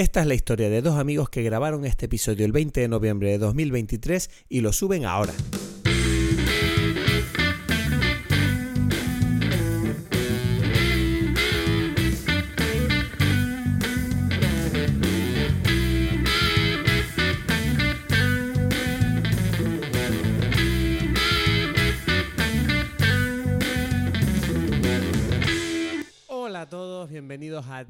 [0.00, 3.32] Esta es la historia de dos amigos que grabaron este episodio el 20 de noviembre
[3.32, 5.34] de 2023 y lo suben ahora.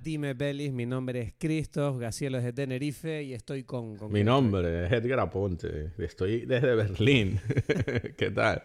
[0.03, 0.73] Dime Belis.
[0.73, 3.97] Mi nombre es Christoph Gacielos de Tenerife y estoy con.
[3.97, 5.93] con Mi nombre es Edgar Aponte.
[5.99, 7.39] Estoy desde Berlín.
[8.17, 8.63] ¿Qué tal?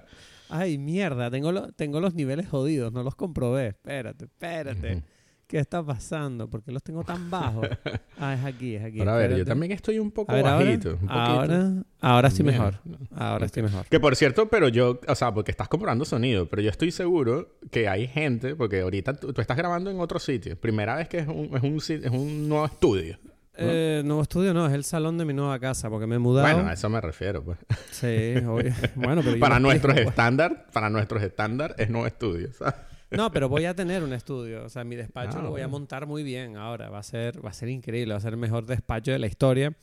[0.48, 3.68] Ay, mierda, tengo, lo- tengo los niveles jodidos, no los comprobé.
[3.70, 5.04] Espérate, espérate.
[5.48, 6.50] ¿Qué está pasando?
[6.50, 7.68] ¿Por qué los tengo tan bajos?
[8.18, 9.00] Ah, es aquí, es aquí.
[9.00, 10.98] Ahora, a ver, yo también estoy un poco ver, ahora, bajito.
[11.02, 12.46] un ahora, Bien.
[12.46, 12.80] mejor.
[13.14, 13.86] Ahora estoy mejor.
[13.88, 17.58] Que por cierto, pero yo, o sea, porque estás comprando sonido, pero yo estoy seguro
[17.72, 20.58] que hay gente, porque ahorita tú, tú estás grabando en otro sitio.
[20.58, 23.20] Primera vez que es un, es un, es un nuevo estudio.
[23.58, 26.54] Eh, nuevo estudio no, es el salón de mi nueva casa porque me he mudado.
[26.54, 27.58] Bueno, a eso me refiero, pues.
[27.92, 28.74] Sí, obvio.
[28.96, 32.76] Bueno, pero yo para nuestros estándar, para nuestros estándar es nuevo estudio, ¿sabes?
[33.16, 34.64] No, pero voy a tener un estudio.
[34.66, 36.90] O sea, mi despacho Ah, lo voy a montar muy bien ahora.
[36.90, 38.14] Va a ser, va a ser increíble.
[38.14, 39.76] Va a ser el mejor despacho de la historia.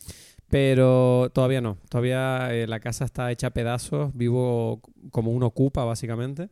[0.49, 1.79] Pero todavía no.
[1.89, 4.15] Todavía eh, la casa está hecha a pedazos.
[4.15, 6.51] Vivo como un ocupa, básicamente.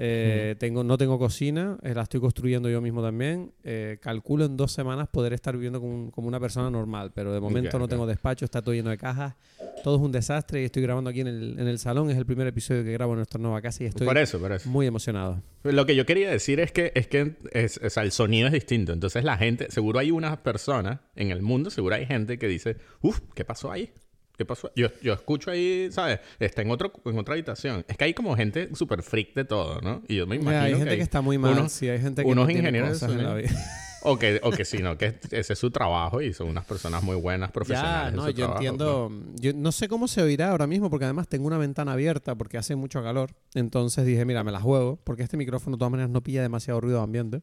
[0.00, 1.76] Eh, tengo, no tengo cocina.
[1.82, 3.52] eh, la estoy construyendo yo mismo también.
[3.64, 7.10] Eh, calculo en dos semanas poder estar viviendo como, un- como una persona normal.
[7.14, 8.44] Pero de momento no tengo despacho.
[8.44, 9.34] Está todo lleno de cajas.
[9.82, 10.62] Todo es un desastre.
[10.62, 12.10] Y estoy grabando aquí en el, en el salón.
[12.10, 13.82] Es el primer episodio que grabo en nuestra nueva casa.
[13.82, 14.68] Y estoy Por eso, por eso.
[14.70, 15.42] muy emocionado.
[15.64, 18.52] Lo que yo quería decir es que, es que es, o sea, el sonido es
[18.52, 18.92] distinto.
[18.92, 22.76] Entonces la gente, seguro hay unas personas en el mundo, seguro hay gente que dice,
[23.02, 23.90] uff, ¿qué pasó ahí?
[24.38, 24.70] ¿Qué pasó?
[24.76, 26.20] Yo, yo escucho ahí, ¿sabes?
[26.38, 27.84] Está en, otro, en otra habitación.
[27.88, 30.00] Es que hay como gente súper freak de todo, ¿no?
[30.06, 31.58] Y yo me imagino Ya, hay gente que, hay está muy mal.
[31.58, 33.50] unos- sí, hay gente que unos no tiene ingenieros cosas en la vida.
[34.02, 37.02] O que, o que sí, no, que ese es su trabajo y son unas personas
[37.02, 38.10] muy buenas, Ya, profesionales.
[38.10, 39.12] en no, yo trabajo, entiendo.
[39.40, 42.58] Yo no sé cómo se oirá ahora mismo porque además tengo una ventana abierta porque
[42.58, 43.32] hace mucho calor.
[43.54, 46.80] Entonces dije, mira, me la juego porque este micrófono de todas maneras no pilla demasiado
[46.80, 47.40] ruido de ambiente.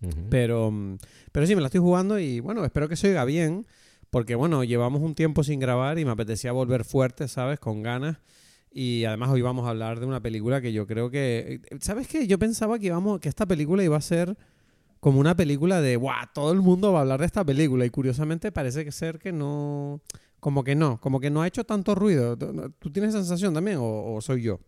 [0.00, 0.16] pues.
[0.30, 0.96] Pero, mm,
[1.30, 3.66] pero sí, me la estoy jugando y bueno, espero que se oiga bien.
[4.12, 7.58] Porque bueno, llevamos un tiempo sin grabar y me apetecía volver fuerte, ¿sabes?
[7.58, 8.18] Con ganas.
[8.70, 11.62] Y además hoy vamos a hablar de una película que yo creo que...
[11.80, 12.26] ¿Sabes qué?
[12.26, 14.36] Yo pensaba que, íbamos, que esta película iba a ser
[15.00, 15.96] como una película de...
[15.96, 16.26] ¡Guau!
[16.34, 17.86] Todo el mundo va a hablar de esta película.
[17.86, 20.02] Y curiosamente parece que ser que no...
[20.40, 21.00] Como que no.
[21.00, 22.36] Como que no ha hecho tanto ruido.
[22.36, 24.60] ¿Tú tienes sensación también o, o soy yo?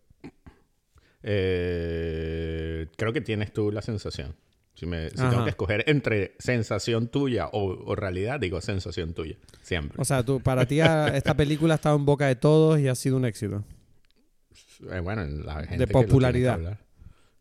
[1.22, 4.34] Eh, creo que tienes tú la sensación.
[4.74, 9.36] Si, me, si tengo que escoger entre sensación tuya o, o realidad, digo sensación tuya.
[9.62, 10.00] Siempre.
[10.00, 12.88] O sea, tú, para ti ah, esta película ha estado en boca de todos y
[12.88, 13.64] ha sido un éxito.
[14.90, 16.78] Eh, bueno, la gente De que popularidad.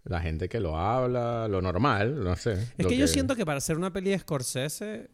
[0.04, 2.68] La gente que lo habla, lo normal, no sé.
[2.78, 5.10] Es que, yo siento que para ser una peli de Scorsese,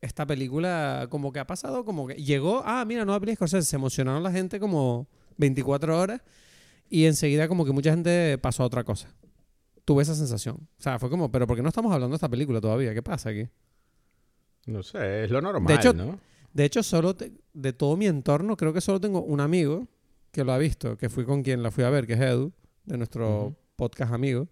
[0.00, 3.68] esta película como que ha pasado, como que llegó, ah, mira, nueva peli de Scorsese,
[3.68, 6.20] se emocionaron la gente como 24 horas
[6.90, 9.08] y enseguida como que mucha gente pasó a otra cosa.
[9.84, 10.56] Tuve esa sensación.
[10.78, 12.94] O sea, fue como, pero ¿por qué no estamos hablando de esta película todavía?
[12.94, 13.48] ¿Qué pasa aquí?
[14.66, 16.18] No sé, es lo normal, De hecho, ¿no?
[16.52, 19.88] De hecho, solo te- de todo mi entorno, creo que solo tengo un amigo
[20.30, 22.52] que lo ha visto, que fui con quien la fui a ver, que es Edu,
[22.84, 24.48] de nuestro podcast amigo,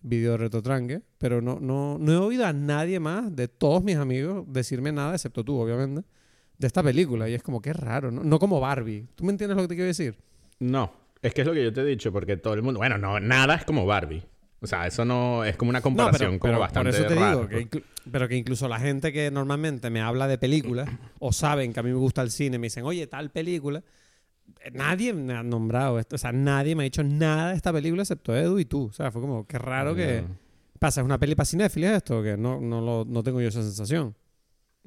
[0.00, 3.96] Video de Retotranque, pero no, no, no he oído a nadie más de todos mis
[3.96, 6.02] amigos decirme nada, excepto tú, obviamente,
[6.56, 7.28] de esta película.
[7.28, 8.22] Y es como, qué raro, ¿no?
[8.22, 9.08] No como Barbie.
[9.16, 10.16] ¿Tú me entiendes lo que te quiero decir?
[10.60, 12.78] No, es que es lo que yo te he dicho, porque todo el mundo...
[12.78, 14.22] Bueno, no, nada es como Barbie.
[14.60, 15.44] O sea, eso no...
[15.44, 17.66] Es como una comparación como bastante por eso te rara, digo, que pues.
[17.70, 20.88] inclu- pero que incluso la gente que normalmente me habla de películas
[21.20, 23.82] o saben que a mí me gusta el cine, me dicen, oye, tal película,
[24.64, 27.72] eh, nadie me ha nombrado esto, o sea, nadie me ha dicho nada de esta
[27.72, 30.22] película excepto Edu y tú, o sea, fue como, qué raro que...
[30.26, 30.48] No.
[30.80, 32.22] Pasa, ¿es una peli para cinéfilos esto?
[32.22, 34.14] Que no, no, lo- no tengo yo esa sensación.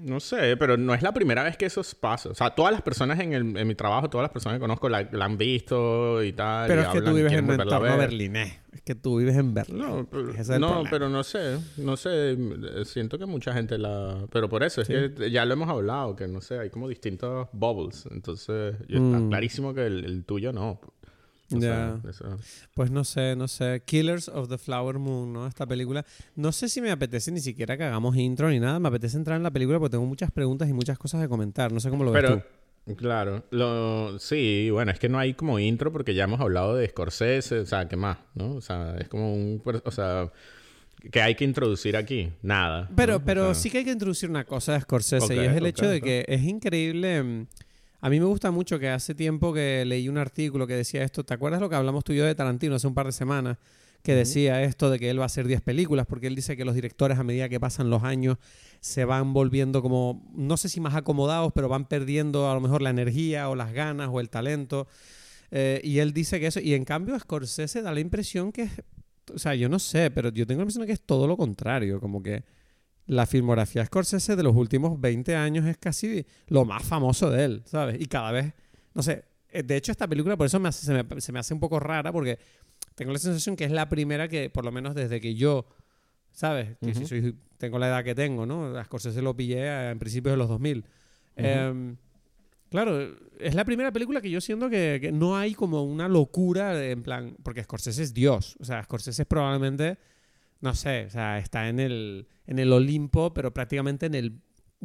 [0.03, 2.29] No sé, pero no es la primera vez que eso pasa.
[2.29, 4.89] O sea, todas las personas en, el- en mi trabajo, todas las personas que conozco
[4.89, 6.67] la, la han visto y tal.
[6.67, 7.97] Pero y es que tú vives en entorno ver.
[7.97, 8.59] berlinés.
[8.73, 9.77] Es que tú vives en Berlín.
[9.79, 13.77] No, pero, es el no, pero no sé, no sé, eh, siento que mucha gente
[13.77, 14.25] la...
[14.31, 14.93] Pero por eso, es Sí.
[15.17, 18.07] que ya lo hemos hablado, que no sé, hay como distintos bubbles.
[18.11, 19.29] Entonces, está Mm.
[19.29, 20.79] clarísimo que el, el tuyo no.
[21.53, 22.09] O sea, Ya.
[22.09, 22.37] eso-
[22.73, 23.81] Pues no sé, no sé.
[23.85, 25.47] Killers of the Flower Moon, ¿no?
[25.47, 26.05] Esta película.
[26.35, 28.79] No sé si me apetece ni siquiera que hagamos intro ni nada.
[28.79, 31.71] Me apetece entrar en la película porque tengo muchas preguntas y muchas cosas que comentar.
[31.71, 32.43] No sé cómo lo ves Pero,
[32.85, 32.95] tú.
[32.95, 36.87] claro, lo, sí, bueno, es que no hay como intro porque ya hemos hablado de
[36.87, 38.17] Scorsese, o sea, ¿qué más?
[38.35, 38.55] ¿No?
[38.55, 39.61] O sea, es como un...
[39.83, 40.31] O sea,
[41.11, 42.31] que hay que introducir aquí?
[42.43, 42.89] Nada.
[42.95, 43.25] Pero, ¿no?
[43.25, 45.51] pero O sea, sí que hay que introducir una cosa de Scorsese Ok, y es
[45.55, 46.03] el ok, hecho de ok.
[46.03, 47.47] que es increíble.
[48.01, 51.23] A mí me gusta mucho que hace tiempo que leí un artículo que decía esto.
[51.23, 53.57] ¿Te acuerdas lo que hablamos tú y yo de Tarantino hace un par de semanas?
[54.03, 56.65] que decía esto de que él va a hacer 10 películas, porque él dice que
[56.65, 58.37] los directores a medida que pasan los años
[58.79, 62.81] se van volviendo como, no sé si más acomodados, pero van perdiendo a lo mejor
[62.81, 64.87] la energía o las ganas o el talento.
[65.51, 68.71] Eh, y él dice que eso, y en cambio Scorsese da la impresión que es,
[69.33, 71.37] o sea, yo no sé, pero yo tengo la impresión de que es todo lo
[71.37, 72.43] contrario, como que
[73.07, 77.63] la filmografía Scorsese de los últimos 20 años es casi lo más famoso de él,
[77.65, 77.99] ¿sabes?
[77.99, 78.53] Y cada vez,
[78.93, 81.53] no sé, eh, de hecho esta película por eso me se, me, se me hace
[81.53, 82.39] un poco rara porque
[82.95, 85.65] tengo la sensación que es la primera que, por lo menos desde que yo,
[86.31, 86.77] ¿sabes?
[86.79, 88.77] Que si soy, tengo la edad que tengo, ¿no?
[88.77, 90.85] A Scorsese lo pillé en principios de los 2000.
[91.35, 91.95] Em,
[92.69, 97.03] claro, es la primera película que yo siento que, no hay como una locura en
[97.03, 99.97] plan, porque Scorsese es Dios, o sea, Scorsese es probablemente,
[100.61, 104.41] no sé, o sea, está en el, en el Olimpo, pero prácticamente en el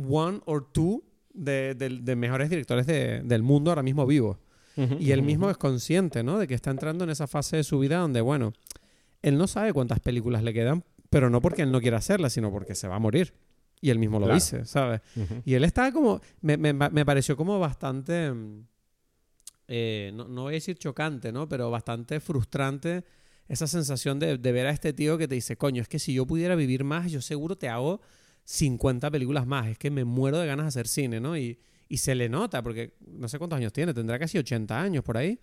[0.08, 4.38] one or two de, de, mejores directores del mundo ahora mismo vivos
[4.76, 6.38] y él mismo es consciente, ¿no?
[6.38, 8.52] De que está entrando en esa fase de su vida donde, bueno,
[9.22, 12.50] él no sabe cuántas películas le quedan, pero no porque él no quiera hacerlas, sino
[12.50, 13.32] porque se va a morir.
[13.80, 15.00] Y él mismo lo dice, ¿sabes?
[15.44, 18.32] Y él está como, me, me, me pareció como bastante,
[19.68, 21.48] eh, no, no, voy a decir chocante, ¿no?
[21.48, 23.04] Pero bastante frustrante
[23.48, 26.14] esa sensación de, de ver a este tío que te dice, coño, es que si
[26.14, 28.00] yo pudiera vivir más, yo seguro te hago
[28.44, 29.68] 50 películas más.
[29.68, 31.36] Es que me muero de ganas de hacer cine, ¿no?
[31.36, 31.58] Y,
[31.88, 35.16] y se le nota, porque no sé cuántos años tiene, tendrá casi 80 años por
[35.16, 35.38] ahí.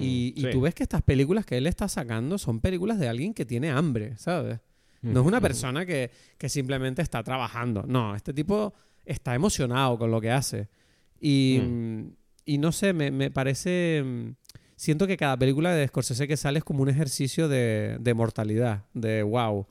[0.00, 3.44] y, tú ves que estas películas que él está sacando son películas de alguien que
[3.44, 4.60] tiene hambre, ¿sabes?
[5.02, 6.10] No es una persona que,
[6.48, 7.84] simplemente está trabajando.
[7.86, 8.74] No, este tipo
[9.04, 10.68] está emocionado con lo que hace.
[11.20, 12.12] Y, mm,
[12.46, 14.34] y no sé, me, parece...
[14.76, 18.84] Siento que cada película de Scorsese que sale es como un ejercicio de, de mortalidad,
[18.92, 19.66] de wow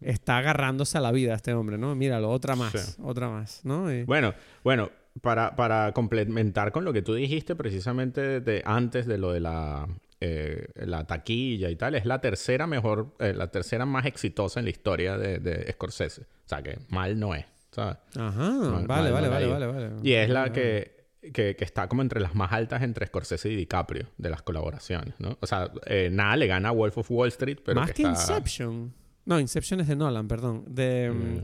[0.00, 1.94] está agarrándose a la vida este hombre, ¿no?
[1.94, 3.86] Míralo, otra más, otra más, ¿no?
[4.06, 4.90] Bueno, bueno,
[5.20, 9.88] para, para complementar con lo que tú dijiste precisamente de antes de lo de la,
[10.20, 14.66] eh, la taquilla y tal, es la tercera mejor, eh, la tercera más exitosa en
[14.66, 16.22] la historia de, de, Scorsese.
[16.22, 17.96] O sea, que mal no es, ¿sabes?
[18.16, 18.50] Ajá,
[18.86, 20.95] vale, vale, vale, vale, vale, Y es la que,
[21.32, 25.14] que, que, está como entre las más altas entre Scorsese y DiCaprio de las colaboraciones,
[25.18, 25.38] ¿no?
[25.40, 28.92] O sea, eh, nada le gana a Wolf of Wall Street, pero Más que, Inception.
[29.24, 30.64] No, Inception es de Nolan, perdón.
[30.68, 31.10] De...
[31.10, 31.42] Mm,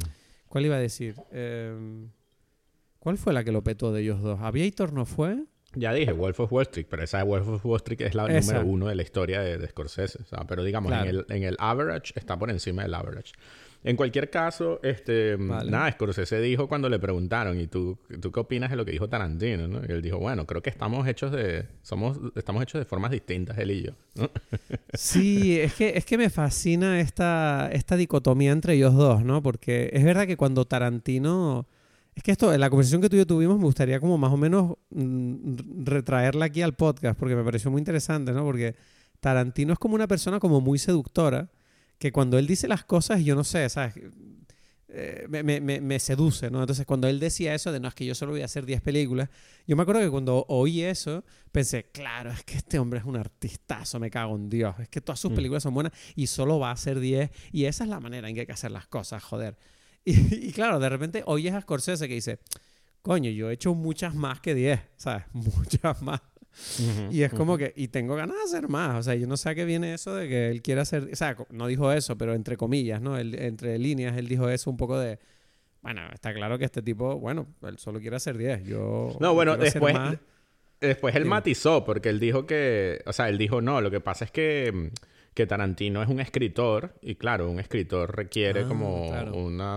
[0.49, 1.17] ¿Cuál iba a decir?
[1.31, 2.07] Eh...
[3.03, 4.39] ¿Cuál fue la que lo petó de ellos dos?
[4.41, 5.43] ¿Aviator no fue?
[5.75, 8.29] Ya dije, Wolf of Wall Street, pero esa de Wolf of Wall Street es la
[8.29, 10.23] número uno de la historia de, Scorsese.
[10.23, 13.33] O sea, pero digamos, en, el, en el average está por encima del average.
[13.85, 18.71] En cualquier caso, este, nada, Scorsese dijo cuando le preguntaron, ¿y tú, tú qué opinas
[18.71, 19.67] de lo que dijo Tarantino?
[19.67, 19.81] ¿no?
[19.89, 23.59] Y él dijo, bueno, creo que estamos hechos de, somos, estamos hechos de formas distintas,
[23.59, 23.93] él y yo.
[24.95, 29.43] sí, es que, es que me fascina esta, esta dicotomía entre ellos dos, ¿no?
[29.43, 31.67] Porque es verdad que cuando Tarantino
[32.15, 34.33] es que esto, en la conversación que tú y yo tuvimos, me gustaría como más
[34.33, 38.45] o menos mm, retraerla aquí al podcast, porque me pareció muy interesante, ¿no?
[38.45, 38.75] Porque
[39.21, 41.49] Tarantino es como una persona como muy seductora,
[42.03, 43.95] que cuando él dice las cosas, yo no sé, ¿sabes?
[44.89, 46.59] Eh, me, me, me, seduce, ¿no?
[46.59, 48.81] Entonces, cuando él decía eso de no, es que yo solo voy a hacer 10
[48.81, 49.29] películas,
[49.69, 53.15] yo me acuerdo que cuando oí eso, pensé, claro, es que este hombre es un
[53.15, 55.35] artistazo, me cago en Dios, es que todas sus mm.
[55.37, 58.35] películas son buenas y solo va a hacer 10, y esa es la manera en
[58.35, 59.57] que hay que hacer las cosas, joder.
[60.05, 62.41] Y, claro, de repente oyes a Scorsese que dice,
[63.01, 65.23] coño, yo he hecho muchas más que 10, ¿sabes?
[65.33, 66.21] Muchas más.
[67.11, 68.99] Y es como que, y tengo ganas de hacer más.
[68.99, 71.17] O sea, yo no sé a qué viene eso de que él quiere hacer, o
[71.17, 73.19] sea, no dijo eso, pero entre comillas, ¿no?
[73.19, 75.19] entre líneas, él dijo eso un poco de,
[75.81, 78.65] bueno, está claro que este tipo, bueno, él solo quiere hacer 10.
[78.65, 79.17] Yo.
[79.21, 79.97] No, bueno, después.
[80.81, 84.25] Después él matizó, porque él dijo que, o sea, él dijo, no, lo que pasa
[84.25, 84.91] es que
[85.35, 89.11] que Tarantino es un escritor y claro, un escritor requiere ah, como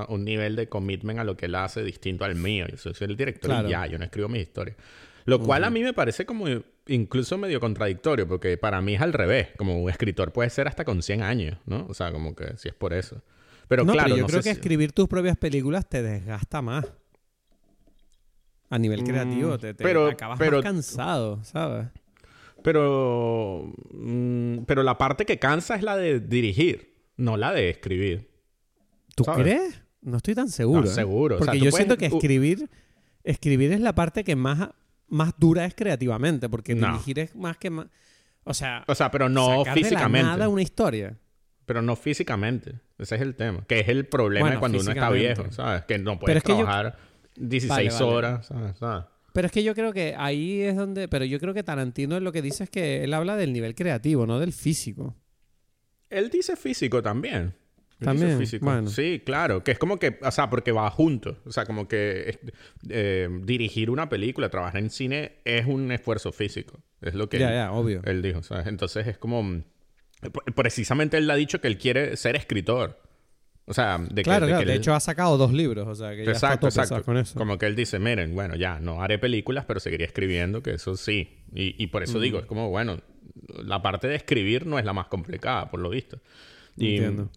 [0.10, 2.68] un nivel de commitment a lo que él hace distinto al mío.
[2.68, 4.76] Yo soy el director y ya, yo no escribo mis historias.
[5.26, 6.46] Lo cual a mí me parece como
[6.88, 9.50] incluso medio contradictorio, porque para mí es al revés.
[9.58, 11.88] Como un escritor puede ser hasta con 100 años, ¿no?
[11.90, 13.22] O sea, como que si es por eso.
[13.68, 16.86] Pero claro, yo creo que escribir tus propias películas te desgasta más.
[18.70, 21.88] A nivel creativo, mm, te, pero, acabas más cansado, ¿sabes?
[22.64, 28.28] Pero, mm, pero la parte que cansa es la de dirigir, no la de escribir.
[29.16, 29.82] ¿Tú crees?
[30.02, 30.84] No estoy tan seguro.
[30.84, 30.88] ¿eh?
[30.88, 31.38] seguro.
[31.38, 32.70] Porque yo siento que escribir,
[33.24, 34.70] escribir es la parte que más,
[35.08, 37.88] más dura es creativamente, porque dirigir es más que más...
[38.44, 40.20] O sea, o sea pero no físicamente.
[40.20, 41.18] De nada una historia.
[41.66, 42.80] Pero no físicamente.
[42.98, 43.66] Ese es el tema.
[43.68, 45.84] Que es el problema cuando uno está viejo, ¿sabes?
[45.86, 46.98] Que no puedes trabajar
[47.36, 49.06] 16 horas, ¿sabes?
[49.34, 51.08] Pero es que yo creo que ahí es donde.
[51.08, 54.26] Pero yo creo que Tarantino lo que dice es que él habla del nivel creativo,
[54.26, 55.16] no del físico.
[56.10, 57.54] Él dice físico también.
[58.00, 58.38] También.
[58.38, 58.66] Físico.
[58.66, 58.90] Bueno.
[58.90, 59.64] Sí, claro.
[59.64, 60.20] Que es como que.
[60.22, 61.38] O sea, porque va junto.
[61.46, 62.40] O sea, como que
[62.90, 66.82] eh, dirigir una película, trabajar en cine es un esfuerzo físico.
[67.02, 67.40] Es lo que.
[67.40, 68.02] Ya, ya, obvio.
[68.06, 68.44] Él dijo.
[68.44, 68.68] ¿sabes?
[68.68, 69.64] Entonces es como.
[70.56, 73.02] Precisamente él ha dicho que él quiere ser escritor.
[73.68, 74.24] O sea, de que...
[74.24, 74.66] Claro, de claro.
[74.66, 75.88] que De hecho, ha sacado dos libros.
[75.88, 77.06] O sea, que ya está Exacto, pesado exacto.
[77.06, 77.38] con eso.
[77.38, 80.96] Como que él dice, miren, bueno, ya, no haré películas, pero seguiré escribiendo, que eso
[80.96, 81.44] sí.
[81.54, 83.00] Y, y por eso digo, es como, bueno,
[83.64, 86.20] la parte de escribir no es la más complicada, por lo visto.
[86.78, 87.32] Y, Entiendo.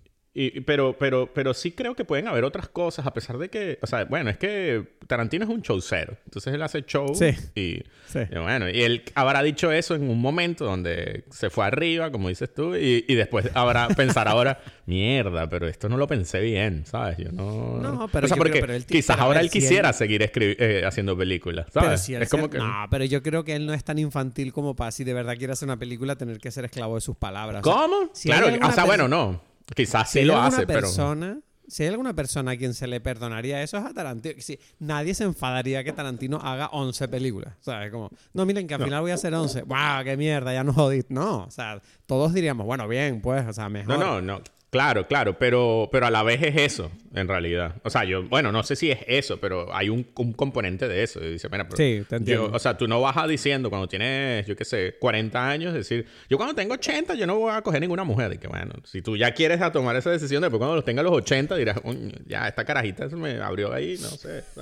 [0.47, 3.79] Y- pero, pero, pero sí creo que pueden haber otras cosas, a pesar de que,
[3.83, 6.17] o sea, bueno, es que Tarantino es un showcero.
[6.27, 7.31] Entonces él hace show Sí.
[7.55, 8.21] y, Sí.
[8.31, 12.29] y bueno, y él habrá dicho eso en un momento donde se fue arriba, como
[12.29, 16.85] dices tú, y, y después habrá pensar ahora, mierda, pero esto no lo pensé bien,
[16.87, 17.19] ¿sabes?
[17.19, 17.79] Yo no...
[17.79, 19.63] No, pero o sea, creo- porque pero él ti- quizás pero ahora él si él-
[19.65, 22.03] quisiera seguir eh, haciendo películas, Pero ¿sabes?
[22.03, 22.59] si es como que...
[22.59, 25.37] No, pero yo creo que él no es tan infantil como para si de verdad
[25.37, 27.63] quiere hacer una película tener que ser esclavo de sus palabras.
[27.65, 28.11] O sea, ¿Cómo?
[28.13, 29.48] si claro, o sea, bueno, no.
[29.75, 30.81] Quizás si sí hay lo hace, pero...
[30.81, 34.35] persona, Si hay alguna persona a quien se le perdonaría eso es a Tarantino.
[34.41, 37.55] Si, nadie se enfadaría que Tarantino haga 11 películas.
[37.61, 37.91] ¿Sabes?
[37.91, 39.63] Como, no, miren que al final voy a hacer 11.
[39.63, 40.05] ¡Wow!
[40.05, 40.53] ¡Qué mierda!
[40.53, 41.05] Ya no jodí.
[41.11, 43.99] No, o sea, todos diríamos, bueno, bien, pues, o sea, mejor.
[43.99, 44.43] No, no, no.
[44.71, 47.77] Claro, claro, pero, pero a la vez es eso, en realidad.
[47.85, 51.03] O sea, yo, bueno, no sé si es eso, pero hay un, un componente de
[51.03, 51.25] eso.
[51.25, 52.49] Y dice, mira, pero Sí, te entiendo.
[52.51, 55.73] yo- o sea, tú no vas a diciendo cuando tienes, yo qué sé, 40 años,
[55.73, 58.35] decir, yo cuando tengo 80, yo no voy a coger ninguna mujer.
[58.35, 61.03] Y que bueno, si tú ya quieres a tomar esa decisión, después cuando los tengas
[61.03, 64.45] los 80, dirás, "Coño, ya, esta carajita se me abrió ahí, no sé.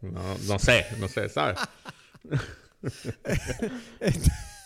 [0.00, 1.58] No, no sé, no sé, ¿sabes?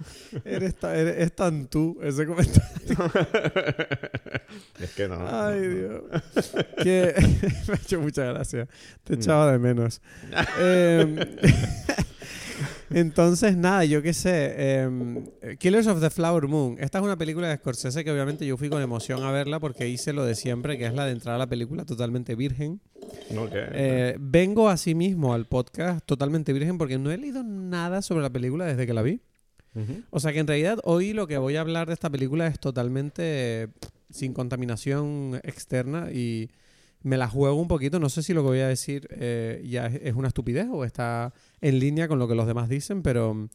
[0.44, 2.62] Eres, ta- eres- es tan tú ese comentario.
[4.80, 5.16] Es que no.
[5.26, 6.02] Ay, Dios.
[6.82, 7.14] Que
[7.68, 8.68] me ha hecho mucha gracia.
[9.04, 10.00] Te echaba de menos.
[10.60, 11.16] Em,
[12.90, 14.80] entonces, nada, yo qué sé.
[14.82, 15.24] em,
[15.58, 16.76] Killers of the Flower Moon.
[16.78, 19.88] Esta es una película de Scorsese que obviamente yo fui con emoción a verla porque
[19.88, 22.80] hice lo de siempre, que es la de entrar a la película totalmente virgen.
[23.30, 28.66] Eh, vengo asimismo al podcast totalmente virgen porque no he leído nada sobre la película
[28.66, 29.22] desde que la vi.
[30.10, 32.58] O sea que en realidad hoy lo que voy a hablar de esta película es
[32.58, 33.22] totalmente
[33.62, 33.68] eh,
[34.10, 36.50] sin contaminación externa y
[37.02, 37.98] me la juego un poquito.
[37.98, 41.32] No sé si lo que voy a decir eh, ya es, una estupidez o está
[41.60, 43.48] en línea con lo que los demás dicen, pero mm,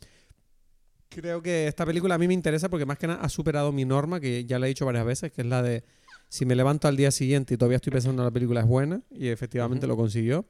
[1.10, 3.86] creo que esta película a mí me interesa porque más que nada ha superado mi
[3.86, 5.84] norma, que ya la he dicho varias veces, que es la de
[6.30, 9.28] si me levanto al día siguiente y todavía estoy pensando la película es buena y
[9.28, 10.46] efectivamente lo consiguió.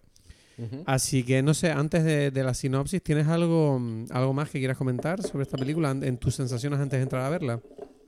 [0.86, 4.78] Así que no sé, antes de, de la sinopsis, ¿tienes algo, algo más que quieras
[4.78, 7.60] comentar sobre esta película en tus sensaciones antes de entrar a verla?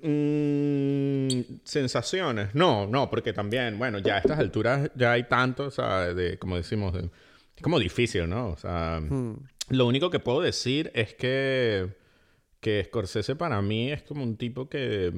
[0.01, 2.53] Mm, sensaciones.
[2.55, 6.37] No, no, porque también, bueno, ya a estas alturas ya hay tanto, o sea, de,
[6.39, 7.09] como decimos, de-
[7.55, 8.49] es como difícil, ¿no?
[8.49, 9.35] O sea, Hmm.
[9.69, 11.89] lo único que puedo decir es que,
[12.61, 15.13] que Scorsese para mí es como un tipo que,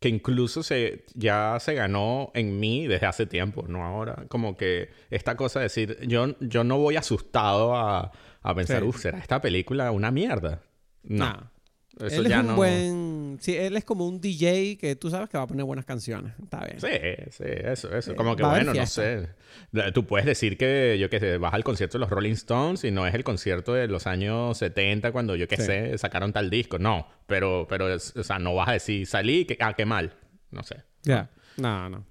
[0.00, 4.26] que incluso se, ya se ganó en mí desde hace tiempo, no ahora.
[4.28, 8.12] Como que esta cosa de decir, yo, yo no voy asustado a,
[8.42, 8.88] a pensar, Sí.
[8.88, 10.62] uff, ¿será esta película una mierda?
[11.02, 11.24] No.
[11.26, 11.40] Nah.
[12.06, 12.56] Eso él es un no.
[12.56, 13.38] buen...
[13.40, 16.32] Sí, él es como un DJ que tú sabes que va a poner buenas canciones.
[16.42, 16.80] Está bien.
[16.80, 16.88] Sí,
[17.30, 18.12] sí, eso, eso.
[18.12, 19.28] Eh, Como que va bueno, no sé.
[19.94, 22.90] Tú puedes decir que, yo qué sé, vas al concierto de los Rolling Stones y
[22.90, 25.62] no es el concierto de los años 70 cuando, yo qué Sí.
[25.62, 26.78] sé, sacaron tal disco.
[26.78, 30.14] No, pero, pero, o sea, no vas a decir, salí, que, ah, qué mal.
[30.50, 30.76] No sé.
[31.02, 31.30] Ya.
[31.56, 32.04] No, no.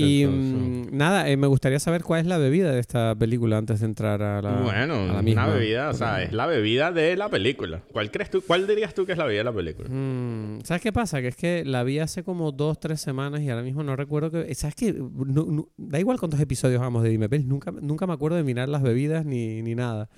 [0.00, 3.58] Y Entonces- mm, nada, eh, me gustaría saber cuál es la bebida de esta película
[3.58, 5.46] antes de entrar a la, bueno, a la una misma.
[5.48, 7.82] bebida, o sea, es la bebida de la película.
[7.92, 9.88] ¿Cuál crees tú, cuál dirías tú que es la bebida de la película?
[9.90, 11.20] Mm, ¿Sabes qué pasa?
[11.20, 14.30] Que es que la vi hace como dos, tres semanas y ahora mismo no recuerdo
[14.30, 14.54] que...
[14.54, 14.92] ¿Sabes qué?
[14.92, 18.68] No- no- da igual cuántos episodios hagamos de Dime nunca, nunca me acuerdo de mirar
[18.68, 20.08] las bebidas ni, ni nada.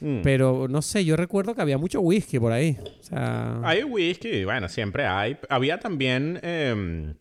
[0.00, 0.22] Mm.
[0.22, 2.76] Pero no sé, yo recuerdo que había mucho whisky por ahí.
[3.00, 3.60] O sea...
[3.62, 5.36] Hay whisky, bueno, siempre hay.
[5.48, 7.14] Había también, em,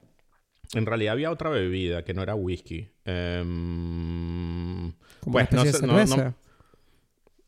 [0.74, 2.90] en realidad había otra bebida que no era whisky.
[3.06, 6.36] Em, como pues, una no sé, de no- no-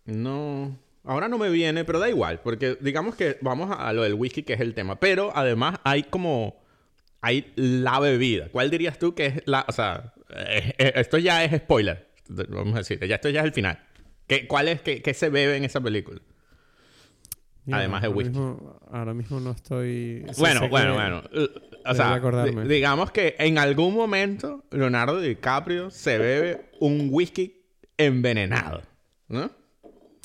[0.05, 4.13] no, ahora no me viene, pero da igual, porque digamos que vamos a, lo del
[4.15, 4.99] whisky, que es el tema.
[4.99, 6.59] Pero además hay como,
[7.21, 8.49] hay la bebida.
[8.49, 12.07] ¿Cuál dirías tú que es la, o sea, eh, eh, esto ya es spoiler,
[12.49, 13.79] vamos a decir, ya esto ya es el final.
[14.27, 16.19] ¿Qué, ¿Cuál es, qué se bebe en esa película?
[17.73, 18.29] Además de whisky.
[18.37, 20.25] mismo- ahora mismo no estoy...
[20.37, 21.23] Bueno, bueno, bueno.
[21.85, 22.67] O sea, acordarme.
[22.67, 27.63] digamos que en algún momento Leonardo DiCaprio se bebe un whisky
[27.97, 28.81] envenenado,
[29.27, 29.49] ¿no?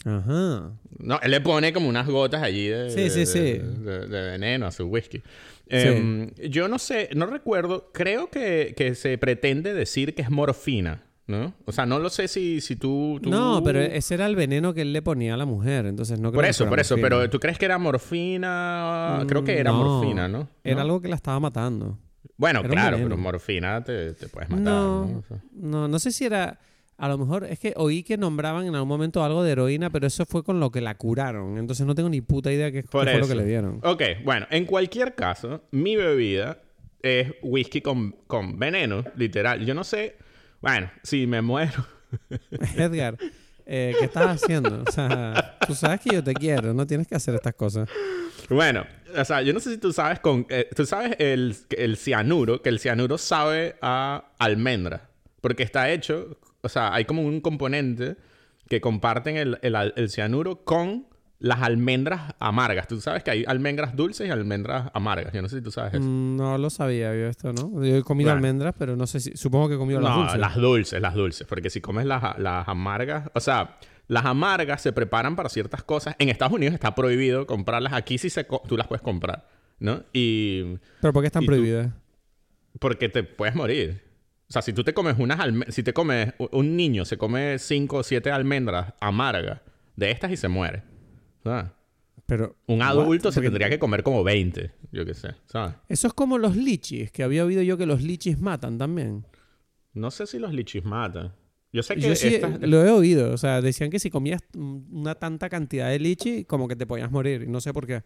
[0.05, 0.73] Ajá.
[0.99, 3.41] No, él le pone como unas gotas allí de, Sí, sí, de- sí.
[3.41, 5.23] de- de veneno a su whisky.
[5.69, 11.03] Em, yo no sé, no recuerdo, creo que, que se pretende decir que es morfina,
[11.26, 11.54] ¿no?
[11.64, 14.73] O sea, no lo sé si, si tú, tú- No, pero ese era el veneno
[14.75, 17.09] que él le ponía a la mujer, entonces no creo Por eso, por eso, morfina.
[17.18, 19.25] pero ¿tú crees que era morfina?
[19.26, 19.78] Creo que Mm, era no.
[19.85, 20.49] morfina, ¿no?
[20.64, 20.80] Era ¿No?
[20.83, 21.99] algo que la estaba matando.
[22.37, 25.18] Bueno, Era claro, pero morfina te, te puedes matar, No, ¿no?
[25.18, 26.59] O sea, no, no sé si era...
[26.99, 30.06] A lo mejor es que oí que nombraban en algún momento algo de heroína, pero
[30.06, 31.59] eso fue con lo que la curaron.
[31.59, 33.80] Entonces no tengo ni puta idea qué, qué fue lo que le dieron.
[33.83, 36.62] Ok, bueno, en cualquier caso, mi bebida
[37.02, 39.64] es whisky con, con veneno, literal.
[39.66, 40.16] Yo no sé,
[40.60, 41.86] bueno, si me muero.
[42.76, 43.16] Edgar,
[43.66, 44.84] eh, ¿qué estás haciendo?
[44.86, 47.88] O sea, tú sabes que yo te quiero, no tienes que hacer estas cosas.
[48.48, 48.86] Bueno,
[49.16, 50.46] o sea, yo no sé si tú sabes con...
[50.50, 55.10] eh, tú sabes el, el cianuro, que el cianuro sabe a almendra.
[55.40, 58.16] Porque está hecho, o sea, hay como un componente
[58.68, 61.06] que comparten el, el cianuro con
[61.38, 62.88] las almendras amargas.
[62.88, 65.33] Tú sabes que hay almendras dulces y almendras amargas.
[65.33, 66.02] Yo no sé si tú sabes eso.
[66.02, 67.85] Mm, No lo sabía yo esto, ¿no?
[67.85, 69.37] Yo he comido almendras, pero no sé si...
[69.37, 70.38] Supongo que he comido las No, dulces.
[70.40, 71.47] las dulces, las dulces.
[71.47, 73.78] Porque si comes las, las amargas, o sea,
[74.09, 76.16] las amargas se preparan para ciertas cosas.
[76.19, 77.93] En Estados Unidos está prohibido comprarlas.
[77.93, 79.47] Aquí sí se tú las puedes comprar,
[79.78, 80.05] ¿no?
[80.14, 81.90] Y ¿Pero por qué están prohibidas?
[82.81, 84.02] porque te puedes morir.
[84.49, 87.59] O sea, si tú te comes unas almendras, si te comes, un niño se come
[87.59, 89.61] cinco o siete almendras amargas
[89.97, 90.83] de estas y se muere.
[91.47, 91.71] ¿Sabes?
[92.26, 92.57] Pero...
[92.67, 92.88] Un ¿what?
[92.88, 95.76] adulto se Porque tendría que comer como 20, yo qué sé, ¿sabes?
[95.88, 99.25] Eso es como los lichis, que había oído yo que los lichis matan también.
[99.95, 101.33] No sé si los lichis matan.
[101.73, 103.33] Yo sé que Yo sí lo he oído.
[103.33, 107.11] O sea, decían que si comías una tanta cantidad de lichi, como que te podías
[107.11, 107.43] morir.
[107.43, 108.03] Y no sé por qué.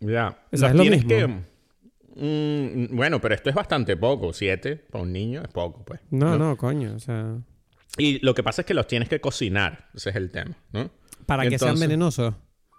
[0.00, 0.38] Ya.
[0.50, 1.44] O sea, es lo tienes mismo.
[2.16, 2.86] que...
[2.86, 4.32] Mm, bueno, pero esto es bastante poco.
[4.32, 6.00] Siete para un niño es poco, pues.
[6.10, 6.94] No, no, coño.
[6.94, 7.38] O sea...
[7.98, 9.90] Y lo que pasa es que los tienes que cocinar.
[9.94, 10.90] Ese es el tema, ¿no?
[11.30, 12.34] Para que sean Entonces- venenosos.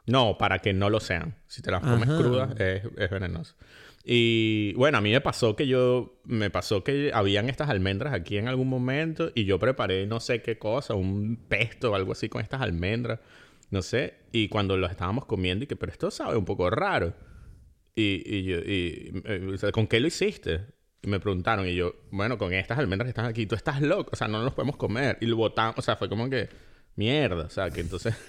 [0.08, 1.36] No, para que no lo sean.
[1.48, 2.18] Si te las comes Ajá.
[2.18, 3.56] crudas, es, es venenoso.
[4.04, 6.20] Y bueno, a mí me pasó que yo...
[6.26, 10.42] Me pasó que habían estas almendras aquí en algún momento y yo preparé no sé
[10.42, 13.20] qué cosa, un pesto o algo así con estas almendras.
[13.70, 14.16] No sé.
[14.32, 17.14] Y cuando los estábamos comiendo y que, pero esto sabe un poco raro.
[17.96, 20.62] Y, y yo, y, eh, o sea, ¿con qué lo hiciste?
[21.04, 24.10] Y me preguntaron y yo, bueno, con estas almendras que están aquí, tú estás loco,
[24.14, 25.18] o sea, no nos podemos comer.
[25.22, 26.50] Y lo botamos, o sea, fue como que,
[26.96, 28.14] mierda, o sea, que entonces...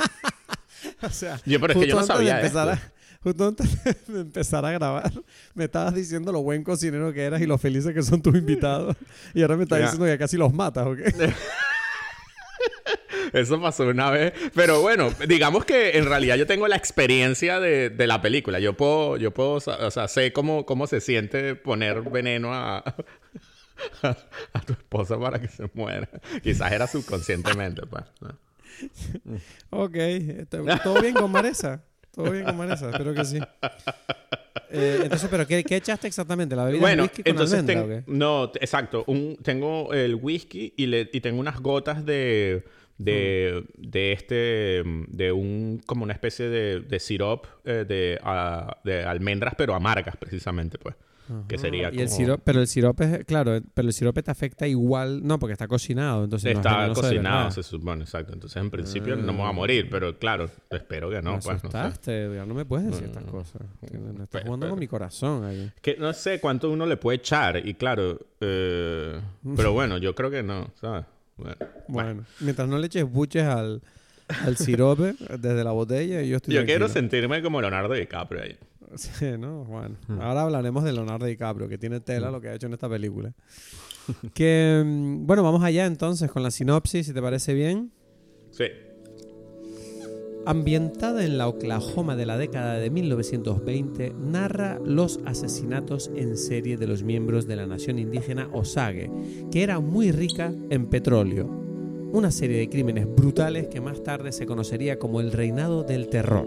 [1.01, 2.93] O sea, Yo, pero es que yo no sabía a-
[3.23, 5.13] Justo antes de empezar a grabar,
[5.55, 8.97] me estabas diciendo lo buen cocinero que eras y lo felices que son tus invitados.
[9.33, 11.05] Y ahora me estás diciendo que casi los matas, ¿o qué?
[13.33, 14.33] Eso pasó una vez.
[14.55, 18.59] Pero bueno, digamos que en realidad yo tengo la experiencia de, de la película.
[18.59, 22.95] Yo puedo, yo puedo, o sea, sé cómo, cómo se siente poner veneno a, a,
[24.53, 26.09] a tu esposa para que se muera.
[26.43, 28.05] Quizás era subconscientemente, pues.
[28.21, 28.37] ¿no?
[29.71, 29.95] Ok.
[29.97, 31.85] esto- ¿Todo bien con Maresa?
[32.15, 33.39] Todo bien con Maresa, espero que sí.
[34.71, 36.55] Eh, entonces, ¿pero qué, qué echaste exactamente?
[36.57, 38.13] ¿La bebida Bueno, whisky con entonces almendra ten- o qué?
[38.13, 39.05] no, exacto.
[39.07, 42.65] Un, tengo el whisky y, le, y tengo unas gotas de
[42.99, 49.03] de, de este de un como una especie de, de sirop eh, de, ah, de
[49.05, 50.95] almendras pero amargas precisamente pues
[51.49, 54.67] que sería Y el como- sirope, pero el sirope, claro, pero el sirope te afecta
[54.67, 58.61] igual, no, porque está cocinado, entonces no es está de cocinado se supone exacto entonces
[58.61, 61.71] en principio no me voy a morir pero claro espero que no me pues no
[61.71, 61.79] sé.
[61.79, 63.63] asustaste, no me puedes decir estas cosas.
[63.89, 65.71] Tienes- Estás Pues, jugando con mi corazón ahí.
[65.81, 69.21] que no sé cuánto uno le puede echar y claro eh,
[69.57, 71.05] pero bueno yo creo que no sabes
[71.37, 71.57] bueno,
[71.89, 73.81] Bueno, mientras no le eches buches al,
[74.45, 76.89] al sirope desde la botella, yo estoy yo quiero tranquilo.
[76.89, 78.57] sentirme como Leonardo DiCaprio ahí
[78.97, 79.65] Sí, ¿no?
[79.65, 80.21] Bueno, Hmm.
[80.21, 83.33] ahora hablaremos de Leonardo DiCaprio, que tiene tela lo que ha hecho en esta película.
[84.35, 87.93] que, mm, bueno, vamos allá entonces con la sinopsis, si te parece bien.
[88.51, 88.65] sí
[90.45, 96.89] Ambientada en la Oklahoma de la década de 1920, narra los asesinatos en serie de
[96.89, 99.09] los miembros de la nación indígena Osage,
[99.53, 101.47] que era muy rica en petróleo.
[102.13, 106.47] Una serie de crímenes brutales que más tarde se conocería como el reinado del terror.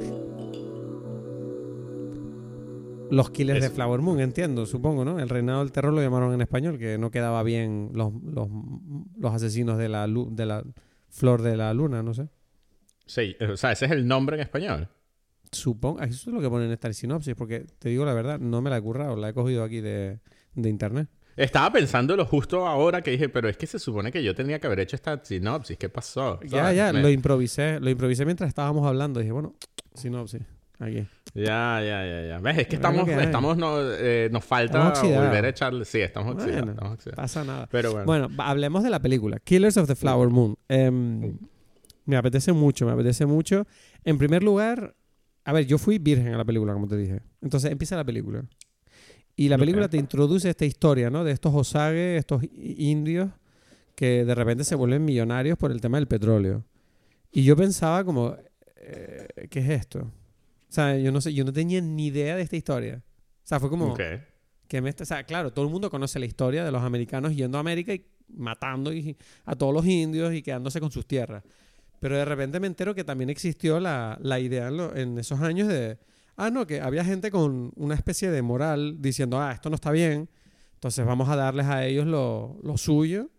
[3.10, 3.70] Los killers de.
[3.70, 5.20] Flower Moon, entiendo, supongo, ¿no?
[5.20, 8.50] El reinado del terror lo llamaron en español, que no quedaba bien los, los,
[9.18, 10.64] los asesinos de la, lu- de la
[11.10, 12.28] flor de la luna, no sé.
[13.06, 14.90] Sí, o sea, ese es el nombre en español.
[15.52, 18.62] Supongo, eso es lo que pone en esta sinopsis, porque te digo la verdad, no
[18.62, 20.20] me la he currado, la he cogido aquí de,
[20.56, 21.08] de internet.
[21.38, 24.68] Estaba pensándolo justo ahora que dije, pero es que se supone que yo tenía que
[24.68, 25.78] haber hecho esta sinopsis.
[25.78, 26.40] ¿Qué pasó?
[26.42, 26.78] Ya, ¿Sabes?
[26.78, 29.20] ya, Me- lo improvisé, lo improvisé mientras estábamos hablando.
[29.20, 29.54] Dije, bueno,
[29.94, 30.42] sinopsis,
[30.80, 31.08] aquí.
[31.34, 32.40] Ya, ya, ya, ya.
[32.40, 32.58] ¿Ves?
[32.60, 35.84] Es que Es estamos, que estamos, no, eh, nos falta volver a echarle.
[35.86, 36.60] Sí, estamos oxidados.
[36.62, 37.16] Bueno, estamos oxidados.
[37.18, 37.68] pasa nada.
[37.72, 38.06] Pero bueno.
[38.06, 40.56] Bueno, hablemos de la película, Killers of the Flower Moon.
[40.70, 41.38] Em,
[42.06, 43.66] me apetece mucho, me apetece mucho.
[44.04, 44.96] En primer lugar,
[45.44, 47.22] a ver, yo fui virgen a la película, como te dije.
[47.42, 48.44] Entonces empieza la película.
[49.36, 51.26] Y la película te introduce esta historia, ¿no?
[51.26, 53.30] De estos Osage, estos indios
[53.96, 56.64] que de repente se vuelven millonarios por el tema del petróleo.
[57.32, 58.36] Y yo pensaba como,
[58.78, 60.10] eh, ¿qué es esto?
[60.70, 63.02] O sea, yo no sé, yo no tenía ni idea de esta historia.
[63.06, 64.02] O sea, fue como Ok.
[64.68, 67.58] que me o sea, claro, todo el mundo conoce la historia de los americanos yendo
[67.58, 71.44] a América y matando y- a todos los indios y quedándose con sus tierras.
[72.00, 75.40] Pero de repente me entero que también existió la, la idea en, lo- en esos
[75.42, 75.98] años de,
[76.36, 79.92] ah, no, que había gente con una especie de moral diciendo, ah, esto no está
[79.92, 80.30] bien,
[80.74, 83.30] entonces vamos a darles a ellos lo, lo suyo,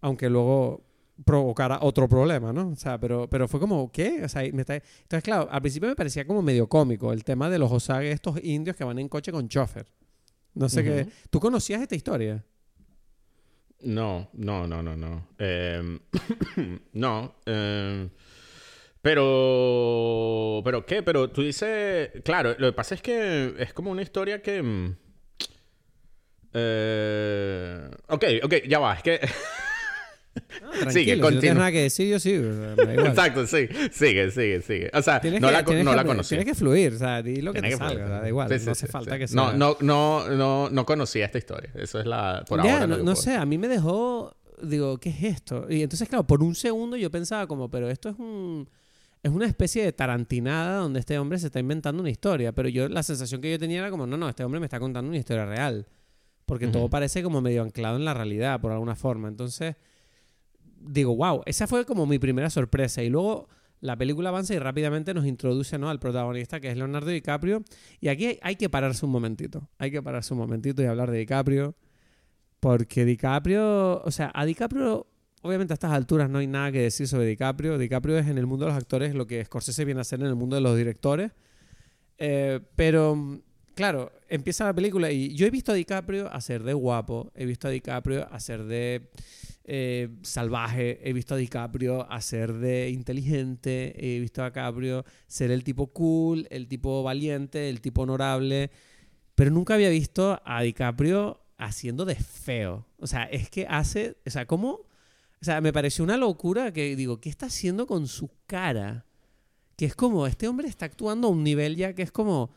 [0.00, 0.85] aunque luego
[1.24, 2.68] provocara otro problema, ¿no?
[2.70, 4.22] O sea, pero, pero fue como, ¿qué?
[4.24, 7.48] O sea, me está- Entonces, claro, al principio me parecía como medio cómico el tema
[7.48, 9.86] de los Osage, estos indios que van en coche con chofer.
[10.54, 11.06] No sé qué.
[11.30, 12.44] ¿Tú conocías esta historia?
[13.82, 15.28] No, no, no, no, no.
[15.38, 15.98] Em,
[16.94, 17.34] no.
[17.44, 18.08] em,
[19.02, 20.62] pero.
[20.64, 21.02] ¿Pero qué?
[21.02, 22.10] Pero tú dices.
[22.24, 24.62] Claro, lo que pasa es que es como una historia que.
[24.62, 24.96] mm,
[26.54, 28.94] eh, ok, ok, ya va.
[28.94, 29.20] Es que.
[30.36, 31.40] Tranquilo, Sigue, si no continúa.
[31.40, 32.36] tienes nada que decir, yo sí.
[32.36, 33.06] o sea, me da igual.
[33.08, 33.68] Exacto, sí.
[33.92, 34.90] Sigue, sigue, sigue.
[34.94, 36.28] O sea, Tienes no que- la, tienes no que- la conocí.
[36.30, 38.20] Tienes que fluir, o sea, di lo que Tiene te que salga, fluir.
[38.22, 39.18] da igual, Sí, sí, no sí, hace falta sí.
[39.18, 39.36] que sea.
[39.36, 41.70] No, no, no, no, no conocía esta historia.
[41.74, 42.44] Eso es la.
[42.48, 42.86] Por Ya, ahora.
[42.86, 45.66] no, no sé, a mí me dejó, digo, ¿qué es esto?
[45.68, 48.68] Y entonces, claro, por un segundo yo pensaba como, pero esto es un
[49.22, 52.88] es una especie de tarantinada donde este hombre se está inventando una historia, pero yo
[52.88, 55.18] la sensación que yo tenía era como, no, no, este hombre me está contando una
[55.18, 55.84] historia real,
[56.44, 56.90] porque todo Ujú.
[56.90, 59.26] parece como medio anclado en la realidad por alguna forma.
[59.26, 59.74] Entonces,
[60.86, 63.48] digo, wow, esa fue como mi primera sorpresa y luego
[63.80, 65.90] la película avanza y rápidamente nos introduce ¿no?
[65.90, 67.62] al protagonista que es Leonardo DiCaprio.
[68.00, 69.68] Y aquí hay, que pararse un momentito.
[69.78, 71.74] Hay que pararse un momentito y hablar de DiCaprio.
[72.60, 75.06] Porque DiCaprio, o sea, a DiCaprio,
[75.42, 77.76] obviamente a estas alturas no hay nada que decir sobre DiCaprio.
[77.76, 80.26] DiCaprio es en el mundo de los actores lo que Scorsese viene a hacer en
[80.26, 81.32] el mundo de los directores.
[82.18, 83.42] Eh, pero,
[83.74, 87.68] claro, empieza la película y yo he visto a DiCaprio hacer de guapo, he visto
[87.68, 89.10] a DiCaprio hacer de
[89.68, 95.64] eh, salvaje, he visto a DiCaprio hacer de inteligente, he visto a DiCaprio ser el
[95.64, 98.70] tipo cool, el tipo valiente, el tipo honorable,
[99.34, 102.86] pero nunca había visto a DiCaprio haciendo de feo.
[102.98, 104.86] O sea, es que hace, o sea, ¿cómo?
[105.40, 109.04] O sea, me pareció una locura que digo, ¿qué está haciendo con su cara?
[109.76, 112.52] Que es como, este hombre está actuando a un nivel ya que es como,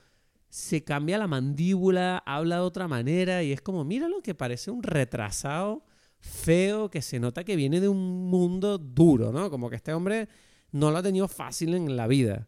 [0.50, 4.84] se cambia la mandíbula, habla de otra manera y es como, míralo que parece un
[4.84, 5.89] retrasado
[6.20, 9.50] feo que se nota que viene de un mundo duro, ¿no?
[9.50, 10.28] Como que este hombre
[10.72, 12.48] no lo ha tenido fácil en la vida.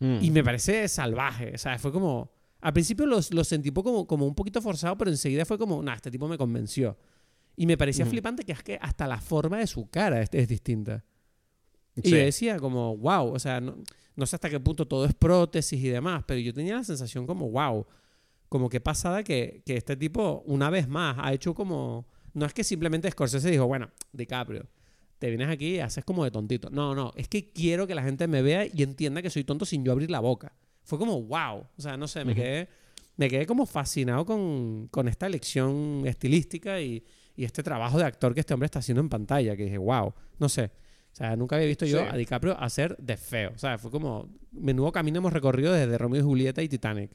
[0.00, 0.18] Mm.
[0.20, 1.52] Y me parece salvaje.
[1.54, 2.32] O sea, fue como.
[2.60, 6.10] Al principio lo, sentí como, como un poquito forzado, pero enseguida fue como, nah, este
[6.10, 6.96] tipo me convenció.
[7.56, 10.48] Y me parecía flipante que es que hasta la forma de su cara es, es
[10.48, 11.04] distinta.
[11.94, 13.76] Y yo decía como, wow, o sea, no,
[14.16, 17.26] no sé hasta qué punto todo es prótesis y demás, pero yo tenía la sensación
[17.26, 17.86] como, wow,
[18.48, 22.06] como que pasada que, que este tipo, una vez más, ha hecho como...
[22.34, 24.66] No es que simplemente Scorsese dijo, bueno, DiCaprio,
[25.18, 26.68] te vienes aquí y haces como de tontito.
[26.70, 29.64] No, no, es que quiero que la gente me vea y entienda que soy tonto
[29.64, 30.52] sin yo abrir la boca.
[30.82, 32.68] Fue como, wow, o sea, no sé, me quedé...
[33.16, 37.04] Me quedé como fascinado con, con esta elección estilística y,
[37.36, 40.12] y este trabajo de actor que este hombre está haciendo en pantalla, que dije, wow,
[40.40, 40.64] no sé.
[41.12, 42.04] O sea, nunca había visto yo Sí.
[42.10, 43.52] a DiCaprio hacer de feo.
[43.54, 47.12] O sea, fue como menudo camino hemos recorrido desde Romeo y Julieta y Titanic.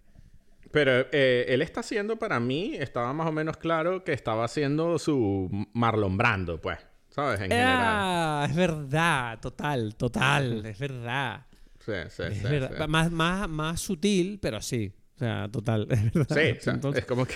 [0.72, 5.00] Pero eh, él está haciendo, para mí, estaba más o menos claro que estaba haciendo
[5.00, 6.78] su Marlon Brando, pues.
[7.10, 7.40] ¿Sabes?
[7.42, 7.80] En general.
[7.82, 11.48] Ah, es verdad, total, total, es verdad.
[11.80, 12.44] Sí, sí, Es sí.
[12.44, 12.78] verdad.
[12.86, 12.88] sí.
[12.88, 14.94] Más, más, más sutil, pero sí.
[15.16, 16.38] O sea, total, es verdad.
[16.38, 17.36] Sí, o sea, Entonces, es como que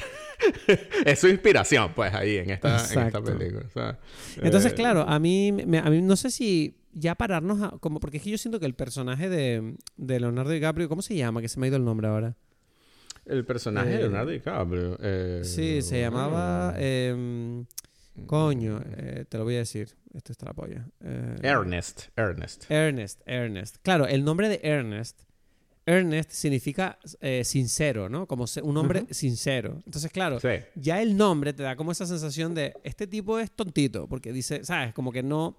[1.06, 3.63] es su inspiración, pues, ahí en esta, en esta película.
[3.65, 4.00] o sea,
[4.41, 8.00] Entonces, eh, claro, a mí, me- a mí no sé si ya pararnos a, como
[8.00, 11.41] porque es que yo siento que el personaje de, de Leonardo DiCaprio, ¿cómo se llama?
[11.41, 12.36] Que se me ha ido el nombre ahora.
[13.25, 14.97] El personaje eh, de Leonardo DiCaprio.
[15.01, 16.73] eh, Sí, se llamaba.
[16.77, 17.65] em,
[18.25, 19.95] coño, eh, te lo voy a decir.
[20.13, 20.86] Esto está la polla.
[21.03, 22.09] Eh, Ernest.
[22.15, 22.69] Ernest.
[22.69, 23.77] Ernest, Ernest.
[23.81, 25.21] Claro, el nombre de Ernest.
[25.86, 28.25] Ernest significa eh, sincero, ¿no?
[28.27, 29.81] Como un hombre sincero.
[29.86, 30.47] Entonces, claro, Sí.
[30.75, 34.63] ya el nombre te da como esa sensación de este tipo es tontito, porque dice,
[34.63, 34.93] ¿sabes?
[34.93, 35.57] Como que no,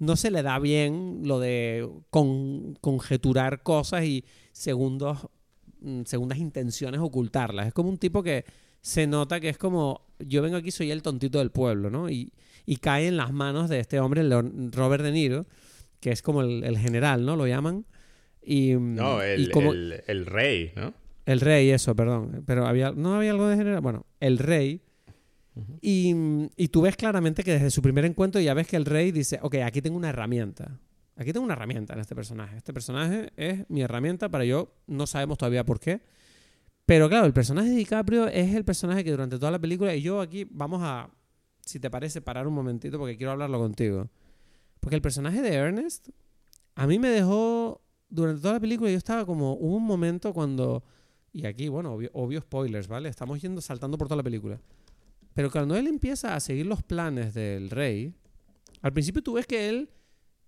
[0.00, 5.28] no se le da bien lo de con- conjeturar cosas y segundos,
[6.04, 7.66] segundas intenciones ocultarlas.
[7.68, 8.44] Es como un tipo que
[8.80, 12.08] se nota que es como, yo vengo aquí, soy el tontito del pueblo, ¿no?
[12.08, 12.32] Y,
[12.66, 15.46] y cae en las manos de este hombre, Leon- Robert De Niro,
[16.00, 17.36] que es como el, el general, ¿no?
[17.36, 17.84] Lo llaman.
[18.42, 20.94] Y, No, y el, como, el, el rey, ¿no?
[21.26, 22.42] el rey, eso, perdón.
[22.46, 23.80] Pero había, no había algo de general.
[23.82, 24.80] Bueno, el rey.
[25.82, 26.14] y,
[26.56, 29.38] y tú ves claramente que desde su primer encuentro ya ves que el rey dice,
[29.42, 30.78] ok, aquí tengo una herramienta.
[31.20, 32.56] Aquí tengo una herramienta en este personaje.
[32.56, 36.00] Este personaje es mi herramienta para yo, no sabemos todavía por qué.
[36.86, 40.00] Pero claro, el personaje de DiCaprio es el personaje que durante toda la película, y
[40.00, 41.10] yo aquí vamos a,
[41.60, 44.08] si te parece, parar un momentito porque quiero hablarlo contigo.
[44.80, 46.08] Porque el personaje de Ernest,
[46.74, 50.84] a mí me dejó, durante toda la película yo estaba como, hubo un momento cuando,
[51.34, 53.10] y aquí, bueno, obvio, obvio spoilers, ¿vale?
[53.10, 54.58] Estamos yendo saltando por toda la película.
[55.34, 58.14] Pero cuando él empieza a seguir los planes del rey,
[58.80, 59.90] al principio tú ves que él,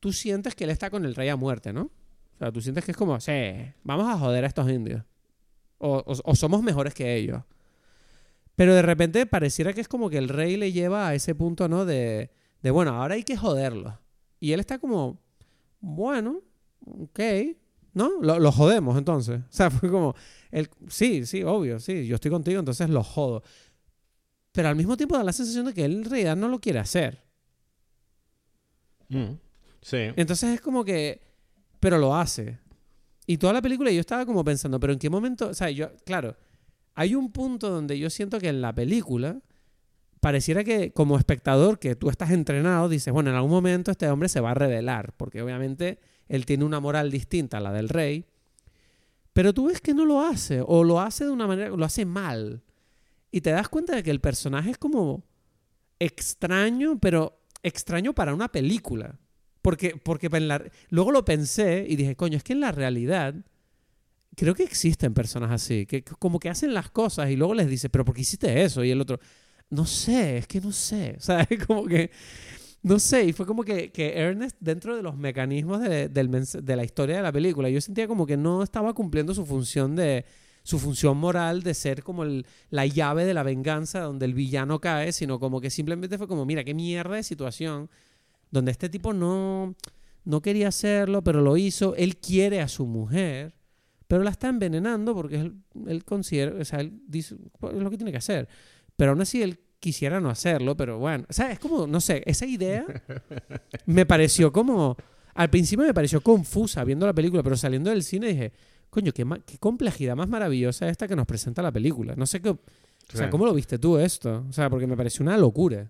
[0.02, 1.82] tú sientes que él está con el rey a muerte, ¿no?
[1.82, 3.32] O sea, tú sientes que es como, sí,
[3.84, 5.04] vamos a joder a estos indios.
[5.78, 7.40] O, somos mejores que ellos.
[8.56, 11.68] Pero de repente pareciera que es como que el rey le lleva a ese punto,
[11.68, 11.84] ¿no?
[11.84, 13.94] De, de bueno, ahora hay que joderlos.
[14.40, 15.20] Y él está como,
[15.78, 16.40] bueno,
[16.80, 17.20] ok,
[17.94, 18.20] ¿no?
[18.20, 19.38] Lo, lo jodemos entonces.
[19.38, 20.16] O sea, fue como,
[20.50, 23.44] el, sí, sí, obvio, sí, yo estoy contigo, entonces lo jodo.
[24.50, 26.80] Pero al mismo tiempo da la sensación de que él en realidad no lo quiere
[26.80, 27.22] hacer.
[29.08, 29.34] Mm.
[30.16, 31.20] Entonces es como que,
[31.80, 32.58] pero lo hace.
[33.26, 35.90] Y toda la película yo estaba como pensando, pero en qué momento, o sea, yo,
[36.04, 36.36] claro,
[36.94, 39.40] hay un punto donde yo siento que en la película
[40.20, 44.28] pareciera que como espectador que tú estás entrenado, dices, bueno, en algún momento este hombre
[44.28, 48.26] se va a revelar, porque obviamente él tiene una moral distinta a la del rey,
[49.32, 52.04] pero tú ves que no lo hace, o lo hace de una manera, lo hace
[52.04, 52.62] mal.
[53.30, 55.24] Y te das cuenta de que el personaje es como
[55.98, 59.18] extraño, pero extraño para una película.
[59.62, 60.28] Porque, porque
[60.90, 63.34] luego lo pensé y dije, coño, es que en la realidad
[64.34, 67.90] creo que existen personas así, que como que hacen las cosas y luego les dices,
[67.90, 68.82] pero ¿por qué hiciste eso?
[68.82, 69.20] Y el otro,
[69.70, 71.16] no sé, es que no sé.
[71.18, 72.10] O sea, es como que,
[72.82, 76.76] no sé, y fue como que, que Ernest, dentro de los mecanismos de, del de
[76.76, 80.24] la historia de la película, yo sentía como que no estaba cumpliendo su función de
[80.64, 82.24] su función moral de ser como
[82.70, 86.46] la llave de la venganza donde el villano cae, sino como que simplemente fue como,
[86.46, 87.90] mira, qué mierda de situación
[88.52, 89.74] donde este tipo no,
[90.24, 93.54] no quería hacerlo, pero lo hizo, él quiere a su mujer,
[94.06, 95.56] pero la está envenenando porque él,
[95.88, 98.48] él considera, o sea, él dice, "Pues, es lo que tiene que hacer,
[98.94, 102.22] pero aún así él quisiera no hacerlo, pero bueno, o sea, es como, no sé,
[102.26, 102.86] esa idea
[103.86, 104.96] me pareció como,
[105.34, 108.52] al principio me pareció confusa viendo la película, pero saliendo del cine dije,
[108.90, 112.14] coño, qué, qué complejidad más maravillosa esta que nos presenta la película.
[112.14, 112.58] No sé qué, o
[113.12, 113.30] sea.
[113.30, 114.44] ¿cómo lo viste tú esto?
[114.48, 115.88] O sea, porque me pareció una locura.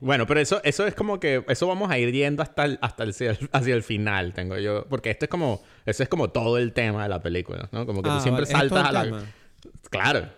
[0.00, 3.04] Bueno, pero eso, eso es como que eso vamos a ir yendo hasta el, hasta
[3.04, 3.10] el,
[3.52, 4.84] hacia el- final, tengo yo.
[4.88, 7.86] Porque esto es como, eso es como todo el tema de la película, ¿no?
[7.86, 9.02] Como que Ah, tú siempre saltas a la.
[9.04, 9.22] tema.
[9.90, 10.28] Claro.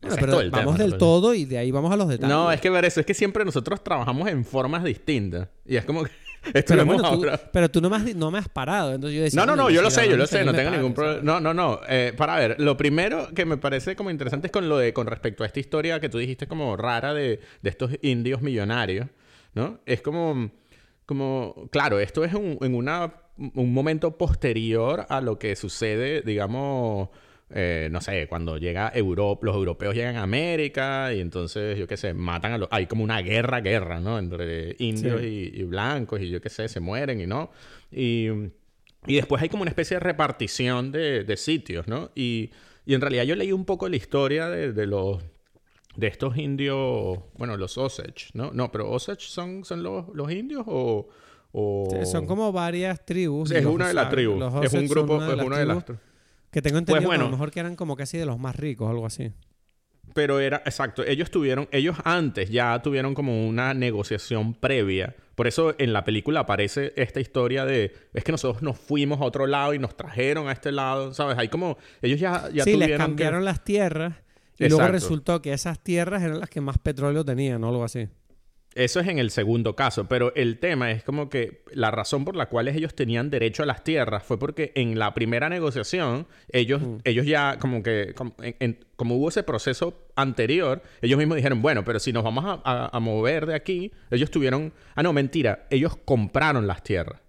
[0.00, 2.28] Bueno, pero vamos tema, del todo y de ahí vamos a los detalles.
[2.34, 5.48] No, es que ver eso, es que siempre nosotros trabajamos en formas distintas.
[5.66, 6.10] Y es como que.
[6.54, 8.94] Esto pero, lo bueno, tú, pero tú no me, has, no me has parado.
[8.94, 10.64] Entonces yo decía, No, no, "Coño, no, yo lo sé, yo lo sé, no tengo
[10.70, 11.20] pare", ningún problema.
[11.22, 11.80] No, no, no.
[11.88, 15.06] Eh, para ver, lo primero que me parece como interesante es con lo de, con
[15.06, 19.06] respecto a esta historia que tú dijiste como rara de, de estos indios millonarios,
[19.54, 19.80] ¿no?
[19.86, 20.50] Es como,
[21.06, 27.08] como, claro, esto es un, en una, un momento posterior a lo que sucede, digamos,
[27.50, 31.96] eh, no sé, cuando llega Europa, los europeos llegan a América y entonces, yo qué
[31.96, 32.68] sé, matan a los...
[32.70, 34.18] Hay como una guerra, guerra, ¿no?
[34.18, 37.50] Entre indios y, y blancos y yo qué sé, se mueren y no.
[37.90, 38.28] Y,
[39.06, 42.10] y después hay como una especie de repartición de, de sitios, ¿no?
[42.14, 42.50] Y,
[42.84, 45.22] y en realidad yo leí un poco la historia de, de los...
[45.96, 48.52] De estos indios, bueno, los Osage, ¿no?
[48.52, 51.08] No, pero Osage son, son los, los indios o...
[51.50, 53.50] o- Sí, Son como varias tribus.
[53.50, 54.38] Es una de las tribus.
[54.62, 56.00] Es un grupo, es una de las tribus.
[56.50, 58.88] Que tengo entendido que a lo mejor que eran como casi de los más ricos,
[58.88, 59.32] algo así.
[60.14, 65.14] Pero era, exacto, ellos tuvieron, ellos antes ya tuvieron como una negociación previa.
[65.34, 69.24] Por eso en la película aparece esta historia de, es que nosotros nos fuimos a
[69.24, 71.36] otro lado y nos trajeron a este lado, ¿sabes?
[71.38, 73.44] Hay como, ellos ya, ya sí, les tuvieron cambiaron que...
[73.44, 74.14] las tierras
[74.58, 78.08] y luego resultó que esas tierras eran las que más petróleo tenían o algo así.
[78.74, 82.36] Eso es en el segundo caso, pero el tema es como que la razón por
[82.36, 86.80] la cual ellos tenían derecho a las tierras fue porque en la primera negociación ellos,
[87.04, 91.60] ellos ya como que, como, en- en- como hubo ese proceso anterior, ellos mismos dijeron,
[91.60, 95.12] bueno, pero si nos vamos a, a- a mover de aquí, ellos tuvieron, ah, no,
[95.12, 97.20] mentira, ellos compraron las tierras.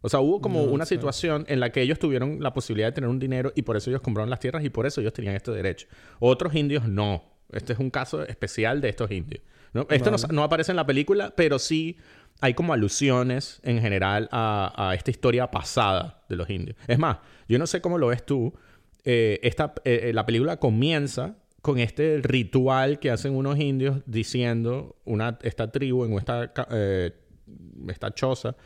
[0.00, 2.92] O sea, hubo como No, una situación en la que ellos tuvieron la posibilidad de
[2.92, 5.34] tener un dinero y por eso ellos compraron las tierras y por eso ellos tenían
[5.36, 5.86] este derecho.
[6.20, 7.35] Otros indios no.
[7.52, 9.42] Este es un caso especial de estos indios.
[9.72, 9.86] ¿no?
[9.90, 10.34] Esto no, Vale.
[10.34, 11.96] no aparece en la película, pero sí
[12.40, 16.76] hay como alusiones en general a, a esta historia pasada de los indios.
[16.86, 18.52] Es más, yo no sé cómo lo ves tú.
[19.04, 24.96] eh, esta, eh, eh, la película comienza con este ritual que hacen unos indios diciendo,
[25.04, 27.12] una, esta tribu en esta, eh,
[27.88, 28.56] esta choza,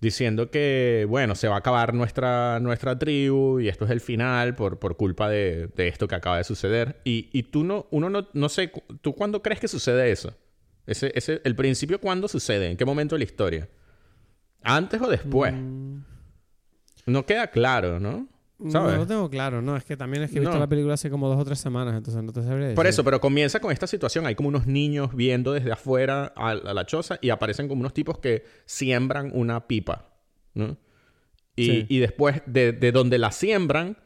[0.00, 4.54] diciendo que, bueno, se va a acabar nuestra, nuestra tribu y esto es el final
[4.54, 7.00] por, por culpa de, de esto que acaba de suceder.
[7.04, 10.34] Y, y tú no, uno no, no sé, ¿tú cuándo crees que sucede eso?
[10.86, 12.70] Ese, ese, el principio, ¿cuándo sucede?
[12.70, 13.68] ¿En qué momento de la historia?
[14.62, 15.52] ¿Antes o después?
[15.54, 15.98] Mm,
[17.06, 18.26] No queda claro, ¿no?
[18.68, 18.92] ¿Sabes?
[18.92, 20.60] No lo tengo claro, no, es que también es que he visto No.
[20.60, 22.76] la película hace como dos o tres semanas, entonces no te sabría decir.
[22.76, 24.26] Por eso, pero comienza con esta situación.
[24.26, 27.94] Hay como unos niños viendo desde afuera a, a la choza y aparecen como unos
[27.94, 30.10] tipos que siembran una pipa,
[30.54, 30.76] ¿no?
[31.56, 31.86] Y, Sí.
[31.88, 33.96] y después de, de donde la siembran,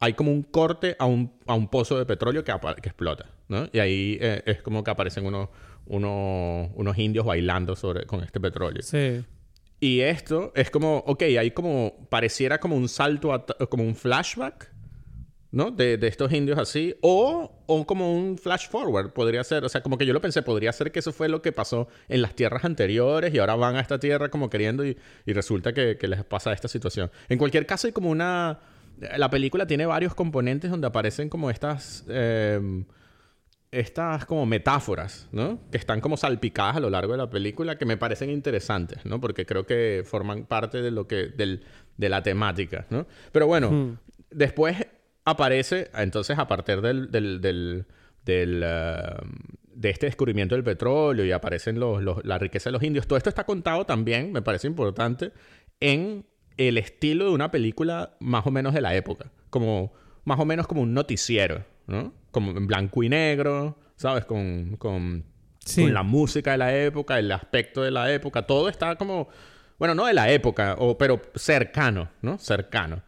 [0.00, 3.68] hay como un corte a un, a un pozo de petróleo que explota, ¿no?
[3.72, 5.48] Y ahí eh, es como que aparecen unos,
[5.86, 8.82] unos, unos indios bailando sobre, con este petróleo.
[8.82, 9.24] Sí.
[9.80, 14.70] Y esto es como, ok, hay como, pareciera como un salto, at- como un flashback,
[15.52, 15.70] ¿no?
[15.70, 19.64] De, de estos indios así, o, o como un flash forward, podría ser.
[19.64, 21.88] O sea, como que yo lo pensé, podría ser que eso fue lo que pasó
[22.08, 25.72] en las tierras anteriores y ahora van a esta tierra como queriendo y, y resulta
[25.72, 27.10] que, les pasa esta situación.
[27.28, 28.60] En cualquier caso, hay como una...
[29.16, 32.04] La película tiene varios componentes donde aparecen como estas...
[32.08, 32.84] eh,
[33.72, 35.60] estas como metáforas, ¿no?
[35.70, 39.20] Que están como salpicadas a lo largo de la película que me parecen interesantes, ¿no?
[39.20, 41.26] Porque creo que forman parte de lo que...
[41.28, 41.62] Del,
[41.96, 43.06] de la temática, ¿no?
[43.30, 43.98] Pero bueno, Hmm.
[44.30, 44.76] después
[45.24, 47.10] aparece, entonces a partir del...
[47.10, 47.86] del, del,
[48.24, 49.02] del, eh,
[49.74, 53.06] de este descubrimiento del petróleo y aparecen los, los- la riqueza de los indios.
[53.06, 55.32] Todo esto está contado también, me parece importante,
[55.78, 56.26] en
[56.58, 59.30] el estilo de una película más o menos de la época.
[59.48, 59.92] Como,
[60.24, 62.14] más o menos como un noticiero, ¿no?
[62.30, 64.24] Como en blanco y negro, ¿sabes?
[64.24, 65.24] Con, con,
[65.64, 65.82] Sí.
[65.82, 69.28] con la música de la época, el aspecto de la época, todo está como,
[69.78, 72.38] bueno, no de la época, o, pero cercano, ¿no?
[72.38, 73.02] Cercano.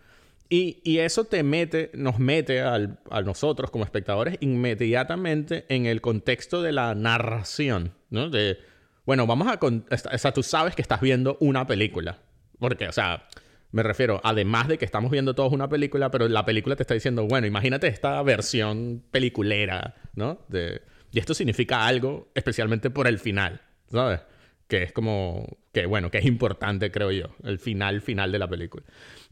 [0.51, 6.01] Y, y eso te mete, nos mete al- a nosotros como espectadores inmediatamente en el
[6.03, 8.29] contexto de la narración, ¿no?
[8.29, 8.59] De,
[9.07, 9.57] bueno, vamos a...
[9.59, 12.19] con- O sea, tú sabes que estás viendo una película.
[12.59, 13.27] Porque, o sea,
[13.73, 16.95] me refiero, además de que estamos viendo todos una película, pero la película te está
[16.95, 20.45] diciendo, bueno, imagínate esta versión peliculera, ¿no?
[20.49, 24.21] De, y esto significa algo, especialmente por el final, ¿sabes?
[24.69, 28.49] Que es como, que bueno, que es importante, creo yo, el final, final de la
[28.49, 28.85] película.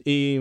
[0.05, 0.39] Y,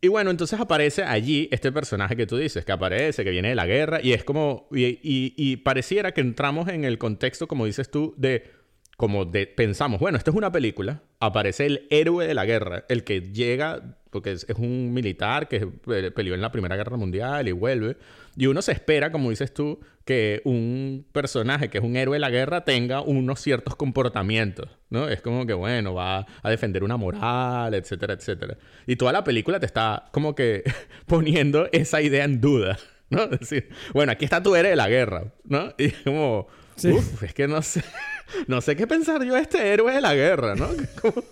[0.00, 3.54] y bueno, entonces aparece allí este personaje que tú dices, que aparece, que viene de
[3.56, 7.66] la guerra, y es como, y, y- y pareciera que entramos en el contexto, como
[7.66, 8.50] dices tú, de,
[8.98, 13.04] como de, pensamos, bueno, esto es una película, aparece el héroe de la guerra, el
[13.04, 17.46] que llega, porque es, es un militar que eh, peleó en la Primera Guerra Mundial
[17.46, 17.96] y vuelve,
[18.36, 22.18] y uno se espera, como dices tú, que un personaje que es un héroe de
[22.18, 25.08] la guerra tenga unos ciertos comportamientos, ¿no?
[25.08, 28.58] Es como que, bueno, va a defender una moral, etcétera, etcétera.
[28.88, 30.64] Y toda la película te está como que
[31.06, 32.80] poniendo esa idea en duda,
[33.10, 33.22] ¿no?
[33.30, 35.72] Es decir, bueno, aquí está tu héroe de la guerra, ¿no?
[35.78, 36.96] Y como, Sí.
[37.22, 37.82] es que no sé,
[38.46, 40.68] no sé qué pensar yo de este héroe de la guerra, ¿no?
[41.02, 41.22] Como-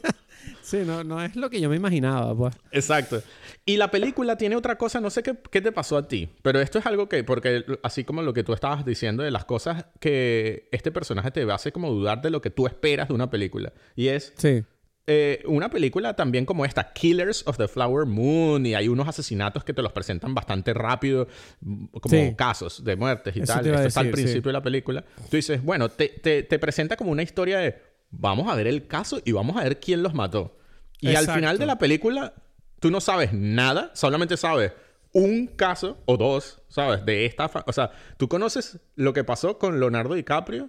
[0.62, 2.54] Sí, no, no es lo que yo me imaginaba, pues.
[2.72, 3.22] Exacto.
[3.64, 6.61] Y la película tiene otra cosa, no sé qué, qué te pasó a ti, pero
[6.61, 9.87] esto es algo que, porque así como lo que tú estabas diciendo de las cosas
[10.00, 13.72] que este personaje te hace como dudar de lo que tú esperas de una película.
[13.94, 14.64] Y es Sí.
[15.09, 19.62] Eh, una película también como esta, Killers of the Flower Moon, y hay unos asesinatos
[19.64, 21.29] que te los presentan bastante rápido,
[21.61, 22.35] mm, como Sí.
[22.37, 23.66] casos de muertes y Eso tal.
[23.66, 24.23] Esto está al decir, sí.
[24.25, 25.05] principio de la película.
[25.31, 28.87] Tú dices, bueno, te, te- te presenta como una historia de vamos a ver el
[28.87, 30.59] caso y vamos a ver quién los mató.
[31.01, 32.35] Y al final de la película,
[32.81, 34.73] tú no sabes nada, solamente sabes
[35.12, 37.05] un caso o dos, ¿sabes?
[37.07, 37.51] De esta...
[37.66, 40.69] O sea, tú conoces lo que pasó con Leonardo DiCaprio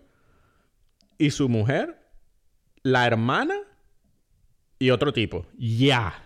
[1.18, 1.98] y su mujer,
[2.84, 3.56] la hermana
[4.80, 5.46] y otro tipo.
[5.58, 6.24] Ya.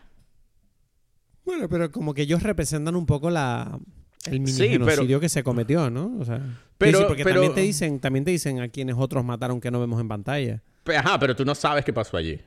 [1.46, 3.80] Bueno, pero como que ellos representan un poco la
[4.26, 6.16] el mini Sí, pero- genocidio que se cometió, ¿no?
[6.20, 6.40] O sea,
[6.78, 9.60] Pero- sí, sí, porque pero- también te dicen, también te dicen a quienes otros mataron
[9.60, 10.62] que no vemos en pantalla.
[10.96, 12.40] Ajá, pero tú no sabes qué pasó allí.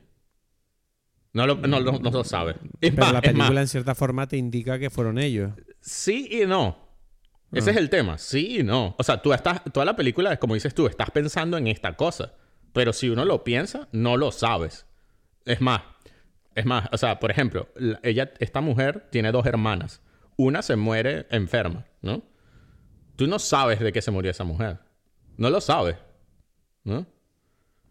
[1.33, 2.55] No lo, no, lo- no lo sabes.
[2.79, 5.51] Es Pero más, la es más, película en cierta forma te indica que fueron ellos.
[5.81, 6.77] sí y no.
[7.51, 7.73] Ese Ah.
[7.73, 8.17] es el tema.
[8.17, 8.95] Sí y no.
[8.97, 9.61] O sea, tú estás...
[9.71, 12.33] Toda la película es como dices tú, estás pensando en esta cosa.
[12.73, 14.85] Pero si uno lo piensa, no lo sabes.
[15.45, 15.81] Es más...
[16.55, 20.01] Es más, o sea, por ejemplo, la- ella, esta mujer tiene dos hermanas.
[20.37, 22.23] Una se muere enferma, ¿no?
[23.15, 24.79] Tú no sabes de qué se murió esa mujer.
[25.37, 25.97] No lo sabes,
[26.83, 27.05] ¿no?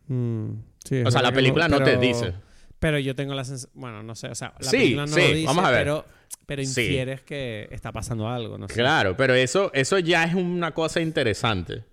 [0.08, 0.50] Mm,
[0.84, 2.34] sí, O sea, la película no te pero- dice.
[2.78, 3.72] Pero yo tengo la sensación...
[3.80, 5.80] Bueno, no sé, o sea, la Sí, película no sí, lo dice, vamos a ver.
[5.80, 6.04] pero,
[6.44, 6.82] pero Sí.
[6.82, 8.74] infieres que está pasando algo, no sé.
[8.74, 11.84] Claro, pero eso, eso ya es una cosa interesante,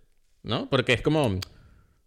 [0.44, 0.70] ¿no?
[0.70, 1.40] Porque es como...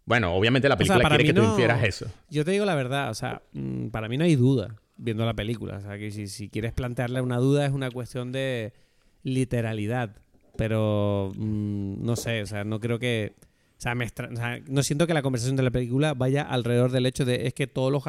[0.05, 2.05] Bueno, obviamente la O sea, película quiere que tú no- infieras eso.
[2.29, 5.33] Yo te digo la verdad, o sea, mm, para mí no hay duda viendo la
[5.33, 5.77] película.
[5.77, 8.73] O sea, que si, si quieres plantearle una duda es una cuestión de
[9.23, 10.15] literalidad.
[10.57, 13.33] Pero mm, no sé, o sea, no creo que.
[13.77, 16.91] O sea, me o sea, no siento que la conversación de la película vaya alrededor
[16.91, 18.03] del hecho de es que todos los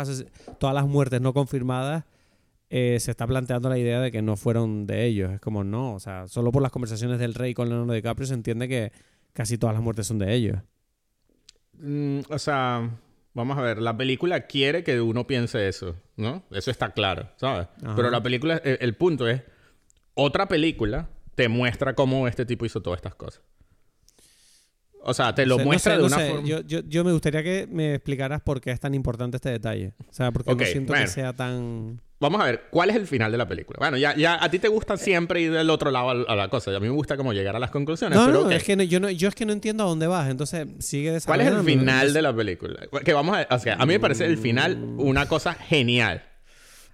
[0.61, 2.05] todas las muertes no confirmadas
[2.71, 5.33] eh, se está planteando la idea de que no fueron de ellos.
[5.33, 8.35] Es como no, o sea, solo por las conversaciones del rey con Leonardo DiCaprio se
[8.35, 8.93] entiende que
[9.33, 10.59] casi todas las muertes son de ellos.
[11.79, 12.91] Mm, o sea,
[13.35, 16.45] vamos a ver, la película quiere que uno piense eso, ¿no?
[16.51, 17.68] Eso está claro, ¿sabes?
[17.83, 17.97] Ajá.
[17.97, 19.43] Pero la película, el, el punto es,
[20.14, 23.43] otra película te muestra cómo este tipo hizo todas estas cosas.
[25.09, 26.31] O sea, te lo muestra sé, de no una sé.
[26.31, 26.49] forma...
[26.49, 29.95] Yo, yo, yo me gustaría que me explicaras por qué es tan importante este detalle.
[30.09, 31.05] O sea, porque no siento bueno.
[31.05, 32.01] que sea tan...
[32.19, 33.77] vamos a ver, ¿cuál es el final de la película?
[33.79, 36.75] Bueno, ya, ya a ti te gusta siempre ir del otro lado a, la cosa.
[36.75, 38.19] A mí me gusta como llegar a las conclusiones.
[38.19, 40.07] No, pero no, es que no- yo, no, yo es que no entiendo a dónde
[40.07, 42.77] vas, entonces sigue ¿Cuál es el final de la película?
[43.05, 46.23] Que vamos a, o sea, a mí me parece el final una cosa genial.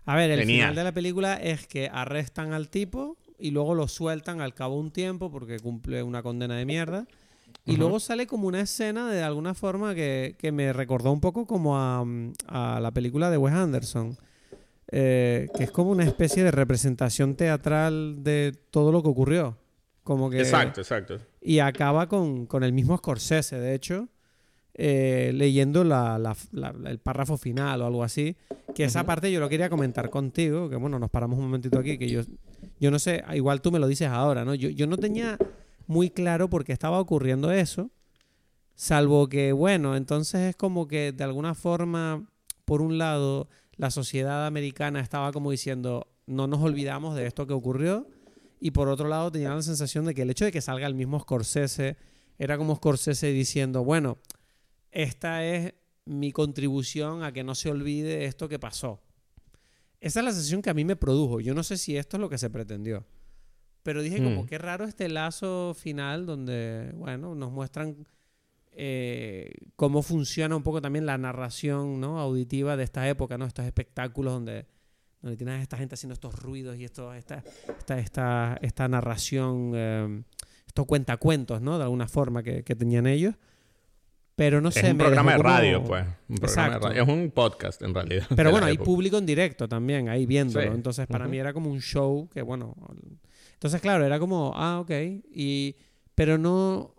[0.04, 0.58] A ver, el Genial.
[0.70, 4.74] final de la película es que arrestan al tipo y luego lo sueltan al cabo
[4.74, 7.06] de un tiempo porque cumple una condena de mierda.
[7.64, 11.46] Y luego sale como una escena de alguna forma que, que me recordó un poco
[11.46, 12.04] como a,
[12.48, 14.18] a la película de Wes Anderson.
[14.92, 19.56] Eh, que es como una especie de representación teatral de todo lo que ocurrió.
[20.04, 21.18] Como que Exacto, exacto.
[21.40, 24.08] y acaba con, con el mismo Scorsese, de hecho,
[24.74, 28.36] eh, leyendo la- la- la- el párrafo final o algo así.
[28.74, 31.98] Que esa parte yo lo quería comentar contigo, que bueno, nos paramos un momentito aquí,
[31.98, 32.22] que yo,
[32.80, 34.54] yo no sé, igual tú me lo dices ahora, ¿no?
[34.54, 35.36] Yo, yo no tenía
[35.86, 37.90] muy claro por qué estaba ocurriendo eso,
[38.74, 42.24] salvo que, bueno, entonces es como que de alguna forma,
[42.64, 43.48] por un lado,
[43.82, 48.06] la sociedad americana estaba como diciendo, no nos olvidamos de esto que ocurrió,
[48.60, 50.94] y por otro lado tenía la sensación de que el hecho de que salga el
[50.94, 51.96] mismo Scorsese
[52.38, 54.18] era como Scorsese diciendo, bueno,
[54.92, 55.74] esta es
[56.04, 59.00] mi contribución a que no se olvide esto que pasó.
[60.00, 61.40] Esa es la sensación que a mí me produjo.
[61.40, 63.04] Yo no sé si esto es lo que se pretendió.
[63.82, 64.46] Pero dije como Mm.
[64.46, 68.06] qué raro este lazo final donde, bueno, nos muestran
[68.74, 72.18] eh, cómo funciona un poco también la narración ¿no?
[72.18, 73.44] auditiva de esta época, ¿no?
[73.46, 74.66] Estos espectáculos donde,
[75.20, 77.42] donde tienes a esta gente haciendo estos ruidos y esto, esta,
[77.78, 80.22] esta, esta, esta narración, eh,
[80.66, 81.76] estos cuentacuentos, ¿no?
[81.78, 83.34] De alguna forma que, que tenían ellos.
[84.34, 84.80] Pero no sé.
[84.80, 86.04] es un me programa de dejó como- radio, pues.
[86.30, 87.02] Un programa de radio.
[87.02, 88.26] Es un podcast, en realidad.
[88.34, 88.86] Pero bueno, hay época.
[88.86, 90.66] público en directo también, ahí viéndolo.
[90.68, 90.74] Sí.
[90.74, 91.30] Entonces, para Ujú.
[91.32, 92.74] mí era como un show que, bueno.
[93.52, 94.90] Entonces, claro, era como, ah, ok.
[95.34, 95.76] Y,
[96.14, 96.94] pero no.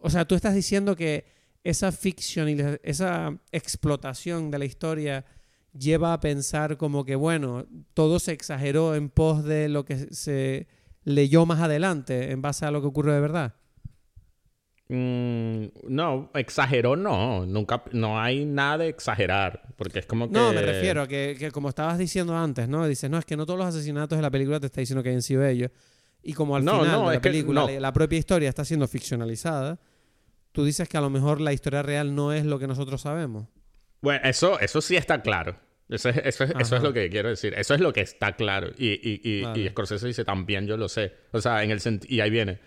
[0.00, 1.26] O sea, tú estás diciendo que
[1.64, 5.24] esa ficción y esa explotación de la historia
[5.76, 10.66] lleva a pensar como que, bueno, todo se exageró en pos de lo que se
[11.04, 13.54] leyó más adelante, en base a lo que ocurrió de verdad.
[14.88, 17.44] Mm, no, exageró no.
[17.44, 19.74] Nunca, no hay nada de exagerar.
[19.76, 20.32] Porque es como que...
[20.32, 22.86] No, me refiero a que, que como estabas diciendo antes, ¿no?
[22.86, 25.10] Dices, no, es que no todos los asesinatos de la película te está diciendo que
[25.10, 25.70] hayan sido ellos.
[26.22, 27.80] Y como al No, final no, de la que película no.
[27.80, 29.78] la propia historia está siendo ficcionalizada,
[30.58, 33.46] tú dices que a lo mejor la historia real no es lo que nosotros sabemos.
[34.00, 35.56] Bueno, eso, eso sí está claro.
[35.88, 36.76] Eso es, eso, es, eso Ajá.
[36.78, 37.54] es lo que quiero decir.
[37.56, 38.72] Eso es lo que está claro.
[38.76, 39.60] Y, y, y, Vale.
[39.60, 41.12] y Scorsese dice también, yo lo sé.
[41.30, 42.58] O sea, en el y ahí viene.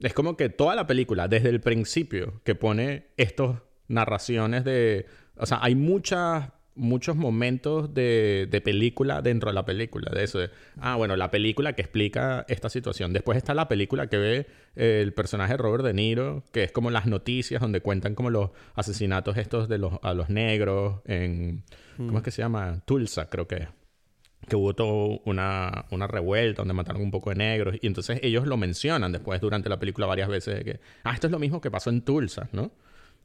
[0.00, 5.04] Es como que toda la película, desde el principio, que pone estas narraciones de.
[5.36, 10.10] O sea, hay muchas muchos momentos de, de película dentro de la película.
[10.12, 10.38] De eso.
[10.38, 13.12] De, ah, bueno, la película que explica esta situación.
[13.12, 14.46] Después está la película que ve
[14.76, 18.30] eh, el personaje de Robert De Niro, que es como las noticias donde cuentan como
[18.30, 21.64] los asesinatos estos de los, a los negros en...
[21.96, 22.82] ¿Cómo es que se llama?
[22.84, 23.68] Tulsa, creo que es
[24.48, 27.76] que hubo toda una, una revuelta donde mataron un poco de negros.
[27.80, 31.26] Y entonces ellos lo mencionan después durante la película varias veces de que, ah, esto
[31.26, 32.72] es lo mismo que pasó en Tulsa, ¿no?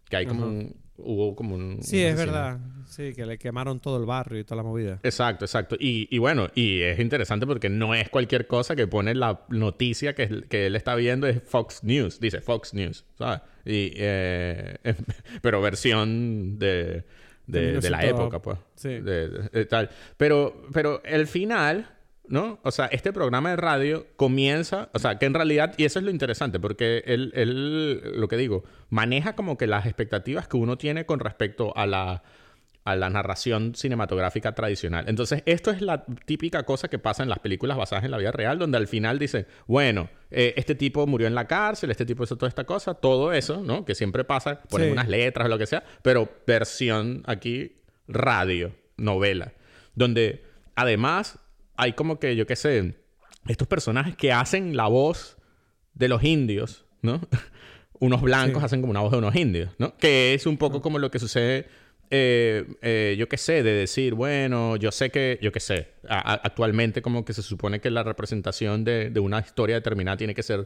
[0.10, 0.52] Que hay como Ajá.
[0.52, 1.80] un, hubo como un...
[1.82, 2.60] Sí, un es verdad.
[2.88, 5.00] Sí, que le quemaron todo el barrio y toda la movida.
[5.04, 5.76] Exacto, exacto.
[5.80, 10.16] Y, y bueno, y es interesante porque no es cualquier cosa que pone la noticia
[10.16, 13.42] que, que él está viendo, es Fox News, dice Fox News, ¿sabes?
[13.66, 14.78] Y, eh,
[15.44, 17.04] pero versión de,
[17.46, 18.58] de, la 1900, época, pues.
[18.76, 18.90] sí.
[18.90, 19.90] De- de- de tal.
[20.18, 21.88] Pero, pero el final,
[22.30, 22.60] ¿no?
[22.64, 26.06] O sea, este programa de radio comienza, o sea, que en realidad, y eso es
[26.06, 30.78] lo interesante, porque él, él, lo que digo, maneja como que las expectativas que uno
[30.78, 32.24] tiene con respecto a la,
[32.86, 35.06] a la narración cinematográfica tradicional.
[35.08, 38.32] Entonces, esto es la típica cosa que pasa en las películas basadas en la vida
[38.32, 42.24] real, donde al final dice, bueno, eh, este tipo murió en la cárcel, este tipo
[42.24, 43.86] hizo toda esta cosa, todo eso, ¿no?
[43.86, 44.94] Que siempre pasa, ponen Sí.
[44.94, 47.78] unas letras o lo que sea, pero versión aquí,
[48.08, 49.54] radio, novela,
[49.96, 50.44] donde
[50.76, 51.40] además
[51.80, 52.96] hay como que, yo qué sé,
[53.48, 55.38] estos personajes que hacen la voz
[55.94, 57.22] de los indios, ¿no?
[58.00, 58.66] unos blancos Sí.
[58.66, 59.96] hacen como una voz de unos indios, ¿no?
[59.98, 61.68] Que es un poco como lo que sucede,
[62.12, 66.18] eh, eh, yo qué sé, de decir, bueno, yo sé que, yo qué sé, a-
[66.34, 70.34] a- actualmente como que se supone que la representación de, de una historia determinada tiene
[70.34, 70.66] que ser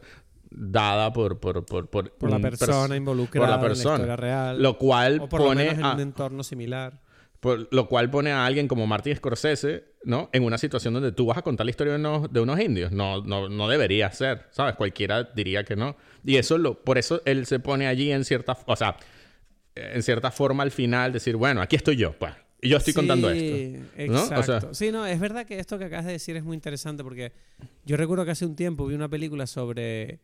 [0.50, 1.40] dada por...
[1.40, 3.96] Por, por, por, Por la pers- persona involucrada por la persona.
[3.96, 4.62] en la historia real.
[4.62, 7.02] Lo cual o por lo pone menos en a- un entorno similar.
[7.44, 10.30] Por lo cual pone a alguien como Martin Scorsese, ¿no?
[10.32, 12.94] En una situación donde tú vas a contar la historia de unos, de unos indios.
[12.94, 14.76] No, no, no debería ser, ¿sabes?
[14.76, 15.98] Cualquiera diría que no.
[16.24, 18.96] Y eso lo, por eso él se pone allí en cierta, o sea,
[19.76, 22.34] en cierta forma al final decir, bueno, aquí estoy yo, pues.
[22.62, 23.92] Y yo estoy contando esto.
[24.08, 24.24] ¿no?
[24.24, 24.74] O sea- Exacto.
[24.74, 27.34] Sí, no, es verdad que esto que acabas de decir es muy interesante porque
[27.86, 30.22] yo recuerdo que hace un tiempo vi una película sobre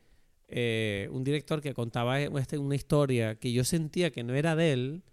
[0.48, 4.72] eh, un director que contaba este- una historia que yo sentía que no era de
[4.72, 5.04] él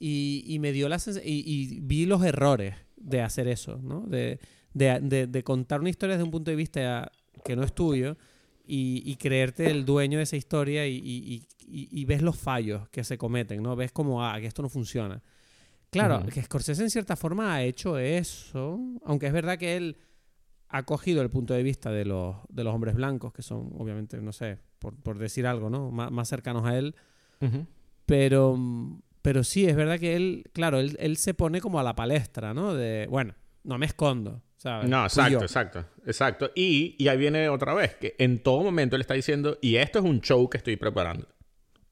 [0.00, 4.00] y, y me dio la y, y vi los errores de hacer eso, ¿no?
[4.06, 4.40] De,
[4.74, 7.12] de, de- de contar una historia desde un punto de vista
[7.44, 8.16] que no es tuyo
[8.66, 13.16] y, y creerte el dueño de esa historia y, y- ves los fallos que se
[13.16, 13.76] cometen, ¿no?
[13.76, 15.22] Ves como, ah, que esto no funciona.
[15.90, 16.28] Claro, Ujú.
[16.30, 19.96] que Scorsese en cierta forma ha hecho eso, aunque es verdad que él
[20.68, 24.20] ha cogido el punto de vista de los, de los hombres blancos, que son, obviamente,
[24.20, 25.90] no sé, por, por decir algo, ¿no?
[25.90, 26.94] Má- más cercanos a él,
[27.40, 27.66] Ujú.
[28.06, 28.56] pero,
[29.22, 32.54] pero sí, es verdad que él, claro, él, él se pone como a la palestra,
[32.54, 32.74] ¿no?
[32.74, 34.88] De, bueno, no me escondo, ¿sabes?
[34.88, 36.50] No, exacto, exacto, exacto.
[36.54, 39.98] Y, y ahí viene otra vez, que en todo momento él está diciendo, y esto
[39.98, 41.28] es un show que estoy preparando.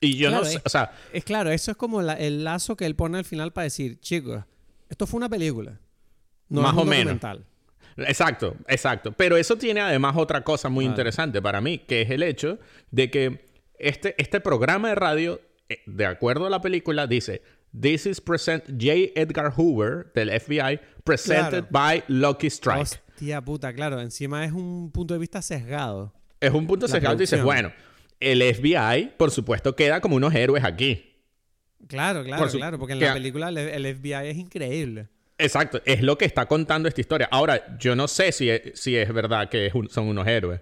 [0.00, 2.76] Y yo Claro, no sé, o sea, Es claro, eso es como la- el lazo
[2.76, 4.44] que él pone al final para decir, chicos,
[4.88, 5.80] esto fue una película.
[6.48, 7.14] No Más es un o menos.
[7.20, 7.44] documental".
[7.96, 9.10] Exacto, exacto.
[9.12, 10.92] Pero eso tiene además otra cosa muy Vale.
[10.92, 12.58] interesante para mí, que es el hecho
[12.92, 13.48] de que
[13.78, 15.40] este, este programa de radio,
[15.86, 17.42] de acuerdo a la película, dice:
[17.78, 19.12] This is present J.
[19.14, 21.66] Edgar Hoover del FBI, presented Claro.
[21.70, 22.80] by Lucky Strike.
[23.14, 24.00] Hostia puta, claro.
[24.00, 26.12] Encima es un punto de vista sesgado.
[26.40, 27.42] es un punto la sesgado y dices.
[27.42, 27.72] Bueno,
[28.20, 31.04] el FBI, por supuesto, queda como unos héroes aquí.
[31.86, 32.78] Claro, claro, Por su- claro.
[32.78, 35.08] Porque en la película el, el FBI es increíble.
[35.40, 37.28] Exacto, es lo que está contando esta historia.
[37.30, 40.60] Ahora, yo no sé si es, si es verdad que es un- son unos héroes.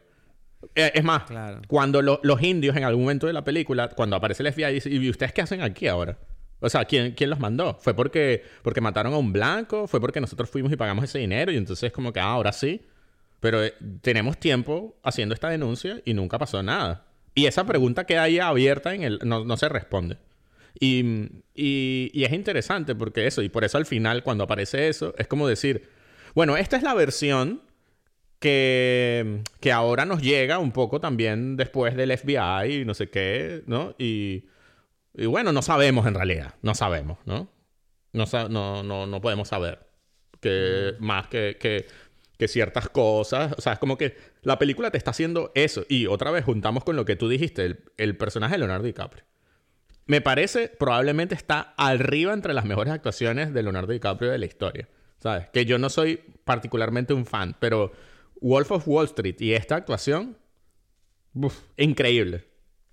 [0.75, 1.61] Eh, Es más, Claro.
[1.69, 4.91] cuando lo- los indios en algún momento de la película, cuando aparece el FBI, dice,
[4.91, 6.19] ¿y ustedes qué hacen aquí ahora?
[6.61, 7.75] O sea, ¿quién, quién los mandó?
[7.81, 9.87] ¿Fue porque, porque mataron a un blanco?
[9.87, 11.53] ¿Fue porque nosotros fuimos y pagamos ese dinero?
[11.53, 12.83] Y entonces como que, ah, ahora sí.
[13.41, 17.05] Pero eh, tenemos tiempo haciendo esta denuncia y nunca pasó nada.
[17.35, 19.19] Y esa pregunta queda ahí abierta en el...
[19.25, 20.17] No, no se responde.
[20.81, 25.15] Y, y- y es interesante porque eso, y por eso al final cuando aparece eso,
[25.19, 25.89] es como decir,
[26.35, 27.61] bueno, esta es la versión
[28.47, 33.95] que, ahora nos llega un poco también después del FBI y no sé qué, ¿no?
[33.99, 34.45] Y,
[35.15, 37.49] bueno, no sabemos en realidad, no sabemos, ¿no?
[38.13, 39.81] No, no, no podemos saber
[40.41, 41.87] que más que, que,
[42.39, 45.85] que ciertas cosas, o sea, es como que la película te está haciendo eso.
[45.89, 49.25] Y otra vez juntamos con lo que tú dijiste, el, el personaje de Leonardo DiCaprio.
[50.07, 54.89] Me parece, probablemente está arriba entre las mejores actuaciones de Leonardo DiCaprio de la historia.
[55.19, 55.49] ¿Sabes?
[55.53, 57.93] Que yo no soy particularmente un fan, pero
[58.41, 60.37] Wolf of Wall Street y esta actuación,
[61.35, 62.45] uf, increíble.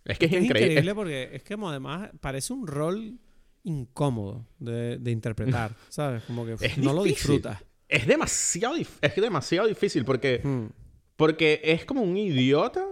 [0.06, 0.72] Es que es, Es increíble.
[0.74, 3.20] increíble porque es que como además parece un rol
[3.64, 6.24] incómodo de, de interpretar, ¿sabes?
[6.24, 7.64] Como que Es no lo disfrutas.
[7.88, 10.68] Es demasiado, es demasiado difícil porque, Hmm.
[11.16, 12.86] porque es como un idiota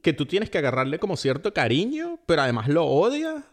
[0.00, 3.44] que tú tienes que agarrarle como cierto cariño, pero además lo odias.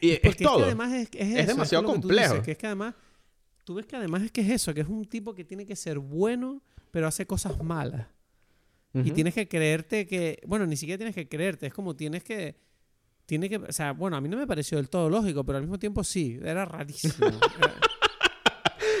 [0.00, 0.58] Y es, Porque es, todo.
[0.58, 2.30] que además es, es eso, demasiado complejo.
[2.34, 2.94] dices, que es que además,
[3.64, 5.76] tú ves que además es que es eso, que es un tipo que tiene que
[5.76, 6.62] ser bueno,
[6.92, 8.06] pero hace cosas malas.
[8.94, 12.56] Y tienes que creerte que, bueno, ni siquiera tienes que creerte, es como tienes que,
[13.24, 15.64] tiene que, o sea, bueno, a mí no me pareció del todo lógico, pero al
[15.64, 17.14] mismo tiempo sí, era rarísimo.
[17.58, 17.74] Era-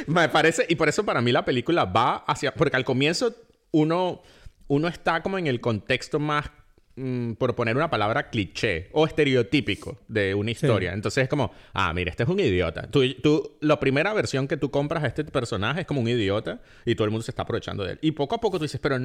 [0.06, 2.54] Me parece, y por eso para mí la película va hacia.
[2.54, 3.36] Porque al comienzo
[3.70, 4.22] uno,
[4.66, 6.50] uno está como en el contexto más,
[6.96, 10.92] mm, por poner una palabra, cliché o estereotípico de una historia.
[10.92, 12.90] Entonces es como, ah, mira, este es un idiota.
[12.90, 16.60] Tú, tú, la primera versión que tú compras a este personaje es como un idiota
[16.84, 17.98] y todo el mundo se está aprovechando de él.
[18.02, 18.98] Y poco a poco tú dices, pero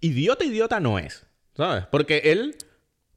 [0.00, 1.26] idiota, idiota no es.
[1.56, 1.86] ¿Sabes?
[1.90, 2.56] Porque él.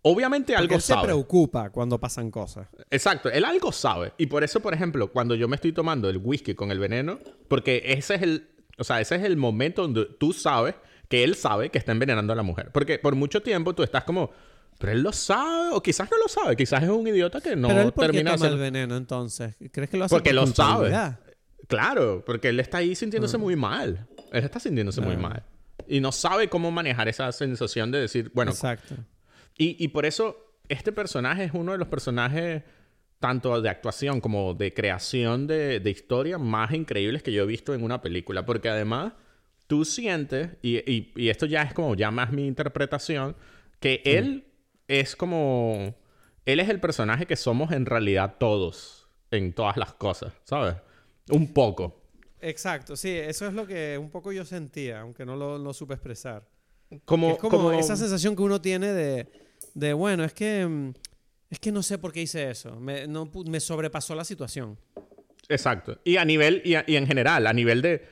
[0.08, 1.06] Obviamente Porque algo él se sabe.
[1.06, 2.68] preocupa cuando pasan cosas.
[2.92, 4.14] Exacto, él algo sabe.
[4.20, 7.18] Y por eso, por ejemplo, cuando yo me estoy tomando el whisky con el veneno,
[7.48, 10.76] porque ese es el, o sea, ese es el momento donde tú sabes
[11.16, 12.72] que él sabe que está envenenando a la mujer.
[12.74, 14.32] Porque por mucho tiempo tú estás como,
[14.78, 17.70] pero él lo sabe, o quizás no lo sabe, quizás es un idiota que no
[17.70, 19.56] pero él, ¿por qué termina toma el veneno entonces?
[19.72, 20.94] ¿Crees que lo hace Porque por lo sabe.
[21.68, 24.08] Claro, porque él está ahí sintiéndose muy mal.
[24.32, 25.20] Él está sintiéndose muy Ah.
[25.20, 25.44] mal.
[25.88, 28.96] Y no sabe cómo manejar esa sensación de decir, bueno, Exacto.
[29.58, 30.38] y, y por eso
[30.68, 32.64] este personaje es uno de los personajes,
[33.20, 37.74] tanto de actuación como de creación de, de historia, más increíbles que yo he visto
[37.74, 38.46] en una película.
[38.46, 39.14] Porque además,
[39.68, 43.36] tú sientes, y, y- y esto ya es como ya más mi interpretación,
[43.80, 44.46] que él
[44.88, 45.96] es como...
[46.46, 50.76] Él es el personaje que somos en realidad todos, en todas las cosas, ¿sabes?
[51.30, 52.02] Un poco.
[52.40, 55.96] Exacto, sí, eso es lo que un poco yo sentía, aunque no lo, lo supe
[55.96, 56.48] expresar.
[57.06, 59.28] Como, es como, como- esa sensación que uno tiene de,
[59.74, 60.94] de, bueno, es que mm,
[61.50, 64.78] es que no sé por qué hice eso, me, no, me sobrepasó la situación.
[65.50, 66.00] Exacto.
[66.04, 68.06] Y a nivel, y, a- y en general, a nivel de.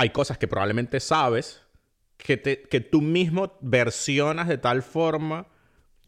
[0.00, 1.60] Hay cosas que probablemente sabes
[2.16, 5.46] que, te, que tú mismo versionas de tal forma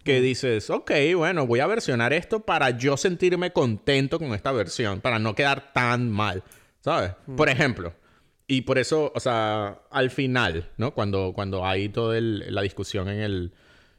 [0.03, 5.01] que dices, ok, bueno, voy a versionar esto para yo sentirme contento con esta versión,
[5.03, 6.43] para no quedar tan mal,
[6.81, 7.13] ¿sabes?
[7.37, 7.93] Por ejemplo,
[8.47, 10.95] y por eso, o sea, al final, ¿no?
[10.95, 13.53] Cuando, cuando hay toda el- la discusión en el,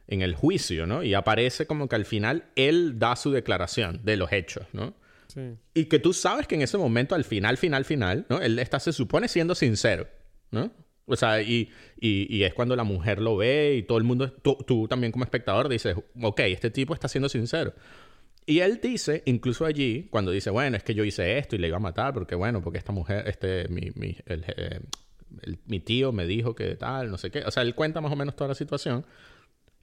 [0.08, 1.04] en el juicio, ¿no?
[1.04, 4.96] Y aparece como que al final él da su declaración de los hechos, ¿no?
[5.74, 8.40] Y que tú sabes que en ese momento, al final, final, final, ¿no?
[8.42, 10.08] Él está, se supone, siendo sincero,
[10.52, 10.72] ¿no?
[11.06, 11.70] O sea, y,
[12.00, 15.12] y, y es cuando la mujer lo ve y todo el mundo, tú, tú también
[15.12, 17.74] como espectador dices, ok, este tipo está siendo sincero.
[18.46, 21.68] Y él dice, incluso allí, cuando dice, bueno, es que yo hice esto y le
[21.68, 24.80] iba a matar porque, bueno, porque esta mujer, este, mi, mi, el, eh,
[25.44, 27.40] el- mi tío me dijo que tal, no sé qué.
[27.46, 29.06] O sea, él cuenta más o menos toda la situación.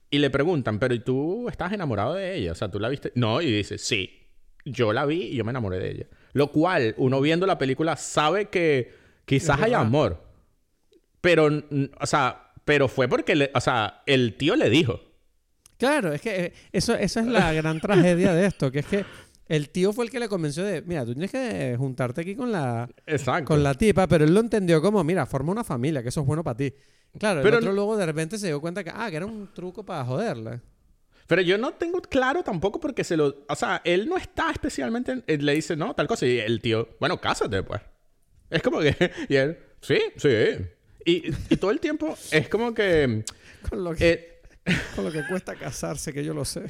[0.09, 2.51] Y le preguntan, pero ¿y tú estás enamorado de ella?
[2.51, 3.11] O sea, ¿tú la viste?
[3.15, 4.20] No, y dice, sí,
[4.65, 6.05] yo la vi y yo me enamoré de ella.
[6.33, 8.93] Lo cual, uno viendo la película sabe que
[9.25, 10.23] quizás haya amor.
[11.21, 11.49] Pero,
[11.99, 14.99] o sea, pero fue porque, le- o sea, el tío le dijo.
[15.77, 19.05] Claro, es que eh, eso, esa es la gran tragedia de esto, que es que
[19.47, 22.51] el tío fue el que le convenció de, mira, tú tienes que juntarte aquí con
[22.51, 23.45] la, Exacto.
[23.45, 26.25] con la tipa, pero él lo entendió como, mira, forma una familia, que eso es
[26.27, 26.73] bueno para ti.
[27.19, 29.25] Claro, Pero el otro no- luego de repente se dio cuenta que, ah, que era
[29.25, 30.61] un truco para joderle.
[31.31, 33.45] Pero yo no tengo claro tampoco porque se lo...
[33.47, 35.23] O sea, él no está especialmente...
[35.25, 36.25] en- le dice, no, tal cosa.
[36.27, 37.79] Y el tío, bueno, cásate, pues.
[38.49, 38.93] Es como que...
[39.29, 40.57] Y él, sí, sí.
[41.05, 43.23] Y, y todo el tiempo es como que...
[43.69, 44.41] Con lo, que, eh,
[44.97, 46.63] con lo que cuesta casarse, que yo lo sé.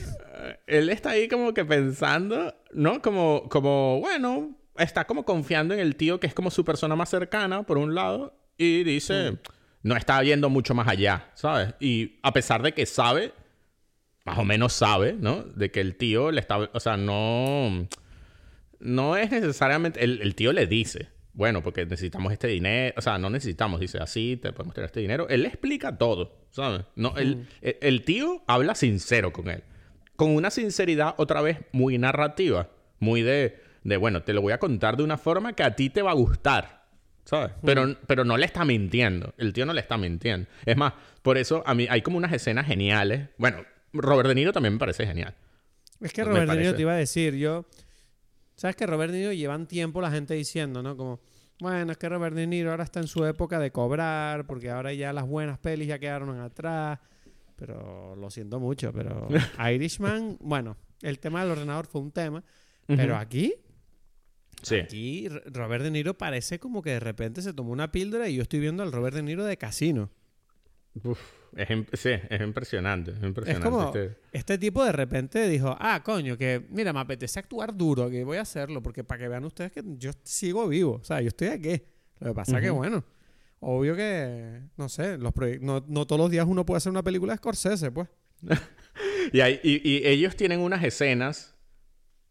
[0.67, 3.01] él está ahí como que pensando, ¿no?
[3.01, 7.09] Como, como, bueno, está como confiando en el tío que es como su persona más
[7.09, 9.39] cercana, por un lado, y dice,
[9.81, 11.73] no está yendo mucho más allá, ¿sabes?
[11.79, 13.33] Y a pesar de que sabe,
[14.25, 15.43] más o menos sabe, ¿no?
[15.43, 17.87] De que el tío le está, o sea, no,
[18.79, 23.17] no es necesariamente, el, el tío le dice, bueno, porque necesitamos este dinero, o sea,
[23.17, 25.27] no necesitamos, dice, así te podemos tener este dinero.
[25.29, 26.81] Él le explica todo, ¿sabes?
[26.95, 29.63] No, el, el, el tío habla sincero con él.
[30.15, 32.69] Con una sinceridad, otra vez, muy narrativa.
[32.99, 35.89] Muy de, de, bueno, te lo voy a contar de una forma que a ti
[35.89, 36.83] te va a gustar,
[37.23, 37.53] ¿sabes?
[37.65, 39.33] Pero, pero no le está mintiendo.
[39.37, 40.47] El tío no le está mintiendo.
[40.65, 40.93] Es más,
[41.23, 43.29] por eso a mí hay como unas escenas geniales.
[43.37, 43.63] Bueno,
[43.93, 45.35] Robert De Niro también me parece genial.
[45.99, 47.65] Es que Robert De Niro te iba a decir, yo...
[48.55, 50.95] ¿Sabes que Robert De Niro llevan tiempo la gente diciendo, ¿no?
[50.95, 51.19] Como,
[51.59, 54.93] bueno, es que Robert De Niro ahora está en su época de cobrar, porque ahora
[54.93, 56.99] ya las buenas pelis ya quedaron atrás.
[57.55, 59.27] Pero lo siento mucho, pero
[59.71, 62.43] Irishman, bueno, el tema del ordenador fue un tema,
[62.87, 63.53] pero aquí,
[64.63, 64.75] Sí.
[64.75, 68.43] aquí Robert De Niro parece como que de repente se tomó una píldora y yo
[68.43, 70.11] estoy viendo al Robert De Niro de casino.
[71.03, 71.19] Uf,
[71.55, 73.11] es, im- sí, es impresionante.
[73.11, 73.69] Es Es impresionante.
[73.69, 78.09] como, este- este tipo de repente dijo, ah, coño, que mira, me apetece actuar duro,
[78.09, 81.21] que voy a hacerlo, porque para que vean ustedes que yo sigo vivo, o sea,
[81.21, 81.81] yo estoy aquí.
[82.19, 83.03] Lo que pasa es que, bueno,
[83.61, 87.33] obvio que, no sé, los no, no todos los días uno puede hacer una película
[87.33, 88.07] de Scorsese, pues.
[89.33, 91.55] Y, hay- y- y ellos tienen unas escenas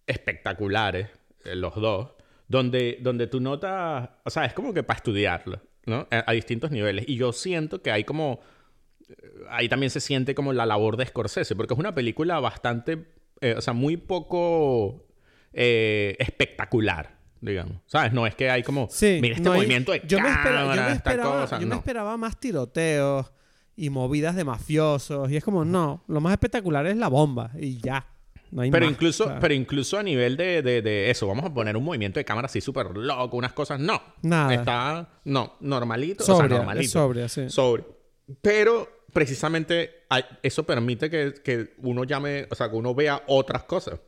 [0.06, 1.08] espectaculares,
[1.44, 2.10] eh, los dos,
[2.48, 6.06] donde, donde tú notas, o sea, es como que para estudiarlo, ¿no?
[6.10, 7.04] A, a distintos niveles.
[7.08, 8.40] Y yo siento que hay como,
[9.08, 9.14] eh,
[9.50, 13.06] ahí también se siente como la labor de Scorsese, porque es una película bastante,
[13.40, 15.06] eh, o sea, muy poco
[15.52, 17.78] eh, espectacular, digamos.
[17.86, 18.12] ¿Sabes?
[18.12, 20.50] No es que hay como, Sí, mira este no hay- movimiento de yo me, espera-
[20.62, 21.58] yo cámara, me esperaba, cosa.
[21.60, 23.32] yo me esperaba más tiroteos
[23.76, 27.78] y movidas de mafiosos, y es como, no, lo más espectacular es la bomba, y
[27.80, 28.06] ya.
[28.50, 31.54] No hay Pero más, incluso, pero incluso a nivel de, de- de eso, vamos a
[31.54, 34.00] poner un movimiento de cámara así súper loco, unas cosas, no.
[34.22, 34.54] Nada.
[34.54, 36.22] Está, no, normalito.
[36.24, 36.84] o sobria, sea, normalito.
[36.84, 37.48] es sobria, sí.
[37.48, 37.84] Sobre.
[38.42, 40.04] Pero precisamente
[40.42, 44.00] eso permite que, que uno llame, o sea, que uno vea otras cosas.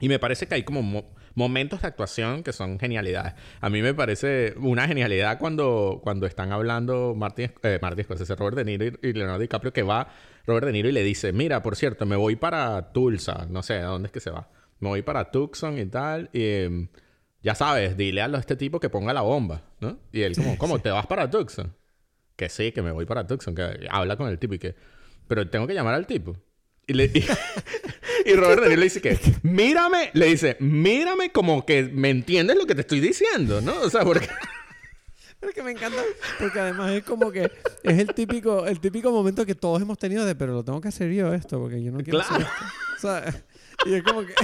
[0.00, 3.34] Y me parece que hay como mo- momentos de actuación que son genialidades.
[3.60, 8.56] A mí me parece una genialidad cuando, cuando están hablando Martin, eh, Martin Scorsese, Robert
[8.56, 10.08] De Niro y, y Leonardo DiCaprio, que va
[10.46, 13.46] Robert De Niro y le dice, mira, por cierto, me voy para Tulsa.
[13.50, 14.48] No sé, ¿a dónde es que se va?
[14.80, 16.30] Me voy para Tucson y tal.
[16.32, 16.88] Y em,
[17.42, 19.98] ya sabes, dile a este tipo que ponga la bomba, ¿no?
[20.12, 20.78] Y él como, ¿cómo?
[20.78, 21.74] ¿Te vas para Tucson?
[22.36, 23.54] Que sí, que me voy para Tucson.
[23.54, 24.74] Que habla con el tipo y que...
[25.28, 26.36] Pero tengo que llamar al tipo.
[26.86, 27.22] Y, le, y,
[28.24, 29.18] y Robert De Niro le dice que...
[29.42, 30.10] Mírame.
[30.14, 33.80] Le dice, mírame como que me entiendes lo que te estoy diciendo, ¿no?
[33.80, 34.28] O sea, porque...
[35.38, 36.02] Pero es que me encanta
[36.38, 37.50] porque además es como que
[37.82, 40.88] es el típico, el típico momento que todos hemos tenido de pero lo tengo que
[40.88, 42.52] hacer yo esto porque yo no quiero hacer Claro.
[42.52, 42.98] esto.
[42.98, 43.42] O sea,
[43.86, 44.34] y es como que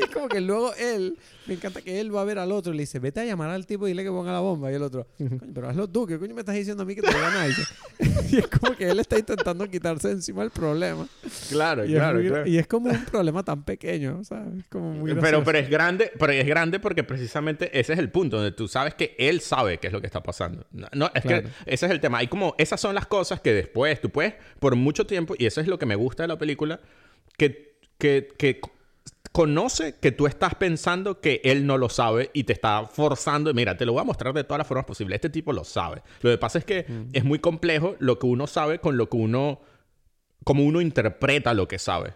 [0.04, 2.76] es como que luego él, me encanta que él va a ver al otro y
[2.76, 4.70] le dice, vete a llamar al tipo y dile que ponga la bomba.
[4.70, 7.02] Y el otro, coño, pero hazlo tú, ¿qué coño me estás diciendo a mí que
[7.02, 7.54] te van a ir?
[8.30, 11.06] y es como que él está intentando quitarse de encima el problema.
[11.50, 14.64] Claro, Y, es, muy- y es como un problema tan pequeño, ¿sabes?
[14.68, 18.36] Como muy Pero, pero es grande, pero es grande porque precisamente ese es el punto
[18.36, 20.66] donde tú sabes que él sabe qué es lo que está pasando.
[20.72, 21.42] No, no, es Claro.
[21.42, 22.18] que ese es el tema.
[22.18, 25.60] Hay como esas son las cosas que después tú puedes por mucho tiempo y eso
[25.60, 26.80] es lo que me gusta de la película
[27.36, 28.60] que que, que
[29.32, 33.54] conoce que tú estás pensando que él no lo sabe y te está forzando.
[33.54, 35.16] Mira, te lo voy a mostrar de todas las formas posibles.
[35.16, 36.02] Este tipo lo sabe.
[36.20, 39.16] Lo que pasa es que es muy complejo lo que uno sabe con lo que
[39.16, 39.60] uno,
[40.44, 42.14] como uno interpreta lo que sabe.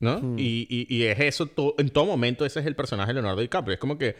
[0.00, 0.20] ¿no?
[0.20, 0.38] Hmm.
[0.38, 3.40] Y, y- y es eso, to- en todo momento ese es el personaje de Leonardo
[3.40, 3.74] DiCaprio.
[3.74, 4.14] Es como que,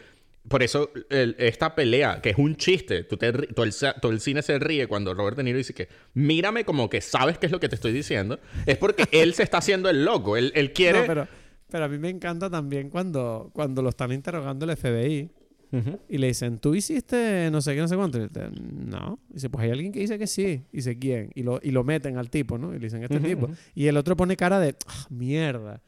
[0.47, 4.19] por eso el- esta pelea, que es un chiste, tú te todo, el, todo el
[4.19, 7.51] cine se ríe cuando Robert De Niro dice que mírame como que sabes qué es
[7.53, 10.73] lo que te estoy diciendo, es porque él se está haciendo el loco, él, él
[10.73, 10.99] quiere...
[11.01, 11.27] No, pero,
[11.69, 15.29] pero a mí me encanta también cuando, cuando lo están interrogando el FBI
[15.71, 15.99] Ujú.
[16.09, 18.17] y le dicen, ¿tú hiciste no sé qué, no sé cuánto?
[18.17, 19.19] Y dice, no.
[19.29, 20.63] Y dice, pues hay alguien que dice que sí.
[20.71, 21.31] Y dice, ¿quién?
[21.35, 22.71] Y lo, y lo meten al tipo, ¿no?
[22.73, 23.49] Y le dicen, este tipo.
[23.75, 25.81] Y el otro pone cara de, "Ah, mierda.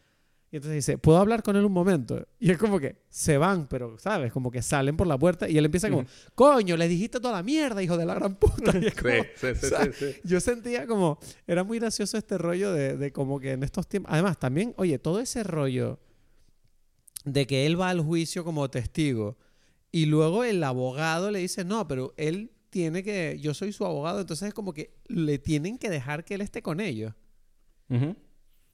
[0.54, 2.28] Y entonces dice, ¿puedo hablar con él un momento?
[2.38, 4.34] Y es como que se van, pero, ¿sabes?
[4.34, 7.44] Como que salen por la puerta y él empieza como, coño, le dijiste toda la
[7.44, 8.78] mierda, hijo de la gran puta.
[8.78, 12.98] Y es como, Sí, sí, sí, yo sentía como, era muy gracioso este rollo de,
[12.98, 16.00] de como que en estos tiempos, además también, oye, todo ese rollo
[17.24, 19.38] de que él va al juicio como testigo
[19.90, 24.20] y luego el abogado le dice, no, pero él tiene que, yo soy su abogado,
[24.20, 27.14] entonces es como que le tienen que dejar que él esté con ellos.
[27.90, 28.16] Ujú.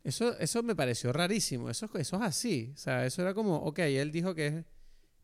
[0.07, 3.79] Eso, eso me pareció rarísimo, eso, eso es así, o sea, eso era como, ok,
[3.79, 4.63] él dijo que...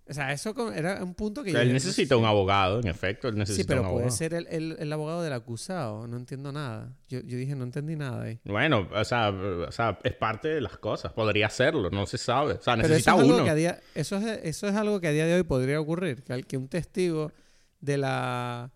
[0.05, 1.53] O sea, eso como- era un punto que...
[1.53, 4.17] yo Él dije, necesita un abogado, en efecto, él necesita Sí, pero un puede abogado.
[4.17, 6.05] ser el, el- el abogado del acusado.
[6.07, 6.93] No entiendo nada.
[7.07, 8.37] Yo, yo dije, no entendí nada ahí.
[8.43, 11.13] Bueno, o sea, o sea, es parte de las cosas.
[11.13, 12.55] Podría serlo, no se sabe.
[12.55, 13.43] O sea, Pero eso necesita es, algo uno.
[13.45, 16.21] que a día, eso, es, eso es algo que a día de hoy podría ocurrir.
[16.23, 17.31] Que, que un testigo
[17.79, 18.71] de la,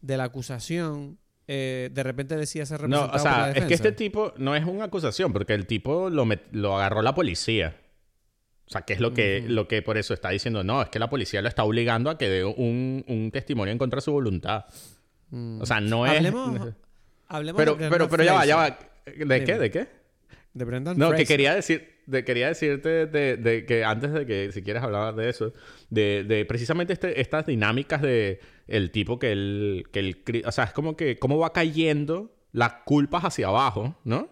[0.00, 3.68] de la acusación eh, de repente decía ser No, representado o por la sea, es
[3.68, 7.14] que este tipo no es una acusación, porque el tipo lo, met- lo agarró la
[7.14, 7.76] policía.
[8.66, 10.98] O sea, que es lo que, lo que por eso está diciendo, no, es que
[10.98, 14.12] la policía lo está obligando a que dé un, un testimonio en contra de su
[14.12, 14.64] voluntad.
[15.30, 15.60] Mm.
[15.60, 16.74] O sea, no Hablemos, es...
[17.28, 18.78] hablemos Pero, de pero, pero ya va, ya va.
[19.04, 19.44] ¿De Dime.
[19.44, 19.58] qué?
[19.58, 19.88] ¿De qué?
[20.54, 21.26] De Brendan No, que Fraser.
[21.26, 25.28] quería decir, de, quería decirte de, de que antes de que si quieres hablar de
[25.28, 25.52] eso,
[25.90, 30.64] de, de precisamente este, estas dinámicas de el tipo que el, que el, o sea,
[30.64, 34.28] es como que cómo va cayendo las culpas hacia abajo, ¿no?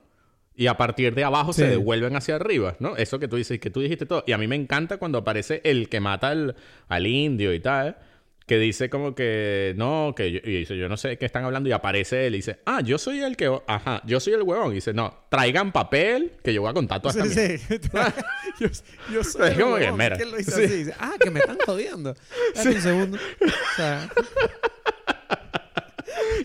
[0.55, 2.97] Y a partir de abajo se devuelven hacia arriba, ¿no?
[2.97, 4.23] Eso que tú dices, que tú dijiste todo.
[4.27, 6.57] Y a mí me encanta cuando aparece el que mata al,
[6.89, 7.97] al indio y tal,
[8.53, 11.71] que dice como que no, que yo, y dice, yo no sé qué están hablando,
[11.71, 14.73] y aparece él y dice, ah, yo soy el que, ajá, yo soy el huevón.
[14.73, 18.11] Y dice, no, traigan papel que yo voy a contar toda esta Sí, mierda".
[18.13, 18.21] sí.
[18.61, 18.69] yo,
[19.15, 20.65] yo soy Es el como que, mira, ¿quién lo hizo sí.
[20.65, 20.75] así?
[20.77, 22.15] Dice, ah, que me están jodiendo.
[22.67, 23.17] Un segundo.
[23.41, 24.11] O sea,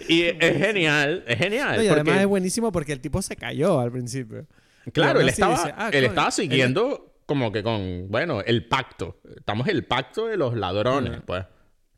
[0.08, 1.76] Y es genial, es genial.
[1.76, 4.46] no, y porque- además es buenísimo porque el tipo se cayó al principio.
[4.94, 8.66] Claro, él estaba, dice, ah, él coño, estaba él- siguiendo como que con, bueno, el
[8.66, 9.20] pacto.
[9.36, 11.44] Estamos en el pacto de los ladrones, pues.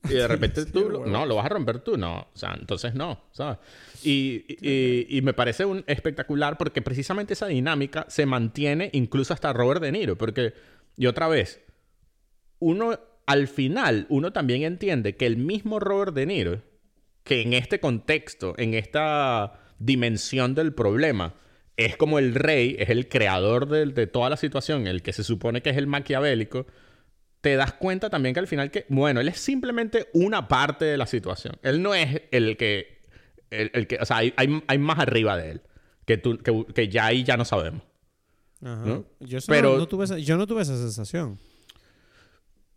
[0.06, 2.20] Y de repente Sí, tú, no, lo vas a romper tú, no.
[2.34, 3.58] O sea, entonces no, ¿sabes?
[4.04, 9.52] Y, y- y me parece un espectacular porque precisamente esa dinámica se mantiene incluso hasta
[9.52, 10.18] Robert De Niro.
[10.18, 10.54] Porque,
[10.95, 11.62] y otra vez,
[12.60, 16.62] uno, al final, uno también entiende que el mismo Robert De Niro,
[17.24, 21.36] que en este contexto, en esta dimensión del problema,
[21.78, 25.24] es como el rey, es el creador de, de toda la situación, el que se
[25.24, 26.66] supone que es el maquiavélico,
[27.42, 30.98] te das cuenta también que al final que, bueno, él es simplemente una parte de
[30.98, 31.56] la situación.
[31.64, 33.02] Él no es el que,
[33.50, 35.62] el, el que, o sea, hay, hay, hay más arriba de él,
[36.06, 37.82] que, tú, que, que ya ahí ya no sabemos.
[38.62, 38.84] Ajá.
[38.86, 39.06] ¿no?
[39.22, 41.40] Yo, Pero- no, no tuve esa, yo no tuve esa sensación.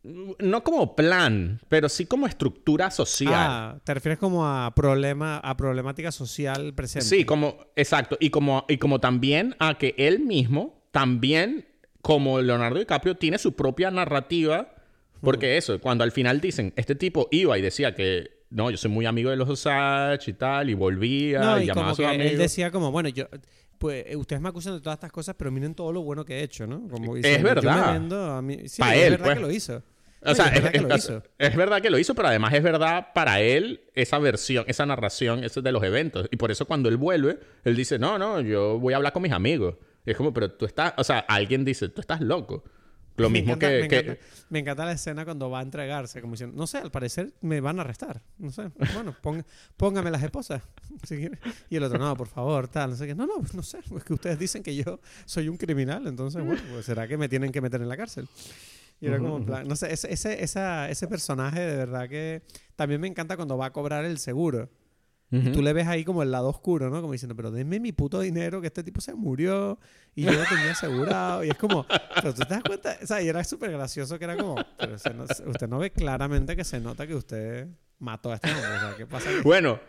[0.05, 3.33] No como plan, pero sí como estructura social.
[3.37, 7.07] Ah, te refieres como a problema, a problemática social presente.
[7.07, 8.17] Sí, como, exacto.
[8.19, 11.69] Y como, y como también a que él mismo, también,
[12.03, 14.75] como Leonardo DiCaprio, tiene su propia narrativa.
[15.23, 18.91] Porque eso, cuando al final dicen, este tipo iba y decía que, no, yo soy
[18.91, 21.95] muy amigo de los Osage y tal, y volvía No, y y llamaba como a
[21.95, 22.39] sus que él amigos.
[22.39, 23.29] decía como, bueno, yo
[23.79, 26.41] pues eh, ustedes me acusan de todas estas cosas, pero miren todo lo bueno que
[26.41, 26.89] he hecho, ¿no?
[26.89, 28.01] Como Es verdad.
[28.43, 29.35] mí- Sí, Pa' es él, verdad pues.
[29.37, 29.77] que lo hizo.
[30.25, 31.23] O No, sea, es verdad que lo hizo.
[31.39, 35.43] es verdad que lo hizo, pero además es verdad para él esa versión, esa narración
[35.45, 36.29] ese de los eventos.
[36.33, 39.23] Y por eso cuando él vuelve, él dice, no, no, yo voy a hablar con
[39.23, 39.77] mis amigos.
[40.05, 42.65] Y es como, pero tú estás, o sea, alguien dice, tú estás loco.
[43.17, 43.81] Lo Me mismo encanta, que...
[43.83, 46.79] me, que- encanta, me encanta la escena cuando va a entregarse, como diciendo, no sé,
[46.79, 48.23] al parecer me van a arrestar.
[48.39, 49.45] No sé, bueno, pon-
[49.77, 50.63] póngame las esposas.
[51.07, 51.29] si.
[51.69, 53.15] Y el otro, no, por favor, tal, no sé qué.
[53.15, 56.63] No, no, no sé, es que ustedes dicen que yo soy un criminal, entonces, bueno,
[56.73, 58.27] pues será que me tienen que meter en la cárcel.
[58.99, 62.43] Y era como en plan, no sé, ese, ese, esa- ese personaje de verdad que
[62.77, 64.71] también me encanta cuando va a cobrar el seguro.
[65.53, 67.01] Tú le ves ahí como el lado oscuro, ¿no?
[67.01, 69.79] Como diciendo, pero denme mi puto dinero, que este tipo se murió
[70.15, 71.43] y yo lo tenía asegurado.
[71.43, 74.25] Y es como, pero tú te das cuenta, o sea, y era súper gracioso que
[74.27, 77.67] era como, pero no- usted no ve claramente que se nota que usted
[77.99, 78.65] mató a este hombre.
[78.77, 79.31] O sea, ¿qué pasa?
[79.31, 79.39] aquí?
[79.43, 79.81] Bueno,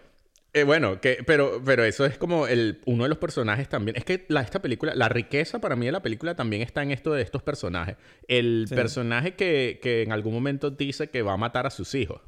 [0.53, 3.97] eh, bueno, que, pero, pero eso es como el, uno de los personajes también.
[3.97, 6.91] Es que la, esta película, la riqueza para mí de la película también está en
[6.91, 7.97] esto de estos personajes.
[8.27, 8.75] El Sí.
[8.75, 12.21] personaje que, que en algún momento dice que va a matar a sus hijos.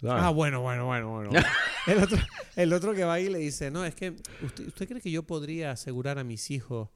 [0.00, 0.22] ¿Sabes?
[0.24, 1.30] Ah, bueno, bueno, bueno, bueno.
[1.86, 2.18] El otro,
[2.56, 4.10] el otro que va ahí le dice, no, es que
[4.42, 6.90] usted, ¿usted cree que yo podría asegurar a mis hijos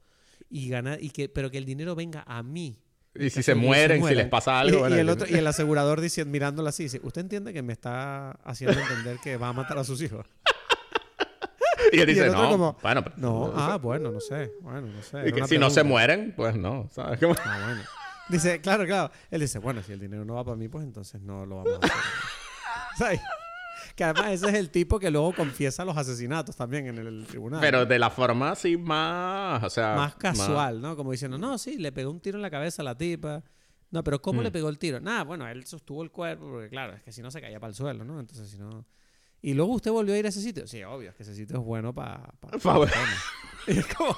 [0.49, 2.79] y ganar, y que, pero que el dinero venga a mí.
[3.15, 4.77] Y si se mueren, si les pasa algo.
[4.77, 7.61] Y, bueno, y el otro, y el asegurador dice, mirándola así, dice, ¿usted entiende que
[7.63, 10.25] me está haciendo entender que va a matar a sus hijos?
[11.91, 14.51] y él y dice, el no, como, bueno, pero- No, ah, bueno, no sé.
[14.61, 15.31] Bueno, no sé.
[15.31, 17.19] que si no se mueren, pues no, ¿sabes?
[17.19, 17.81] Como- Ah, bueno.
[18.29, 19.11] Dice, claro, claro.
[19.31, 21.73] Él dice, bueno, si el dinero no va para mí, pues entonces no lo vamos
[21.73, 21.91] a hacer.
[22.97, 23.19] ¿Sabes?
[23.95, 27.59] Que además ese es el tipo que luego confiesa los asesinatos también en el tribunal.
[27.61, 29.95] Pero de la forma así más, o sea...
[29.95, 30.95] más casual, ¿no?
[30.95, 33.43] Como diciendo, no, sí, le pegó un tiro en la cabeza a la tipa.
[33.91, 34.43] No, pero ¿cómo Mm.
[34.45, 34.99] le pegó el tiro?
[34.99, 37.69] Nada, bueno, él sostuvo el cuerpo, porque claro, es que si no se caía para
[37.69, 38.19] el suelo, ¿no?
[38.19, 38.85] Entonces, si no.
[39.41, 40.65] Y luego usted volvió a ir a ese sitio.
[40.65, 42.23] Sí, obvio, es que ese sitio es bueno para.
[42.39, 42.87] Pa, Pa-
[43.67, 44.15] Y es como.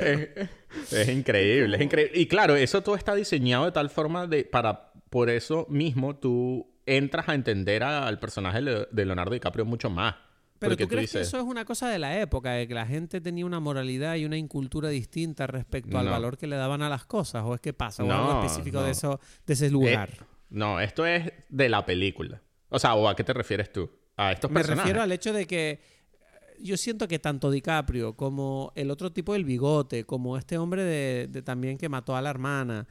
[0.00, 0.48] es,
[0.92, 2.18] es increíble, es increíble.
[2.18, 6.66] Y claro, eso todo está diseñado de tal forma de para por eso mismo tú
[6.86, 10.14] entras a entender a- al personaje de Leonardo DiCaprio mucho más.
[10.58, 13.20] Pero tú crees que eso es una cosa de la época, de que la gente
[13.20, 16.10] tenía una moralidad y una incultura distinta respecto al No.
[16.10, 18.78] valor que le daban a las cosas, o es que pasa, o algo No, específico
[18.80, 18.84] no.
[18.84, 20.08] de eso, de ese lugar.
[20.10, 22.42] eh, no, esto es de la película.
[22.70, 23.88] O sea, ¿o a qué te refieres tú?
[24.16, 24.84] A estos Me personajes.
[24.84, 25.80] refiero al hecho de que eh,
[26.60, 31.28] yo siento que tanto DiCaprio como el otro tipo del bigote, como este hombre de,
[31.28, 32.88] de también que mató a la hermana,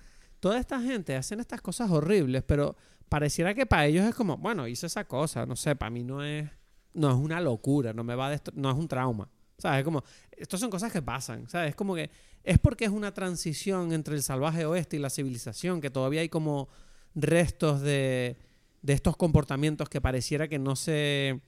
[0.48, 2.78] toda esta gente hacen estas cosas horribles, pero
[3.10, 6.24] pareciera que para ellos es como, bueno, hice esa cosa, no sé, para mí no
[6.24, 6.50] es,
[6.94, 9.30] no es una locura, no me va a no es un trauma.
[9.58, 9.80] ¿Sabes?
[9.80, 11.72] Es como, estas son cosas que pasan, ¿sabes?
[11.72, 12.10] Es como que
[12.46, 16.30] es porque es una transición entre el salvaje oeste y la civilización, que todavía hay
[16.30, 16.70] como
[17.14, 18.38] restos de,
[18.82, 21.42] de estos comportamientos que pareciera que no se,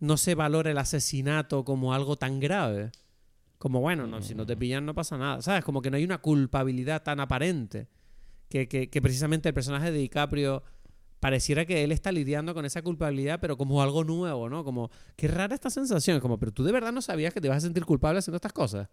[0.00, 2.90] no se valora el asesinato como algo tan grave.
[3.58, 5.40] Como, bueno, no, si no te pillan no pasa nada.
[5.40, 5.62] ¿Sabes?
[5.62, 7.86] Como que no hay una culpabilidad tan aparente.
[8.50, 10.64] Que, que, precisamente el personaje de DiCaprio
[11.20, 14.64] pareciera que él está lidiando con esa culpabilidad, pero como algo nuevo, ¿no?
[14.64, 16.18] Como, qué rara esta sensación.
[16.18, 18.52] Como, pero tú de verdad no sabías que te vas a sentir culpable haciendo estas
[18.52, 18.88] cosas.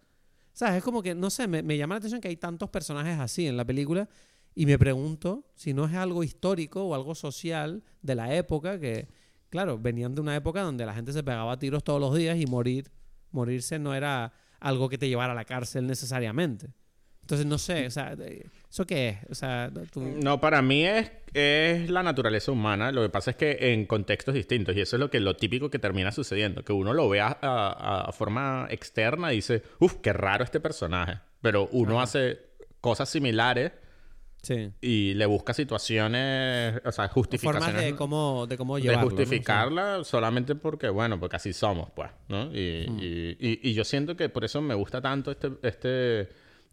[0.52, 0.76] ¿Sabes?
[0.76, 3.48] Es como que, no sé, me, me llama la atención que hay tantos personajes así
[3.48, 4.08] en la película
[4.54, 9.08] y me pregunto si no es algo histórico o algo social de la época que,
[9.50, 12.38] claro, venían de una época donde la gente se pegaba a tiros todos los días
[12.38, 12.90] y morir,
[13.30, 16.72] morirse no era algo que te llevara a la cárcel necesariamente.
[17.28, 19.18] Entonces, no sé, o sea, de- ¿eso qué es?
[19.30, 22.90] O sea, tú- No, para mí es, es la naturaleza humana.
[22.90, 25.68] Lo que pasa es que en contextos distintos, y eso es lo que lo típico
[25.68, 30.42] que termina sucediendo, que uno lo ve a, forma externa y dice, uff, qué raro
[30.42, 31.18] este personaje.
[31.42, 32.04] Pero uno Ajá.
[32.04, 32.38] hace
[32.80, 33.72] cosas similares
[34.40, 34.70] sí.
[34.80, 37.84] y le busca situaciones, o sea, Formas justificaciones.
[37.84, 39.02] de cómo, de cómo de llevarlo.
[39.10, 39.16] ¿no?
[39.16, 42.44] justificarla solamente porque, bueno, porque así somos, pues, ¿no?
[42.54, 42.98] Y, Hmm.
[43.02, 46.28] y- y- y yo siento que por eso me gusta tanto este, este,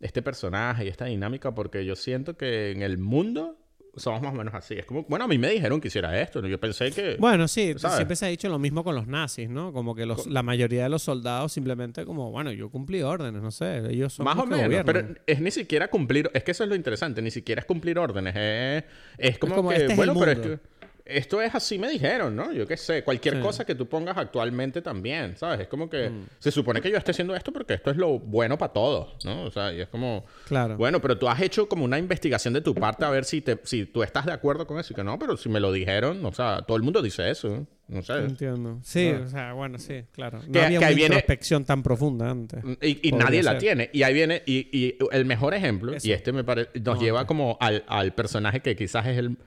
[0.06, 3.58] este personaje y esta dinámica, porque yo siento que en el mundo
[3.98, 4.76] somos más o menos así.
[4.76, 6.48] Es como, bueno, a mí me dijeron que hiciera esto, ¿no?
[6.48, 7.16] Yo pensé que...
[7.18, 7.98] Bueno, sí, ¿Sabes?
[7.98, 9.72] siempre se ha dicho lo mismo con los nazis, ¿no?
[9.72, 13.52] Como que los, la mayoría de los soldados simplemente como, bueno, yo cumplí órdenes, no
[13.52, 16.70] sé, ellos son Más o menos, pero es ni siquiera cumplir, es que eso es
[16.70, 18.84] lo interesante, ni siquiera es cumplir órdenes, es,
[19.18, 20.60] es como, como, que, este es bueno, pero es que
[21.06, 22.52] esto es así me dijeron, ¿no?
[22.52, 23.42] Yo qué sé, cualquier Sí.
[23.42, 25.60] cosa que tú pongas actualmente también, ¿sabes?
[25.62, 26.26] Es como que Mm.
[26.40, 29.44] se supone que yo esté haciendo esto porque esto es lo bueno para todos, ¿no?
[29.44, 30.78] O sea, y es como, Claro.
[30.78, 33.60] bueno, pero tú has hecho como una investigación de tu parte a ver si, te,
[33.64, 36.26] si tú estás de acuerdo con eso y que no, pero si me lo dijeron,
[36.26, 38.14] o sea, todo el mundo dice eso, no sé.
[38.14, 38.80] Entiendo.
[38.82, 40.40] Sí, o sea, bueno, sí, claro.
[40.48, 42.64] No Que- había que una viene- introspección tan profunda antes.
[42.82, 43.92] Y, y nadie la tiene.
[43.94, 46.08] Y ahí viene, y, y el mejor ejemplo, Eso.
[46.08, 49.38] y este me parece, nos No, lleva como al, al personaje que quizás es el,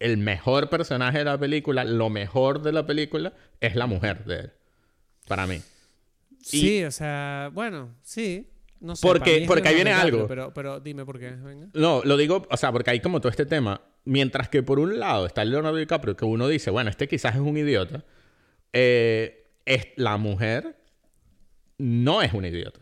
[0.00, 4.36] el mejor personaje de la película, lo mejor de la película, es la mujer de
[4.40, 4.52] él.
[5.26, 5.60] Para mí.
[6.40, 8.48] Sí, o sea, bueno, sí.
[8.80, 10.28] No sé, Porque- porque ahí viene algo.
[10.28, 11.66] Pero, pero dime por qué, venga.
[11.74, 13.80] No, lo digo, o sea, porque hay como todo este tema.
[14.04, 17.34] Mientras que por un lado está el Leonardo DiCaprio, que uno dice, bueno, este quizás
[17.34, 18.04] es un idiota.
[18.72, 20.76] eh, es, la mujer
[21.78, 22.80] no es un idiota.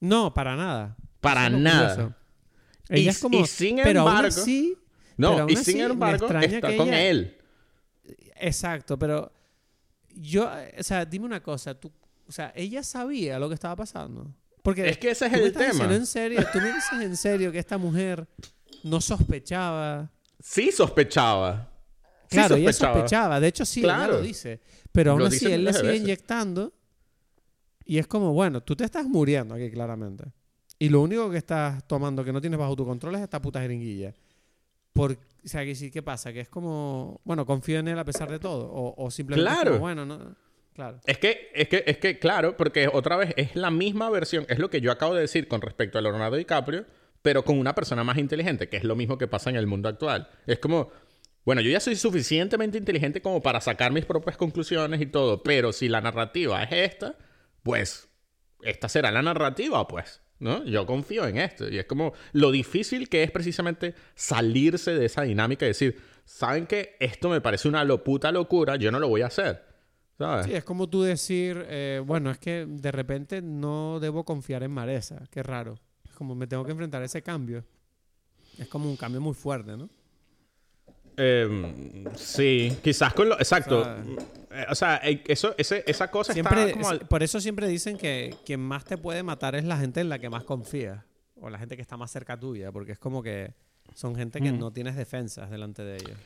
[0.00, 0.96] No, para nada.
[1.20, 1.94] Para nada.
[1.94, 2.14] curioso.
[2.90, 4.76] Y- Ella es como, y sin pero aún embargo- así,
[5.18, 7.36] No, pero aún y así sin embargo está con ella- él.
[8.36, 9.30] Exacto, pero
[10.14, 10.48] yo,
[10.78, 11.92] o sea, dime una cosa, tú,
[12.26, 14.32] o sea, ella sabía lo que estaba pasando.
[14.62, 15.92] Porque Es que ese es el tema.
[15.94, 18.26] en serio, tú me dices en serio que esta mujer
[18.84, 20.10] no sospechaba.
[20.40, 21.70] Sí sospechaba.
[22.30, 22.94] Sí Claro, ella sospechaba.
[22.94, 23.40] sospechaba.
[23.40, 24.12] De hecho, sí, ella Claro.
[24.14, 24.60] lo dice.
[24.92, 26.02] Pero aún Lo así, él le sigue veces.
[26.02, 26.72] inyectando.
[27.84, 30.24] Y es como, bueno, tú te estás muriendo aquí claramente.
[30.78, 33.60] Y lo único que estás tomando que no tienes bajo tu control es esta puta
[33.60, 34.12] jeringuilla.
[34.98, 36.32] Por, o sea, que sí, ¿qué pasa?
[36.32, 38.70] Que es como, bueno, confío en él a pesar de todo.
[38.70, 39.70] O, o simplemente es Claro.
[39.72, 40.36] como, bueno, no.
[40.74, 41.00] Claro.
[41.06, 44.58] Es que, es que, es que, claro, porque otra vez es la misma versión, es
[44.60, 46.86] lo que yo acabo de decir con respecto a Leonardo DiCaprio,
[47.22, 49.88] pero con una persona más inteligente, que es lo mismo que pasa en el mundo
[49.88, 50.28] actual.
[50.46, 50.90] Es como,
[51.44, 55.72] bueno, yo ya soy suficientemente inteligente como para sacar mis propias conclusiones y todo, pero
[55.72, 57.16] si la narrativa es esta,
[57.64, 58.08] pues
[58.62, 60.22] esta será la narrativa, pues.
[60.40, 60.64] ¿No?
[60.64, 61.68] Yo confío en esto.
[61.68, 66.66] Y es como lo difícil que es precisamente salirse de esa dinámica y decir, ¿saben
[66.66, 69.64] que Esto me parece una lo puta locura, yo no lo voy a hacer.
[70.16, 70.46] ¿Sabes?
[70.46, 74.72] Sí, es como tú decir, eh, bueno, es que de repente no debo confiar en
[74.72, 75.22] Maresa.
[75.30, 75.78] Qué raro.
[76.04, 77.64] Es como me tengo que enfrentar a ese cambio.
[78.58, 79.88] Es como un cambio muy fuerte, ¿no?
[81.18, 83.38] Em, sí, quizás con lo...
[83.38, 83.84] Exacto.
[84.70, 86.74] O sea, eh, eso, esa cosa siempre,
[87.08, 90.18] Por eso siempre dicen que quien más te puede matar es la gente en la
[90.18, 91.04] que más confías.
[91.40, 92.72] O la gente que está más cerca tuya.
[92.72, 93.52] Porque es como que
[93.94, 96.16] son gente que no tienes defensas delante de ellos.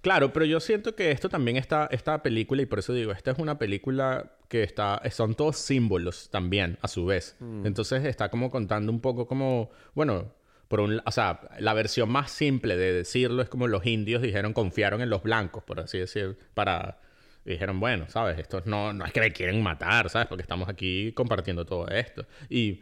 [0.00, 1.88] Claro, pero yo siento que esto también está...
[1.90, 5.02] Esta película, y por eso digo, esta es una película que está...
[5.10, 7.36] Son todos símbolos también, a su vez.
[7.40, 7.66] Mm.
[7.66, 9.70] Entonces está como contando un poco como...
[9.94, 10.32] Bueno,
[10.68, 14.52] por un, o sea, la versión más simple de decirlo es como los indios dijeron,
[14.52, 17.00] confiaron en los blancos, por así decir, para...
[17.44, 18.38] dijeron, bueno, ¿sabes?
[18.38, 20.28] Esto no, no es que me quieren matar, ¿sabes?
[20.28, 22.26] Porque estamos aquí compartiendo todo esto.
[22.50, 22.80] Y...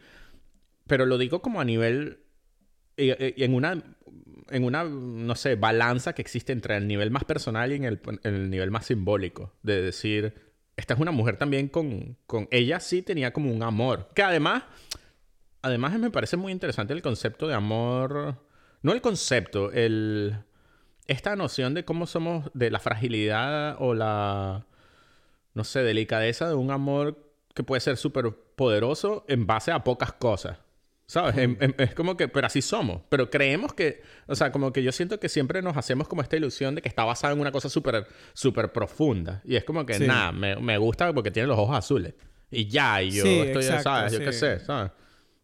[0.85, 2.19] Pero lo digo como a nivel...
[2.97, 3.81] En una,
[4.49, 8.01] en una, no sé, balanza que existe entre el nivel más personal y en el,
[8.23, 9.53] en el nivel más simbólico.
[9.61, 10.33] De decir,
[10.75, 12.47] esta es una mujer también con, con...
[12.51, 14.09] Ella sí tenía como un amor.
[14.15, 14.63] Que además
[15.61, 18.35] además me parece muy interesante el concepto de amor.
[18.81, 20.37] No el concepto, el.
[21.07, 22.49] Esta noción de cómo somos.
[22.53, 24.65] de la fragilidad o la.
[25.53, 27.17] no sé, delicadeza de un amor
[27.53, 30.57] que puede ser súper poderoso en base a pocas cosas.
[31.07, 31.35] ¿Sabes?
[31.77, 33.01] es como que, pero así somos.
[33.07, 36.35] Pero creemos que, o sea, como que yo siento que siempre nos hacemos como esta
[36.35, 39.41] ilusión de que está basada en una cosa súper, súper profunda.
[39.45, 42.13] Y es como que, nada, me, me, gusta porque tiene los ojos azules.
[42.51, 44.11] Y ya, y yo estoy, ¿sabes?
[44.11, 44.91] Yo qué sé, ¿sabes?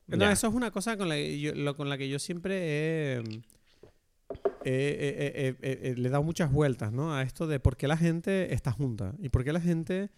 [0.07, 3.23] No, eso es una cosa con la, yo, con la que yo siempre he,
[4.63, 7.13] le he dado muchas vueltas, ¿no?
[7.13, 10.09] A esto de por qué la gente está junta y por qué la gente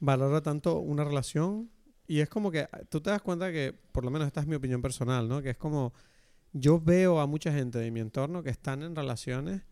[0.00, 1.70] valora tanto una relación.
[2.06, 4.54] Y es como que tú te das cuenta que, por lo menos esta es mi
[4.54, 5.42] opinión personal, ¿no?
[5.42, 5.92] Que es como
[6.52, 9.62] yo veo a mucha gente de mi entorno que están en relaciones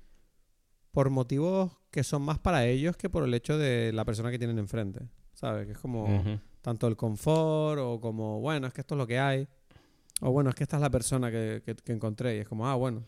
[0.91, 4.39] por motivos que son más para ellos que por el hecho de la persona que
[4.39, 5.67] tienen enfrente, ¿sabes?
[5.67, 6.07] Que es como
[6.65, 9.47] tanto el confort o como, bueno, es que esto es lo que hay.
[10.23, 12.37] O bueno, es que esta es la persona que, que, encontré.
[12.37, 13.03] Y es como, ah, bueno.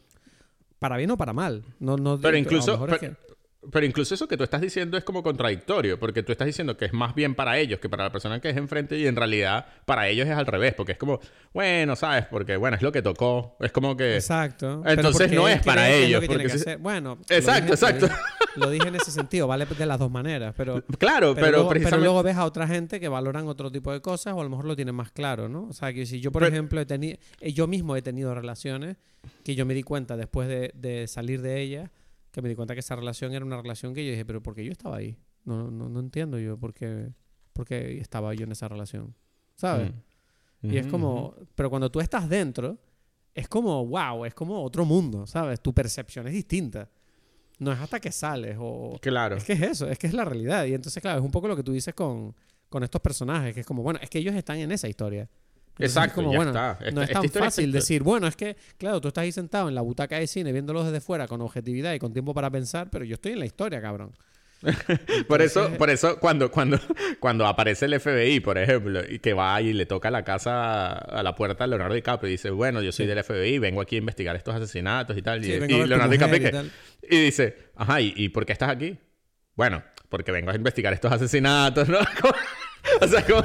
[0.78, 1.64] Para bien o para mal.
[1.80, 3.16] No, no, pero incluso, pero
[3.82, 6.92] incluso eso que tú estás diciendo es como contradictorio, porque tú estás diciendo que es
[6.92, 10.08] más bien para ellos que para la persona que es enfrente y en realidad para
[10.08, 11.20] ellos es al revés, porque es como,
[11.52, 12.26] bueno, ¿sabes?
[12.26, 14.16] Porque, bueno, es lo que tocó, es como que...
[14.16, 14.82] Exacto.
[14.86, 16.24] Entonces no es para ellos.
[16.26, 18.08] porque Bueno, exacto, exacto.
[18.56, 20.82] Lo dije, en ese sentido, vale de las dos maneras, pero...
[20.98, 24.00] Claro, pero, pero, luego, pero luego ves a otra gente que valoran otro tipo de
[24.00, 25.66] cosas o a lo mejor lo tienen más claro, ¿no?
[25.68, 27.18] O sea, que si yo, por ejemplo, he tenido...
[27.40, 28.96] Eh, yo mismo he tenido relaciones
[29.44, 31.90] que yo me di cuenta después de, de salir de ellas
[32.36, 34.54] que me di cuenta que esa relación era una relación que yo dije, pero ¿por
[34.54, 35.16] qué yo estaba ahí?
[35.44, 37.10] No, no, no entiendo yo por qué,
[37.54, 39.14] por qué estaba yo en esa relación.
[39.54, 39.90] ¿Sabes?
[40.60, 40.70] Mm.
[40.70, 42.76] Y es como, pero cuando tú estás dentro,
[43.32, 45.62] es como, wow, es como otro mundo, ¿sabes?
[45.62, 46.90] Tu percepción es distinta.
[47.58, 48.98] No es hasta que sales o...
[49.00, 49.36] Claro.
[49.36, 50.66] Es que es eso, es que es la realidad.
[50.66, 52.36] Y entonces, claro, es un poco lo que tú dices con,
[52.68, 55.26] con estos personajes, que es como, bueno, es que ellos están en esa historia.
[55.78, 56.52] Exacto, como, bueno,
[56.92, 59.82] No es tan fácil decir, bueno, es que, claro, tú estás ahí sentado en la
[59.82, 63.14] butaca de cine viéndolo desde fuera con objetividad y con tiempo para pensar, pero yo
[63.14, 64.12] estoy en la historia, cabrón.
[65.28, 66.80] por eso, por eso cuando, cuando,
[67.20, 71.22] cuando aparece el FBI, por ejemplo, y que va y le toca la casa a
[71.22, 73.98] la puerta a Leonardo DiCaprio y dice, bueno, yo soy del FBI, vengo aquí a
[73.98, 75.44] investigar estos asesinatos y tal.
[75.44, 76.64] y, Leonardo DiCaprio
[77.02, 78.96] y, dice, ajá, ¿y, ¿y por qué estás aquí?
[79.54, 81.98] Bueno, porque vengo a investigar estos asesinatos, ¿no?
[83.00, 83.42] o sea, como,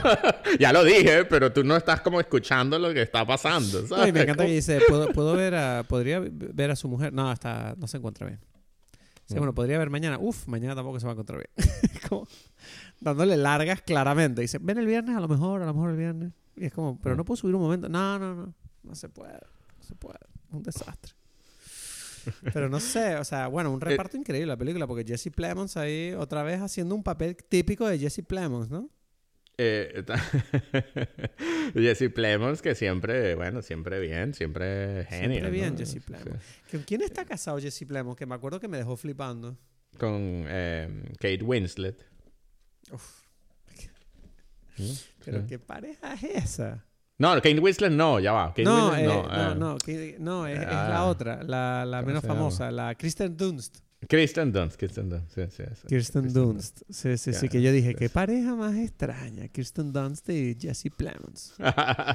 [0.60, 4.14] ya lo dije, pero tú no estás como escuchando lo que está pasando, ¿sabes?
[4.14, 7.14] me encanta que dice, ¿puedo, ver a, podría ver a su mujer.
[7.14, 8.40] No, hasta no se encuentra bien.
[9.26, 9.38] Sí, mm.
[9.38, 10.18] bueno, podría ver mañana.
[10.20, 11.70] Uf, mañana tampoco se va a encontrar bien.
[12.10, 12.28] como
[13.00, 14.42] dándole largas claramente.
[14.42, 16.34] Dice, ven el viernes, a lo mejor, a lo mejor el viernes.
[16.56, 17.90] Y es como, pero no puedo subir un momento.
[17.90, 18.54] No, no, no.
[18.84, 19.34] No se puede.
[19.34, 20.20] No se puede.
[20.52, 21.14] Un desastre.
[22.54, 25.78] Pero no sé, o sea, bueno, un eh, reparto increíble la película, porque Jesse Plemons
[25.78, 28.90] ahí otra vez haciendo un papel típico de Jesse Plemons, ¿no?
[29.64, 30.04] Eh,
[31.76, 35.34] Jesse Plemons, que siempre, bueno, siempre bien, siempre genio.
[35.34, 36.44] Siempre bien, Jesse Plemons.
[36.72, 38.18] ¿Con quién está casado Jesse Plemons?
[38.18, 39.56] Que me acuerdo que me dejó flipando.
[40.00, 40.90] Con eh,
[41.20, 42.04] Kate Winslet.
[42.92, 43.22] Uf.
[45.24, 46.84] Pero qué pareja es esa.
[47.20, 48.54] No, Kate Winslet no, ya va.
[48.58, 49.78] no, eh, no, no, no,
[50.18, 51.06] no, es, la ah.
[51.06, 53.78] otra, la, la menos famosa, la Kristen Dunst.
[54.08, 55.88] Kristen Dunst, Kristen Dunst, sí, sí.
[55.88, 60.58] Kristen, Dunst, sí, sí, sí, que yo dije, qué pareja más extraña, Kristen Dunst y
[60.60, 61.56] Jesse Plemons.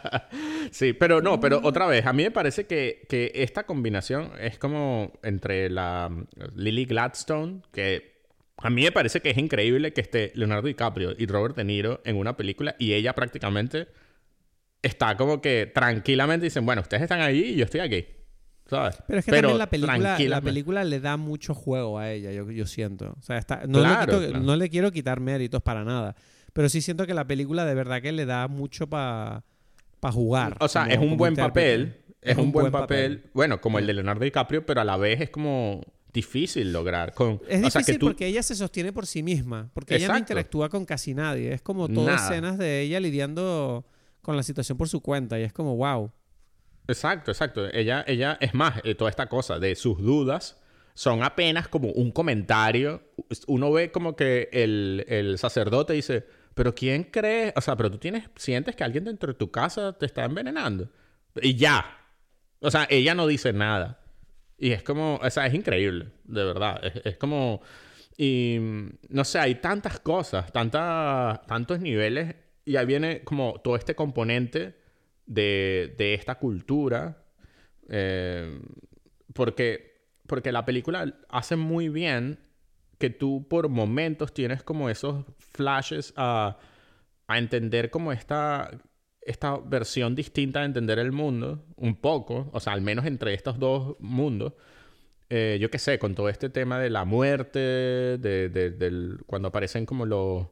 [0.72, 4.58] sí, pero no, pero otra vez, a mí me parece que, que esta combinación es
[4.58, 6.26] como entre la mm,
[6.56, 8.16] Lily Gladstone, que
[8.58, 12.00] a mí me parece que es increíble que esté Leonardo DiCaprio y Robert De Niro
[12.04, 13.88] en una película y ella prácticamente
[14.82, 18.06] está como que tranquilamente dicen, bueno, ustedes están ahí y yo estoy aquí.
[18.68, 18.98] ¿Sabes?
[19.06, 22.50] Pero es que también la película, la película le da mucho juego a ella, yo,
[22.50, 23.14] yo siento.
[23.18, 26.16] O sea, está, no, le no le quiero quitar méritos para nada.
[26.52, 29.42] Pero sí siento que la película de verdad que le da mucho para
[30.10, 30.56] jugar.
[30.60, 32.02] O sea, es un buen papel.
[32.22, 35.30] Es, un, buen, papel, Bueno, como el de Leonardo DiCaprio, pero a la vez es
[35.30, 35.80] como
[36.12, 37.14] difícil lograr.
[37.14, 39.70] Con, es difícil porque ella se sostiene por sí misma.
[39.74, 41.52] Porque ella no interactúa con casi nadie.
[41.52, 43.86] Es como todas escenas de ella lidiando
[44.22, 45.38] con la situación por su cuenta.
[45.38, 46.10] Y es como, wow.
[46.88, 47.66] Exacto, exacto.
[47.72, 50.60] Ella, ella, es más, eh, toda esta cosa de sus dudas
[50.94, 53.02] son apenas como un comentario.
[53.46, 57.52] Uno ve como que el, el sacerdote dice, pero ¿quién cree?
[57.54, 60.88] O sea, pero tú tienes, sientes que alguien dentro de tu casa te está envenenando.
[61.42, 61.98] Y ya.
[62.60, 64.00] O sea, ella no dice nada.
[64.58, 66.80] Y es como, o sea, es increíble, de verdad.
[67.04, 67.60] Es, como,
[68.16, 68.58] y
[69.10, 72.34] no sé, hay tantas cosas, tantas, tantos niveles.
[72.64, 74.78] Y ahí viene como todo este componente
[75.26, 77.24] de, de esta cultura.
[77.88, 78.60] Eh,
[79.32, 82.38] porque, porque la película hace muy bien
[82.98, 86.58] que tú por momentos tienes como esos flashes a,
[87.26, 88.70] a entender como esta,
[89.20, 93.58] esta versión distinta de entender el mundo, un poco, o sea, al menos entre estos
[93.58, 94.54] dos mundos.
[95.28, 100.06] Eh, yo qué sé, con todo este tema de la muerte, de, cuando aparecen como
[100.06, 100.46] los,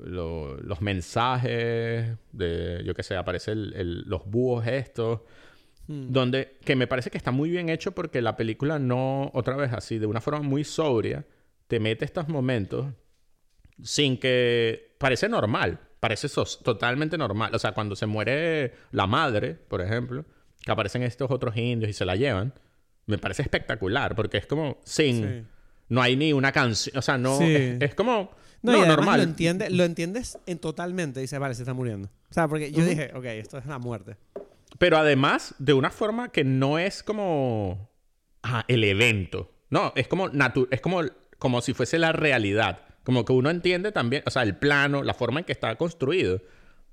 [0.00, 3.72] los, mensajes, de, yo qué sé, aparecen
[4.08, 5.20] los búhos estos,
[5.88, 6.12] hmm.
[6.12, 9.72] donde, que me parece que está muy bien hecho porque la película no, otra vez
[9.72, 11.24] así, de una forma muy sobria,
[11.68, 12.86] te mete estos momentos
[13.82, 16.28] sin que parece normal, parece
[16.62, 17.54] totalmente normal.
[17.54, 20.24] O sea, cuando se muere la madre, por ejemplo,
[20.62, 22.54] que aparecen estos otros indios y se la llevan,
[23.06, 25.48] me parece espectacular porque es como sin...
[25.88, 27.40] No hay ni una canción, o sea, no...
[27.40, 28.32] Es, como...
[28.62, 29.18] No, normal.
[29.18, 31.20] Lo, entiende, lo entiendes en totalmente.
[31.20, 32.08] Dice, vale, se está muriendo.
[32.30, 34.16] O sea, porque yo dije, ok, esto es la muerte.
[34.78, 37.90] Pero además, de una forma que no es como...
[38.42, 39.52] Ah, el evento.
[39.70, 40.30] No, es como...
[40.70, 41.02] es como
[41.38, 42.80] como si fuese la realidad.
[43.04, 46.42] Como que uno entiende también, o sea, el plano, la forma en que está construido.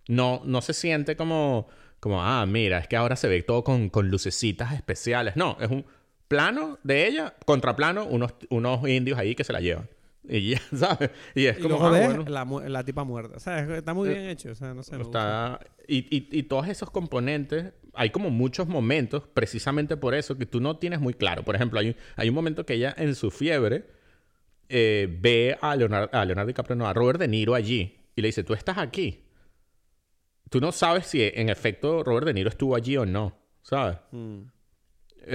[0.07, 1.67] No, no se siente como,
[1.99, 5.35] como, ah, mira, es que ahora se ve todo con, con lucecitas especiales.
[5.35, 5.85] No, es un
[6.27, 9.89] plano de ella, contraplano, unos, unos indios ahí que se la llevan.
[10.29, 11.11] Y ya, ¿sabes?
[11.35, 11.85] Y es como.
[11.85, 13.35] Ah, la, la, tipa muerta.
[13.35, 14.51] O sea, está muy eh, bien hecho.
[14.51, 14.99] O sea, no sé.
[14.99, 15.59] Está...
[15.87, 20.61] Y, y, y, todos esos componentes, hay como muchos momentos, precisamente por eso, que tú
[20.61, 21.43] no tienes muy claro.
[21.43, 23.85] Por ejemplo, hay, hay un momento que ella en su fiebre
[24.69, 28.27] eh, ve a Leonardo, a Leonardo DiCaprio, no, a Robert De Niro allí y le
[28.29, 29.25] dice, tú estás aquí.
[30.49, 33.97] Tú no sabes si en efecto Robert De Niro estuvo allí o no, ¿sabes?
[34.11, 34.41] Mm.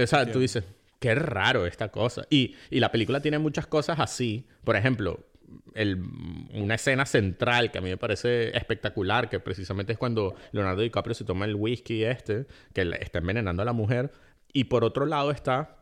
[0.01, 0.63] O sea, tú dices,
[0.99, 2.25] qué raro esta cosa.
[2.29, 4.47] Y, y, la película tiene muchas cosas así.
[4.63, 5.25] Por ejemplo,
[5.73, 6.01] el,
[6.53, 11.15] una escena central que a mí me parece espectacular, que precisamente es cuando Leonardo DiCaprio
[11.15, 14.11] se toma el whisky este, que le está envenenando a la mujer.
[14.51, 15.77] Y por otro lado está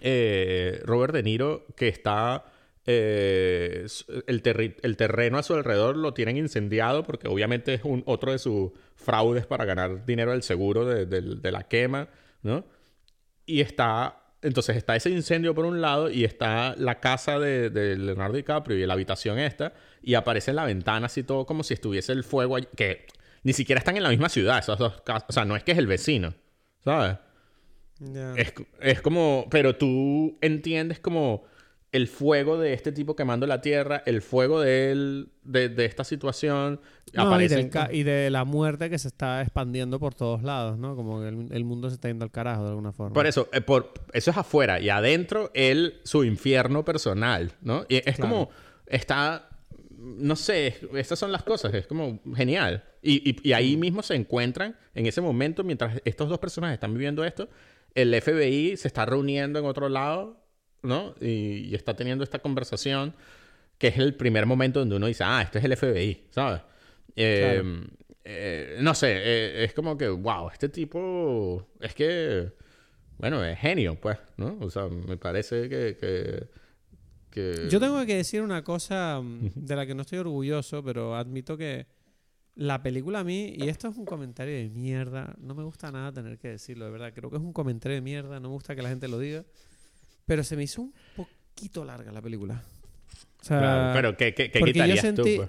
[0.00, 2.44] eh, Robert De Niro, que está
[2.90, 3.86] eh,
[4.26, 8.38] el, el, terreno a su alrededor lo tienen incendiado porque obviamente es un, otro de
[8.38, 12.08] sus fraudes para ganar dinero del seguro de, la quema,
[12.42, 12.64] ¿no?
[13.44, 18.36] Y está, entonces está ese incendio por un lado y está la casa de, Leonardo
[18.36, 19.72] DiCaprio y la habitación esta
[20.02, 23.06] y aparece en la ventana así todo como si estuviese el fuego allí, que
[23.42, 25.72] ni siquiera están en la misma ciudad, esos dos casas, o sea, no es que
[25.72, 26.34] es el vecino,
[26.84, 27.16] ¿sabes?
[28.36, 31.44] Es, es como, pero tú entiendes como
[31.92, 36.80] el fuego de este tipo quemando la tierra, el fuego de él, de, esta situación.
[37.90, 40.94] y, de la muerte que se está expandiendo por todos lados, ¿no?
[40.96, 43.14] Como que el, mundo se está yendo al carajo de alguna forma.
[43.14, 44.80] Por eso, eh, por, eso es afuera.
[44.80, 47.86] Y adentro, él, su infierno personal, ¿no?
[47.88, 48.50] Y es como,
[48.86, 49.48] está,
[49.96, 52.84] no sé, estas son las cosas, es como genial.
[53.00, 53.80] Y, y ahí mm.
[53.80, 57.48] mismo se encuentran, en ese momento, mientras estos dos personajes están viviendo esto,
[57.94, 60.47] el FBI se está reuniendo en otro lado
[60.82, 61.14] ¿no?
[61.20, 63.14] Y, está teniendo esta conversación
[63.78, 66.62] que es el primer momento donde uno dice, ah, esto es el FBI, ¿sabes?
[67.14, 67.62] Eh,
[68.24, 72.52] eh, no sé, eh, es como que, wow, este tipo es que,
[73.16, 74.58] bueno, es genio, pues, ¿no?
[74.60, 76.48] O sea, me parece que,
[77.30, 81.16] que, Yo tengo que decir una cosa mm, de la que no estoy orgulloso, pero
[81.16, 81.86] admito que
[82.54, 86.12] la película a mí, y esto es un comentario de mierda, no me gusta nada
[86.12, 88.74] tener que decirlo, de verdad, creo que es un comentario de mierda, no me gusta
[88.74, 89.44] que la gente lo diga.
[90.28, 92.62] Pero se me hizo un poquito larga la película.
[93.40, 95.22] O sea, pero ¿qué, qué, quitarías tú?
[95.22, 95.48] Pues?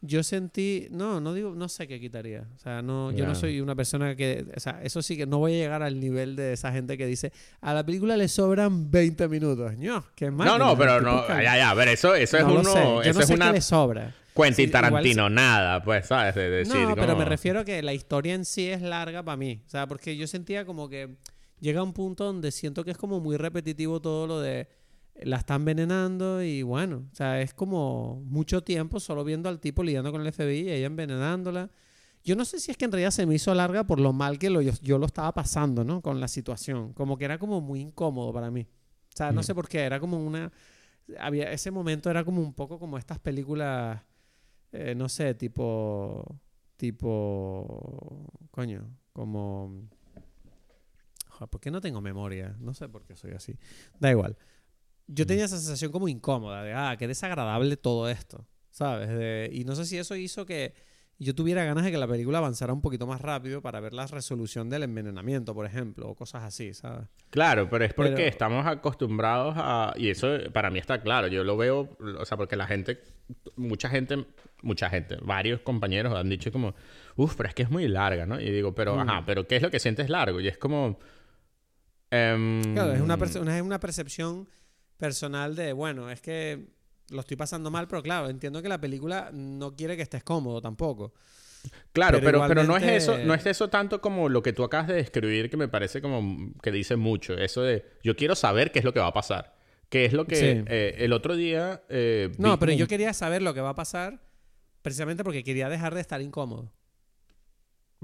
[0.00, 2.46] yo sentí, no, no digo, no sé qué quitaría.
[2.54, 5.38] O sea, no, yo no soy una persona que, o sea, eso sí que no
[5.38, 8.90] voy a llegar al nivel de esa gente que dice, a la película le sobran
[8.90, 9.76] 20 minutos.
[9.78, 10.46] No, qué mal.
[10.46, 11.26] No, no, pero no.
[11.26, 12.62] Ya, ya, a ver, eso, eso es uno.
[12.62, 14.14] Yo eso no es sé una qué le sobra.
[14.34, 16.34] Quentin Sí, igual Tarantino, nada, pues, ¿sabes?
[16.36, 19.24] De decir, no, pero como- me refiero a que la historia en sí es larga
[19.24, 19.62] para mí.
[19.66, 21.16] O sea, porque yo sentía como que
[21.60, 24.68] llega un punto donde siento que es como muy repetitivo todo lo de
[25.22, 29.82] la están envenenando y bueno, o sea, es como mucho tiempo solo viendo al tipo
[29.82, 31.70] lidiando con el FBI y ella envenenándola.
[32.24, 34.38] Yo no sé si es que en realidad se me hizo larga por lo mal
[34.38, 36.02] que lo, yo, yo lo estaba pasando, ¿no?
[36.02, 36.92] Con la situación.
[36.92, 38.62] Como que era como muy incómodo para mí.
[38.62, 39.44] O sea, no Mm.
[39.44, 40.52] sé por qué, era como una...
[41.18, 44.00] Había, ese momento era como un poco como estas películas,
[44.72, 46.24] eh, no sé, tipo...
[46.76, 48.26] Tipo...
[48.50, 49.88] Coño, como...
[51.38, 52.56] Joder, ¿Por qué no tengo memoria?
[52.58, 53.56] No sé por qué soy así.
[54.00, 54.36] Da igual.
[55.06, 59.08] Yo tenía esa sensación como incómoda, de, ah, qué desagradable todo esto, ¿sabes?
[59.08, 60.74] De- y no sé si eso hizo que
[61.20, 64.06] yo tuviera ganas de que la película avanzara un poquito más rápido para ver la
[64.06, 67.08] resolución del envenenamiento, por ejemplo, o cosas así, ¿sabes?
[67.30, 69.94] Claro, pero es porque Pero- estamos acostumbrados a...
[69.96, 71.26] Y eso para mí está claro.
[71.28, 73.00] Yo lo veo, o sea, porque la gente,
[73.56, 74.26] mucha gente,
[74.62, 76.74] mucha gente, varios compañeros han dicho como,
[77.16, 78.38] uff, pero es que es muy larga, ¿no?
[78.40, 79.00] Y digo, pero, Mm.
[79.08, 80.40] ajá, pero ¿qué es lo que sientes largo?
[80.40, 80.98] Y es como...
[82.10, 84.48] em, Claro, es una, es una percepción
[84.96, 86.66] personal de, bueno, es que
[87.10, 90.60] lo estoy pasando mal, pero claro, entiendo que la película no quiere que estés cómodo
[90.60, 91.14] tampoco.
[91.92, 94.62] Claro, Pero pero, pero, no es eso, no es eso tanto como lo que tú
[94.62, 97.34] acabas de describir, que me parece como que dice mucho.
[97.34, 99.56] Eso de yo quiero saber qué es lo que va a pasar.
[99.88, 100.44] Que es lo que Sí.
[100.68, 101.82] eh, el otro día.
[101.88, 104.20] eh, No, pero yo quería saber lo que va a pasar
[104.82, 106.70] precisamente porque quería dejar de estar incómodo.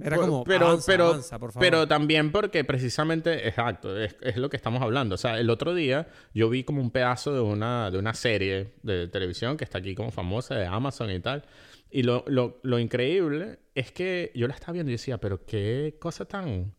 [0.03, 1.65] Era como, pero, avanza, pero, avanza, por favor.
[1.65, 5.15] pero también porque precisamente, exacto, es, es lo que estamos hablando.
[5.15, 8.75] O sea, el otro día yo vi como un pedazo de una, de una serie
[8.83, 11.45] de televisión que está aquí como famosa de Amazon y tal.
[11.91, 15.97] Y lo, lo, lo increíble es que yo la estaba viendo y decía, pero qué
[16.01, 16.75] cosa tan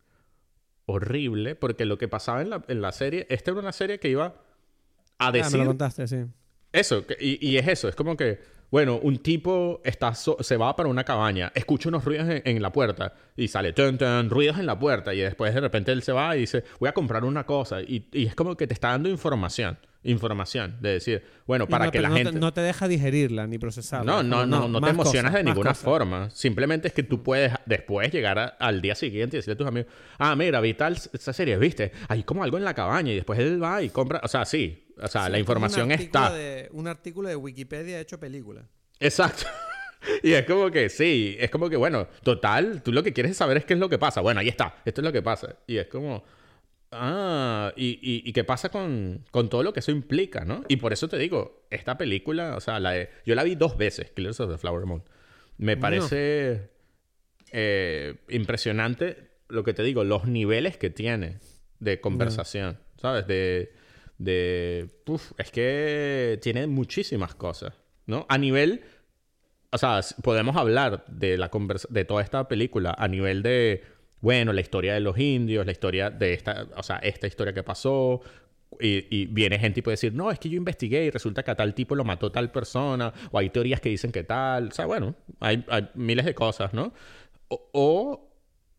[0.84, 4.08] horrible, porque lo que pasaba en la, en la serie, esta era una serie que
[4.08, 4.26] iba
[5.18, 6.16] a Ah, me decir lo contaste, sí.
[6.72, 8.38] eso, y, y es eso, es como que,
[8.76, 13.14] bueno, un tipo está se va para una cabaña, escucha unos ruidos en, la puerta
[13.34, 16.36] y sale, tun, tun, ruidos en la puerta y después de repente él se va
[16.36, 19.78] y dice, voy a comprar una cosa y es como que te está dando información,
[20.02, 22.38] información, de decir, bueno, para no, que la no te- gente...
[22.40, 24.04] no te deja digerirla ni procesarla.
[24.10, 26.30] No, no, no, no te emocionas cosas, de ninguna forma.
[26.30, 29.66] Simplemente es que tú puedes después llegar a- al día siguiente y decirle a tus
[29.66, 31.92] amigos, ah, mira, vi tal esa serie, ¿viste?
[32.08, 34.86] Hay como algo en la cabaña y después él va y compra, o sea, sí,
[35.00, 36.30] o sea, Sí, la un información está.
[36.32, 38.62] de- un artículo de Wikipedia hecho película.
[39.00, 39.44] Exacto.
[40.22, 43.56] Y es como que sí, es como que bueno, total, tú lo que quieres saber
[43.56, 44.20] es qué es lo que pasa.
[44.20, 45.56] Bueno, ahí está, esto es lo que pasa.
[45.66, 46.22] Y es como,
[46.92, 50.62] ah, y, y, y qué pasa con, con todo lo que eso implica, ¿no?
[50.68, 53.76] Y por eso te digo, esta película, o sea, la de- yo la vi dos
[53.76, 55.02] veces, Killers of the Flower Moon.
[55.58, 56.70] Me parece
[57.52, 61.38] eh, impresionante lo que te digo, los niveles que tiene
[61.78, 63.26] de conversación, ¿sabes?
[63.26, 63.72] De,
[64.18, 67.74] de, uf, es que tiene muchísimas cosas,
[68.06, 68.26] ¿no?
[68.28, 68.82] A nivel
[69.72, 73.82] o sea, podemos hablar de la conversa de toda esta película a nivel de,
[74.26, 77.62] bueno, la historia de los indios, la historia de esta, o sea, esta historia que
[77.62, 78.20] pasó.
[78.80, 81.54] Y, viene gente y puede decir, no, es que yo investigué y resulta que a
[81.54, 84.68] tal tipo lo mató tal persona, o hay teorías que dicen que tal.
[84.68, 86.92] O sea, bueno, hay, miles de cosas, ¿no?
[87.46, 88.28] O, o,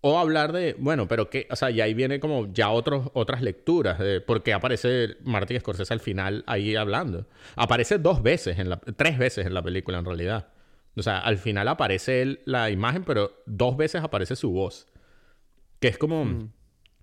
[0.02, 3.42] o hablar de, bueno, pero que, o sea, y ahí viene como ya otros, otras
[3.42, 7.26] lecturas, de por qué aparece Martin Scorsese al final ahí hablando.
[7.56, 10.50] Aparece dos veces, en la, tres veces en la película en realidad.
[10.98, 14.88] O sea, al final aparece él, la imagen, pero dos veces aparece su voz.
[15.80, 16.50] Que es como, Mm.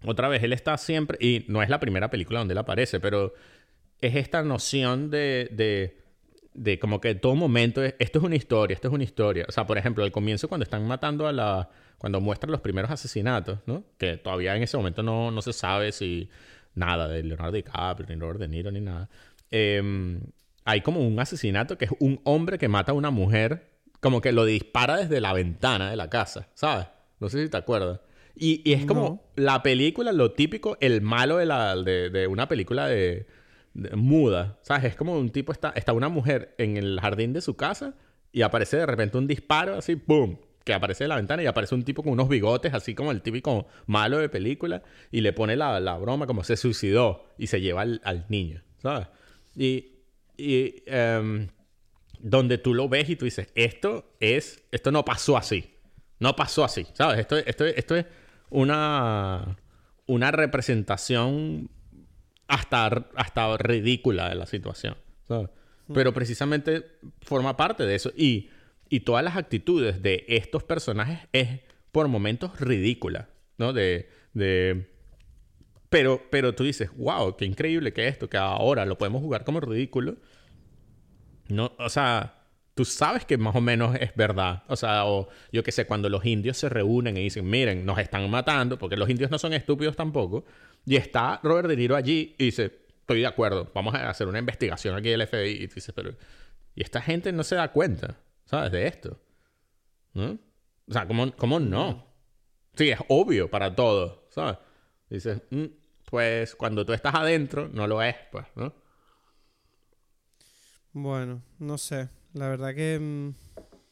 [0.06, 3.34] otra vez, él está siempre, y no es la primera película donde él aparece, pero
[4.00, 5.98] es esta noción de, de,
[6.54, 9.44] de como que en todo momento, es- esto es una historia, esto es una historia.
[9.48, 11.68] O sea, por ejemplo, al comienzo cuando están matando a la,
[11.98, 13.84] cuando muestran los primeros asesinatos, ¿no?
[13.98, 16.28] Que todavía en ese momento no, no se sabe si
[16.74, 19.08] nada de Leonardo DiCaprio, ni Robert De Niro, ni nada.
[19.50, 20.20] Eh,
[20.64, 23.70] hay como un asesinato que es un hombre que mata a una mujer,
[24.00, 26.86] como que lo dispara desde la ventana de la casa, ¿sabes?
[27.20, 28.00] No sé si te acuerdas.
[28.36, 32.48] Y, y es como la película, lo típico, el malo de, la, de, de una
[32.48, 33.26] película de,
[33.74, 34.84] de- muda, ¿sabes?
[34.84, 37.94] Es como un tipo, está, está una mujer en el jardín de su casa
[38.32, 40.38] y aparece de repente un disparo así, ¡boom!
[40.64, 43.22] Que aparece de la ventana y aparece un tipo con unos bigotes, así como el
[43.22, 44.82] típico malo de película,
[45.12, 48.62] y le pone la, la broma como se suicidó y se lleva al, al niño,
[48.78, 49.06] ¿sabes?
[49.54, 49.92] Y,
[50.36, 51.48] y em,
[52.18, 55.70] donde tú lo ves y tú dices, esto es, esto no pasó así.
[56.18, 57.18] No pasó así, ¿sabes?
[57.20, 58.06] Esto, esto, esto es
[58.54, 59.56] una,
[60.06, 61.70] una representación
[62.48, 64.96] hasta, hasta ridícula de la situación,
[65.28, 65.50] ¿sabes?
[65.92, 66.86] Pero precisamente
[67.20, 68.10] forma parte de eso.
[68.16, 68.48] Y
[68.88, 71.60] y todas las actitudes de estos personajes es
[71.90, 73.28] por momentos ridícula,
[73.58, 73.72] ¿no?
[73.72, 74.88] De, de
[75.88, 79.60] pero, pero tú dices, wow, qué increíble que esto, que ahora lo podemos jugar como
[79.60, 80.16] ridículo.
[81.48, 82.43] No, o sea,
[82.74, 84.64] tú sabes que más o menos es verdad.
[84.68, 87.98] O sea, o yo qué sé, cuando los indios se reúnen y dicen, miren, nos
[87.98, 90.44] están matando, porque los indios no son estúpidos tampoco.
[90.84, 94.38] Y está Robert De Niro allí y dice, estoy de acuerdo, vamos a hacer una
[94.38, 95.62] investigación aquí del FBI.
[95.62, 96.14] Y tú dices, pero...
[96.74, 98.72] Y esta gente no se da cuenta, ¿sabes?
[98.72, 99.20] De esto.
[100.12, 100.38] ¿No?
[100.88, 102.04] O sea, ¿cómo, cómo no?
[102.74, 104.58] Sí, es obvio para todos, ¿sabes?
[105.08, 105.64] Dices, mm,
[106.10, 108.74] pues cuando tú estás adentro, no lo es, pues, ¿no?
[110.92, 112.08] Bueno, no sé.
[112.34, 112.98] La verdad que...
[113.00, 113.30] mm,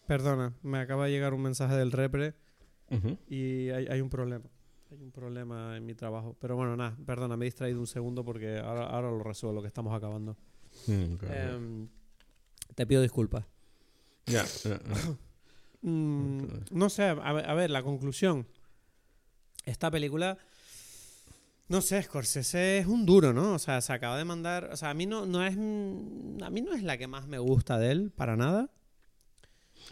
[0.06, 2.34] perdona, me acaba de llegar un mensaje del repre
[3.26, 4.44] y hay, hay un problema.
[4.90, 6.36] Hay un problema en mi trabajo.
[6.38, 9.68] Pero bueno, nada, perdona, me he distraído un segundo porque ahora, ahora lo resuelvo, que
[9.68, 10.36] estamos acabando.
[10.86, 11.14] Mm.
[11.30, 11.88] Em,
[12.74, 13.46] te pido disculpas.
[14.26, 14.80] Ya, ya.
[15.84, 18.46] Mm, no sé, a ver, a ver, la conclusión.
[19.64, 20.38] Esta película,
[21.72, 23.54] no sé, Scorsese es un duro, ¿no?
[23.54, 26.60] O sea, se acaba de mandar, o sea, a mí no, no es, a mí
[26.60, 28.68] no es la que más me gusta de él, para nada.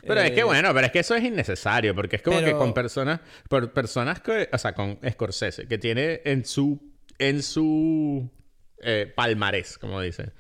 [0.07, 2.53] Pero es que Eh, bueno, pero es que eso es innecesario, porque es como que
[2.53, 6.81] con personas, por personas que, o sea, con Scorsese, que tiene en su,
[7.19, 8.31] en su
[8.83, 10.33] eh, palmarés, como dicen.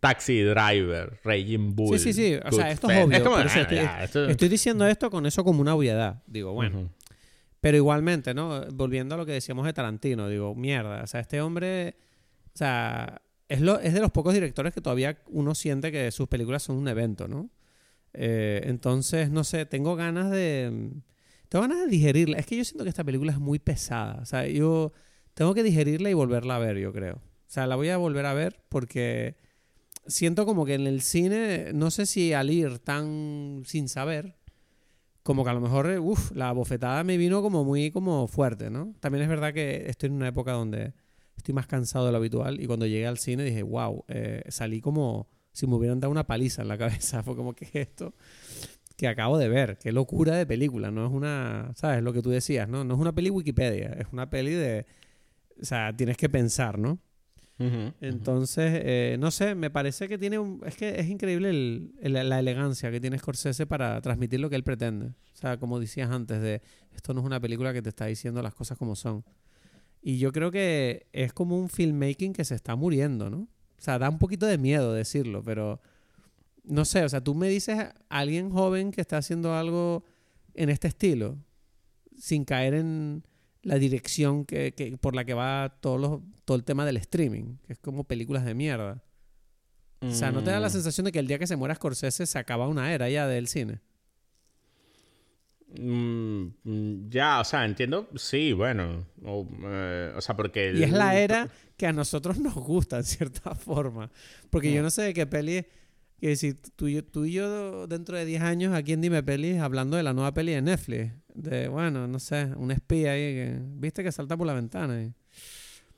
[0.00, 1.98] Taxi Driver, Raging Bull.
[1.98, 3.22] Sí, sí, sí, o sea, esto es obvio.
[3.24, 6.22] como, pero sí, bueno, estoy, ya, esto- estoy diciendo esto con eso como una obviedad.
[6.26, 6.90] Digo, bueno.
[7.60, 8.62] Pero igualmente, ¿no?
[8.72, 11.96] Volviendo a lo que decíamos de Tarantino, digo, mierda, o sea, este hombre,
[12.54, 16.28] o sea, es, lo, es de los pocos directores que todavía uno siente que sus
[16.28, 17.50] películas son un evento, ¿no?
[18.14, 20.90] Eh, entonces, no sé, tengo ganas de...
[21.48, 22.38] Tengo ganas de digerirla.
[22.38, 24.20] Es que yo siento que esta película es muy pesada.
[24.22, 24.92] O sea, yo
[25.34, 27.16] tengo que digerirla y volverla a ver, yo creo.
[27.16, 29.36] O sea, la voy a volver a ver porque
[30.06, 34.36] siento como que en el cine, no sé si al ir tan sin saber,
[35.30, 38.68] como que a lo mejor, eh, uff, la bofetada me vino como muy como fuerte,
[38.68, 38.94] ¿no?
[38.98, 40.92] También es verdad que estoy en una época donde
[41.36, 44.80] estoy más cansado de lo habitual y cuando llegué al cine dije, wow, eh, salí
[44.80, 47.22] como si me hubieran dado una paliza en la cabeza.
[47.22, 48.12] Fue como que es esto
[48.96, 52.02] que acabo de ver, qué locura de película, no es una, ¿sabes?
[52.02, 52.82] Lo que tú decías, ¿no?
[52.82, 54.84] No es una peli Wikipedia, es una peli de,
[55.62, 56.98] o sea, tienes que pensar, ¿no?
[58.00, 60.62] Entonces, eh, no sé, me parece que tiene un...
[60.64, 65.08] Es que es increíble la elegancia que tiene Scorsese para transmitir lo que él pretende.
[65.08, 66.62] O sea, como decías antes, de
[66.94, 69.24] esto no es una película que te está diciendo las cosas como son.
[70.00, 73.40] Y yo creo que es como un filmmaking que se está muriendo, ¿no?
[73.40, 75.80] O sea, da un poquito de miedo decirlo, pero
[76.64, 80.04] no sé, o sea, tú me dices a alguien joven que está haciendo algo
[80.54, 81.38] en este estilo,
[82.16, 83.24] sin caer en
[83.62, 87.56] la dirección que, que- por la que va todo, los- todo el tema del streaming,
[87.66, 89.02] que es como películas de mierda.
[90.02, 90.72] O sea, ¿no te da la Mm.
[90.72, 93.48] sensación de que el día que se muera Scorsese se acaba una era ya del
[93.48, 93.80] cine?
[95.78, 100.72] Mm, mm, ya, o sea, entiendo, sí, bueno, o, eh, o sea, porque...
[100.74, 104.10] Y es la era que a nosotros nos gusta, en cierta forma.
[104.50, 105.64] Porque yo no sé de qué peli...
[106.18, 109.22] Que decir, tú y, yo, tú y yo dentro de 10 años aquí en Dime
[109.22, 111.14] Pelis hablando de la nueva peli de Netflix.
[111.42, 113.58] De, bueno, no sé, un espía ahí que...
[113.62, 115.02] ¿Viste que salta por la ventana?
[115.02, 115.12] y-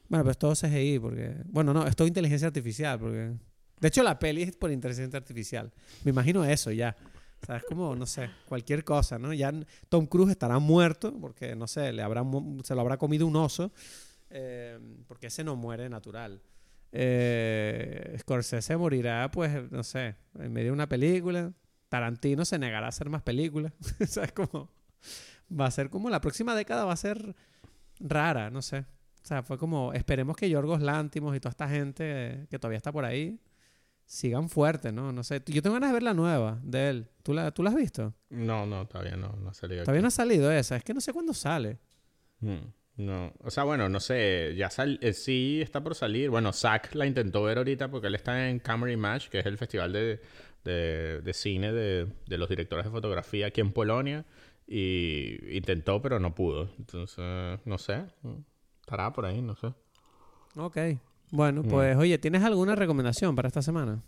[0.08, 1.34] Bueno, pues todo CGI porque...
[1.46, 3.32] Bueno, no, es todo inteligencia artificial porque...
[3.80, 5.72] De hecho, la peli es por inteligencia artificial.
[6.04, 6.94] Me imagino eso ya.
[7.42, 9.32] O sea, es como, no sé, cualquier cosa, ¿no?
[9.32, 9.52] Ya
[9.88, 12.22] Tom Cruise estará muerto porque, no sé, le habrá,
[12.62, 13.72] se lo habrá comido un oso.
[14.30, 14.78] eh,
[15.08, 16.40] porque ese no muere natural.
[16.92, 21.52] Eh, Scorsese morirá, pues, no sé, en medio de una película.
[21.88, 23.72] Tarantino se negará a hacer más películas.
[24.00, 24.70] o sea, es como...
[25.58, 27.34] Va a ser como la próxima década va a ser
[28.00, 28.78] rara, no sé.
[29.22, 32.90] O sea, fue como, esperemos que Yorgos Lántimos y toda esta gente que todavía está
[32.92, 33.38] por ahí
[34.04, 35.12] sigan fuertes, ¿no?
[35.12, 35.42] No sé.
[35.46, 37.08] Yo tengo ganas de ver la nueva de él.
[37.22, 38.12] ¿Tú la, ¿tú la has visto?
[38.30, 40.14] No, no, todavía no, no ha salido Todavía no aquí.
[40.14, 40.76] ha salido esa.
[40.76, 41.78] Es que no sé cuándo sale.
[42.40, 42.56] Mm,
[42.96, 46.28] No, o sea, bueno, no sé, ya sal eh, sí está por salir.
[46.28, 49.56] Bueno, Zack la intentó ver ahorita porque él está en Camera Match, que es el
[49.56, 50.20] festival de,
[50.64, 54.26] de, de cine de, de los directores de fotografía aquí en Polonia.
[54.66, 56.70] Y intentó, pero no pudo.
[56.78, 58.04] Entonces, no sé.
[58.80, 59.72] Estará por ahí, no sé.
[60.56, 60.78] Ok.
[61.30, 61.68] Bueno, Mm.
[61.68, 64.02] pues oye, ¿tienes alguna recomendación para esta semana?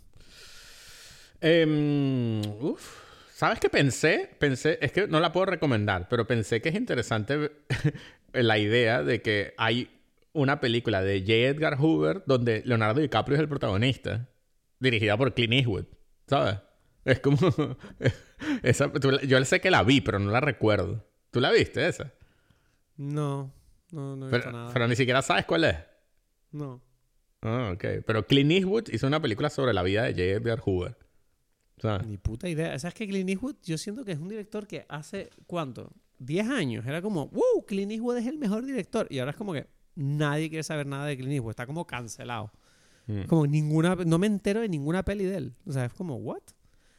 [1.41, 3.03] Em, uf.
[3.33, 4.29] ¿Sabes qué pensé?
[4.39, 7.51] Pensé, es que no la puedo recomendar, pero pensé que es interesante
[8.33, 9.89] la idea de que hay
[10.31, 11.33] una película de J.
[11.33, 14.29] Edgar Hoover donde Leonardo DiCaprio es el protagonista,
[14.79, 15.85] dirigida por Clint Eastwood,
[16.27, 16.59] ¿sabes?
[17.05, 17.37] Es como...
[18.63, 21.07] esa, tú yo sé que la vi, pero no la recuerdo.
[21.31, 22.13] ¿Tú la viste esa?
[22.97, 23.53] No,
[23.91, 24.73] no, no he visto Pero, nada.
[24.73, 25.75] pero ni siquiera sabes cuál es.
[26.51, 26.81] No.
[27.41, 28.03] Ah, ok.
[28.05, 30.23] Pero Clint Eastwood hizo una película sobre la vida de J.
[30.23, 30.97] Edgar Hoover.
[31.77, 32.07] ¿sabes?
[32.07, 32.77] Ni puta idea.
[32.79, 35.91] ¿Sabes que Clint Eastwood, yo siento que es un director que hace, ¿cuánto?
[36.19, 36.85] 10 años.
[36.85, 39.07] Era como, wow, Clint Eastwood es el mejor director.
[39.09, 41.51] Y ahora es como que nadie quiere saber nada de Clint Eastwood.
[41.51, 42.51] Está como cancelado.
[43.07, 43.23] Mm.
[43.23, 45.55] Como ninguna, no me entero de ninguna peli de él.
[45.65, 46.41] O sea, es como, ¿what?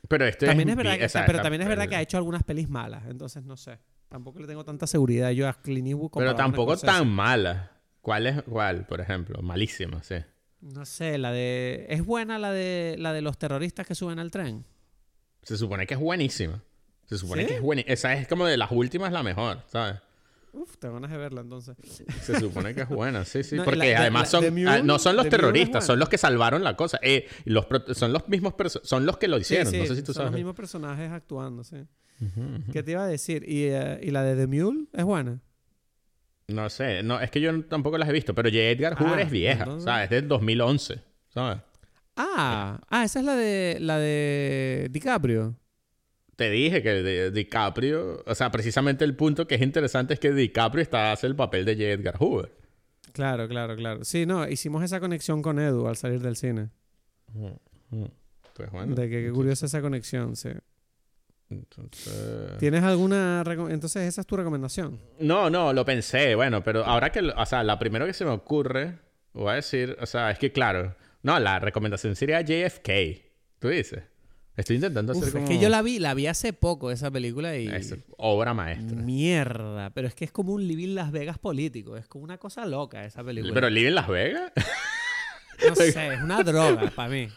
[0.08, 2.68] Pero este También es verdad, que, pero también es verdad que ha hecho algunas pelis
[2.68, 3.04] malas.
[3.06, 3.78] Entonces, no sé.
[4.08, 6.10] Tampoco le tengo tanta seguridad yo a Clint Eastwood.
[6.14, 7.72] Pero tampoco tan mala.
[8.00, 9.42] ¿Cuál es cuál, por ejemplo?
[9.42, 10.16] Malísima, sí.
[10.60, 11.86] No sé, la de...
[11.88, 14.64] ¿Es buena la de, la de los terroristas que suben al tren?
[15.42, 16.62] Se supone que es buenísima.
[17.04, 17.48] Se supone ¿Sí?
[17.48, 17.92] que es buenísima.
[17.92, 20.00] Esa es como de las últimas la mejor, ¿sabes?
[20.56, 21.76] Uf, tengo ganas de verla entonces.
[22.22, 23.56] Se supone que es buena, sí, sí.
[23.56, 26.18] No, porque la- además la- son, Mule- ah, no son los terroristas, son los que
[26.18, 26.98] salvaron la cosa.
[27.02, 29.70] Eh, los son los mismos son los que lo hicieron.
[29.70, 30.38] Sí, no sé si tú son los sabes.
[30.38, 31.76] mismos personajes actuando, sí.
[32.72, 33.44] ¿Qué te iba a decir?
[33.46, 35.40] ¿Y, eh, ¿y la de The Mule es buena?
[36.48, 38.58] No sé, no, es que yo tampoco las he visto, pero J.
[38.62, 40.04] Edgar Hoover Ah, es vieja, entonces- ¿sabes?
[40.04, 41.58] Es del 2011, ¿sabes?
[42.16, 45.54] Ah, ah, esa es la de la de DiCaprio.
[46.36, 50.32] Te dije que de- DiCaprio, o sea, precisamente el punto que es interesante es que
[50.32, 51.84] DiCaprio está hace el papel de J.
[51.86, 52.52] Edgar Hoover.
[53.12, 54.04] Claro, claro, claro.
[54.04, 56.68] Sí, no, hicimos esa conexión con Edu al salir del cine.
[58.54, 58.94] Pues bueno.
[58.94, 60.50] de que qué curiosa esa conexión, sí.
[61.48, 62.58] Entonces...
[62.58, 65.00] ¿Tienes alguna entonces esa es tu recomendación?
[65.20, 68.32] No, no, lo pensé, bueno, pero ahora que, o sea, la primera que se me
[68.32, 68.98] ocurre,
[69.32, 72.90] voy a decir, o sea, es que claro, no, la recomendación sería JFK,
[73.58, 74.02] tú dices.
[74.56, 75.44] Estoy intentando hacer Uf, como...
[75.44, 78.96] es que yo la vi, la vi hace poco esa película y Es obra maestra.
[78.96, 82.64] mierda, pero es que es como un Living Las Vegas político, es como una cosa
[82.64, 83.52] loca esa película.
[83.52, 84.52] Pero Live en Las Vegas.
[85.68, 87.28] no sé, es una droga para mí.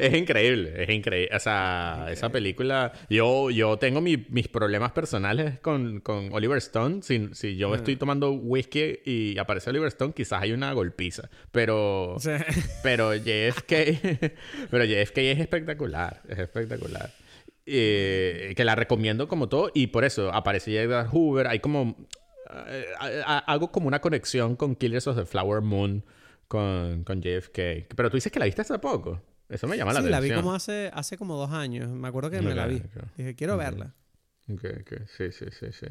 [0.00, 1.34] Es increíble, es increíble.
[1.34, 2.92] O sea, esa película.
[3.08, 7.02] Yo, yo tengo mi- mis problemas personales con, con Oliver Stone.
[7.02, 7.76] Si, si yo Ah.
[7.76, 11.28] estoy tomando whisky y aparece Oliver Stone, quizás hay una golpiza.
[11.52, 12.16] Pero.
[12.18, 12.44] Sea,
[12.82, 13.72] Pero JFK.
[14.70, 16.22] pero JFK es espectacular.
[16.28, 17.10] Es espectacular.
[17.66, 19.70] Eh, que la recomiendo como todo.
[19.74, 20.76] Y por eso aparece.
[20.80, 21.46] Edgar Hoover.
[21.46, 21.96] Hay como.
[22.68, 22.84] eh,
[23.26, 26.04] hago como una conexión con Killers of the Flower Moon.
[26.48, 27.86] Con, con JFK.
[27.94, 29.22] Pero tú dices que la viste hace poco.
[29.50, 30.28] Eso me llama la sí, atención.
[30.28, 31.90] la vi como hace, hace como dos años.
[31.90, 32.82] Me acuerdo que me la vi.
[33.16, 33.94] Dije, quiero verla.
[34.48, 34.92] Ok, ok.
[35.16, 35.86] Sí, sí, sí, sí.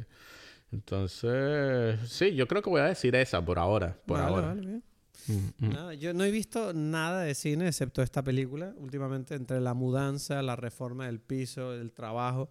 [0.71, 3.97] Entonces, sí, yo creo que voy a decir esa por ahora.
[4.05, 4.47] Por Vale, ahora.
[4.47, 4.83] vale, bien.
[5.27, 5.69] Mm, mm.
[5.73, 8.73] Nada, yo no he visto nada de cine excepto esta película.
[8.77, 12.49] Últimamente, entre la mudanza, la reforma del piso, el trabajo,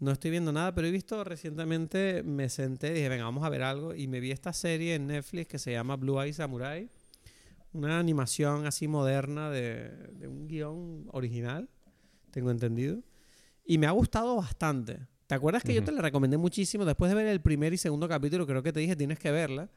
[0.00, 3.48] no estoy viendo nada, pero he visto recientemente, me senté y dije, venga, vamos a
[3.48, 3.94] ver algo.
[3.94, 6.88] Y me vi esta serie en Netflix que se llama Blue Eye Samurai.
[7.74, 11.68] Una animación así moderna de, de un guion original,
[12.30, 13.02] tengo entendido.
[13.64, 15.00] Y me ha gustado bastante.
[15.26, 15.86] ¿Te acuerdas que yo Ujú.
[15.86, 16.84] te la recomendé muchísimo?
[16.84, 19.68] Después de ver el primer y segundo capítulo, creo que te dije, tienes que verla.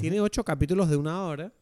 [0.00, 1.52] Tiene ocho capítulos de una hora.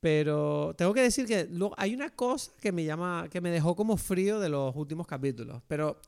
[0.00, 3.76] Pero tengo que decir que luego hay una cosa que me llama, que me dejó
[3.76, 5.62] como frío de los últimos capítulos.
[5.68, 6.00] Pero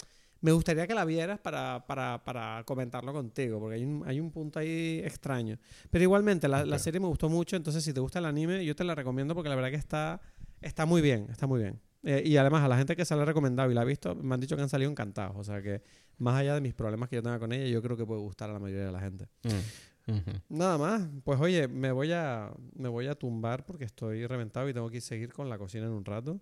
[0.45, 4.31] me gustaría que la vieras para, para, para comentarlo contigo, porque hay un, hay un
[4.31, 5.57] punto ahí extraño.
[5.91, 8.77] Pero igualmente, la, la serie me gustó mucho, entonces si te gusta el anime, yo
[8.77, 10.21] te la recomiendo porque la verdad que está,
[10.61, 11.81] está muy bien, está muy bien.
[12.03, 14.15] Eh, y además, a la gente que se la ha recomendado y la ha visto,
[14.15, 15.35] me han dicho que han salido encantados.
[15.39, 15.81] O sea que,
[16.19, 18.51] más allá de mis problemas que yo tenga con ella, yo creo que puede gustar
[18.51, 19.29] a la mayoría de la gente.
[19.45, 20.31] Mm, ujú.
[20.51, 24.75] Nada más, pues oye, me voy a me voy a tumbar porque estoy reventado y
[24.75, 26.39] tengo que seguir con la cocina en un rato.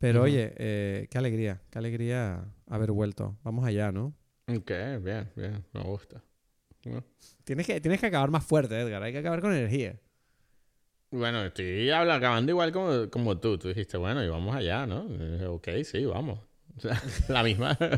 [0.00, 3.36] Pero oye, eh, qué alegría, qué alegría haber vuelto.
[3.44, 4.14] Vamos allá, ¿no?
[4.48, 4.70] Ok,
[5.02, 5.64] bien, bien.
[5.72, 6.22] Me gusta.
[7.44, 9.02] Tienes que, tienes que acabar más fuerte, Edgar.
[9.02, 10.00] Hay que acabar con energía.
[11.10, 13.58] Bueno, estoy habla- acabando igual como, como tú.
[13.58, 15.06] Tú dijiste, bueno, y vamos allá, ¿no?
[15.52, 16.40] Ok, sí, vamos.
[16.76, 17.76] O sea, la misma.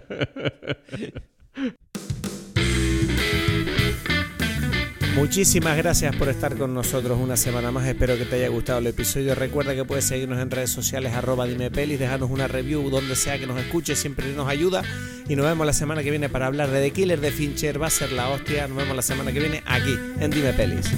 [5.15, 7.87] Muchísimas gracias por estar con nosotros una semana más.
[7.87, 9.35] Espero que te haya gustado el episodio.
[9.35, 13.39] Recuerda que puedes seguirnos en redes sociales, arroba dime pelis, dejarnos una review donde sea
[13.39, 14.83] que nos escuches, siempre nos ayuda.
[15.29, 17.81] Y nos vemos la semana que viene para hablar de The Killer de Fincher.
[17.81, 18.67] Va a ser la hostia.
[18.69, 20.91] Nos vemos la semana que viene aquí en Dime Pelis.